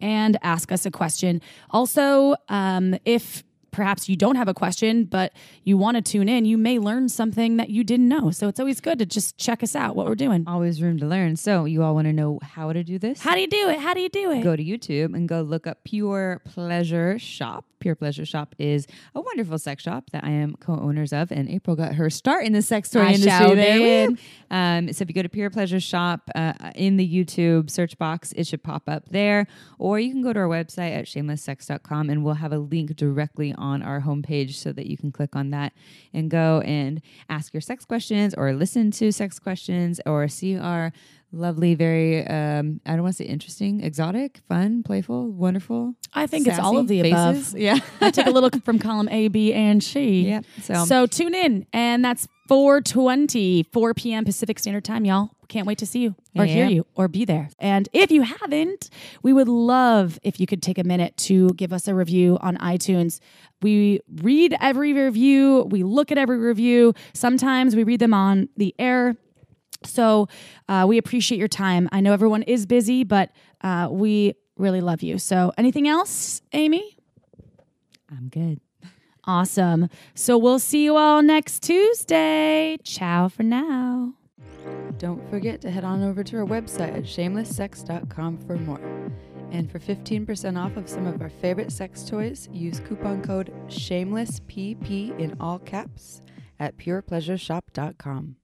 and 0.00 0.38
ask 0.42 0.72
us 0.72 0.86
a 0.86 0.90
question. 0.90 1.40
Also, 1.70 2.36
um, 2.48 2.96
if 3.04 3.44
perhaps 3.70 4.08
you 4.08 4.14
don't 4.16 4.36
have 4.36 4.46
a 4.46 4.54
question, 4.54 5.04
but 5.04 5.32
you 5.64 5.76
want 5.76 5.96
to 5.96 6.02
tune 6.02 6.28
in, 6.28 6.44
you 6.44 6.56
may 6.56 6.78
learn 6.78 7.08
something 7.08 7.56
that 7.56 7.70
you 7.70 7.82
didn't 7.82 8.08
know. 8.08 8.30
So 8.30 8.46
it's 8.46 8.60
always 8.60 8.80
good 8.80 9.00
to 9.00 9.06
just 9.06 9.36
check 9.36 9.64
us 9.64 9.74
out, 9.74 9.96
what 9.96 10.06
we're 10.06 10.14
doing. 10.14 10.44
Always 10.46 10.80
room 10.80 10.98
to 10.98 11.06
learn. 11.06 11.34
So 11.36 11.64
you 11.64 11.82
all 11.82 11.94
want 11.94 12.06
to 12.06 12.12
know 12.12 12.38
how 12.42 12.72
to 12.72 12.84
do 12.84 12.98
this? 13.00 13.20
How 13.20 13.34
do 13.34 13.40
you 13.40 13.48
do 13.48 13.68
it? 13.68 13.80
How 13.80 13.92
do 13.92 14.00
you 14.00 14.08
do 14.08 14.30
it? 14.30 14.42
go 14.42 14.54
to 14.54 14.64
YouTube 14.64 15.14
and 15.14 15.28
go 15.28 15.42
look 15.42 15.66
up 15.66 15.82
Pure 15.84 16.42
Pleasure 16.44 17.18
Shop. 17.18 17.64
Pure 17.84 17.96
Pleasure 17.96 18.24
Shop 18.24 18.54
is 18.58 18.86
a 19.14 19.20
wonderful 19.20 19.58
sex 19.58 19.82
shop 19.82 20.08
that 20.12 20.24
I 20.24 20.30
am 20.30 20.56
co-owners 20.56 21.12
of, 21.12 21.30
and 21.30 21.50
April 21.50 21.76
got 21.76 21.96
her 21.96 22.08
start 22.08 22.46
in 22.46 22.54
the 22.54 22.62
sex 22.62 22.88
toy 22.88 23.00
I 23.00 23.12
industry. 23.12 23.54
there. 23.56 24.08
Um, 24.50 24.90
so 24.90 25.02
if 25.02 25.10
you 25.10 25.14
go 25.14 25.20
to 25.20 25.28
Pure 25.28 25.50
Pleasure 25.50 25.80
Shop 25.80 26.30
uh, 26.34 26.54
in 26.74 26.96
the 26.96 27.06
YouTube 27.06 27.68
search 27.68 27.98
box, 27.98 28.32
it 28.36 28.46
should 28.46 28.62
pop 28.62 28.88
up 28.88 29.10
there, 29.10 29.46
or 29.78 30.00
you 30.00 30.12
can 30.12 30.22
go 30.22 30.32
to 30.32 30.38
our 30.38 30.48
website 30.48 30.96
at 30.96 31.04
shamelesssex.com, 31.04 32.08
and 32.08 32.24
we'll 32.24 32.32
have 32.32 32.54
a 32.54 32.58
link 32.58 32.96
directly 32.96 33.52
on 33.58 33.82
our 33.82 34.00
homepage 34.00 34.54
so 34.54 34.72
that 34.72 34.86
you 34.86 34.96
can 34.96 35.12
click 35.12 35.36
on 35.36 35.50
that 35.50 35.74
and 36.14 36.30
go 36.30 36.62
and 36.64 37.02
ask 37.28 37.52
your 37.52 37.60
sex 37.60 37.84
questions, 37.84 38.32
or 38.32 38.54
listen 38.54 38.90
to 38.92 39.12
sex 39.12 39.38
questions, 39.38 40.00
or 40.06 40.26
see 40.26 40.56
our 40.56 40.90
lovely, 41.34 41.74
very 41.74 42.26
um, 42.26 42.80
I 42.86 42.92
don't 42.92 43.02
want 43.02 43.16
to 43.16 43.22
say 43.22 43.28
interesting, 43.28 43.80
exotic, 43.82 44.40
fun, 44.48 44.82
playful, 44.82 45.30
wonderful. 45.30 45.94
I 46.14 46.26
think 46.26 46.46
it's 46.46 46.58
all 46.58 46.78
of 46.78 46.88
the 46.88 47.02
faces. 47.02 47.52
above. 47.52 47.54
Yeah. 47.60 47.78
I 48.00 48.10
took 48.10 48.26
a 48.26 48.30
little 48.30 48.50
from 48.64 48.78
column 48.78 49.08
A, 49.10 49.28
B, 49.28 49.52
and 49.52 49.82
C. 49.82 50.22
yeah. 50.28 50.40
So, 50.62 50.84
So 50.84 51.06
tune 51.06 51.34
in, 51.34 51.66
and 51.72 52.04
that's 52.04 52.28
420, 52.48 53.64
4 53.72 53.94
p.m. 53.94 54.24
Pacific 54.24 54.58
Standard 54.58 54.84
Time, 54.84 55.04
y'all. 55.04 55.30
Can't 55.48 55.66
wait 55.66 55.78
to 55.78 55.86
see 55.86 56.00
you 56.00 56.14
or 56.36 56.44
hear 56.46 56.66
you 56.66 56.86
or 56.94 57.06
be 57.08 57.24
there. 57.24 57.48
And 57.58 57.88
if 57.92 58.10
you 58.10 58.22
haven't, 58.22 58.90
we 59.22 59.32
would 59.32 59.48
love 59.48 60.18
if 60.22 60.40
you 60.40 60.46
could 60.46 60.62
take 60.62 60.78
a 60.78 60.84
minute 60.84 61.16
to 61.18 61.50
give 61.50 61.72
us 61.72 61.86
a 61.86 61.94
review 61.94 62.38
on 62.40 62.56
iTunes. 62.58 63.20
We 63.62 64.00
read 64.22 64.56
every 64.60 64.92
review, 64.92 65.66
we 65.70 65.82
look 65.82 66.10
at 66.10 66.18
every 66.18 66.38
review. 66.38 66.94
Sometimes 67.12 67.76
we 67.76 67.84
read 67.84 68.00
them 68.00 68.14
on 68.14 68.48
the 68.56 68.74
air. 68.78 69.16
So 69.86 70.28
uh, 70.68 70.84
we 70.88 70.98
appreciate 70.98 71.38
your 71.38 71.48
time. 71.48 71.88
I 71.92 72.00
know 72.00 72.12
everyone 72.12 72.42
is 72.42 72.66
busy, 72.66 73.04
but 73.04 73.30
uh, 73.60 73.88
we 73.90 74.34
really 74.56 74.80
love 74.80 75.02
you. 75.02 75.18
So 75.18 75.52
anything 75.56 75.88
else, 75.88 76.42
Amy? 76.52 76.96
I'm 78.10 78.28
good. 78.28 78.60
Awesome. 79.26 79.88
So 80.14 80.36
we'll 80.36 80.58
see 80.58 80.84
you 80.84 80.96
all 80.96 81.22
next 81.22 81.62
Tuesday. 81.62 82.76
Ciao 82.84 83.28
for 83.28 83.42
now. 83.42 84.14
Don't 84.98 85.28
forget 85.30 85.60
to 85.62 85.70
head 85.70 85.84
on 85.84 86.02
over 86.02 86.22
to 86.24 86.36
our 86.38 86.46
website 86.46 86.96
at 86.96 87.04
shamelesssex.com 87.04 88.38
for 88.38 88.56
more. 88.56 88.80
And 89.50 89.70
for 89.70 89.78
15% 89.78 90.62
off 90.62 90.76
of 90.76 90.88
some 90.88 91.06
of 91.06 91.20
our 91.22 91.28
favorite 91.28 91.70
sex 91.70 92.04
toys, 92.04 92.48
use 92.52 92.80
coupon 92.80 93.22
code 93.22 93.52
SHAMELESSPP 93.68 95.18
in 95.18 95.36
all 95.40 95.58
caps 95.60 96.22
at 96.58 96.76
purepleasureshop.com. 96.76 98.36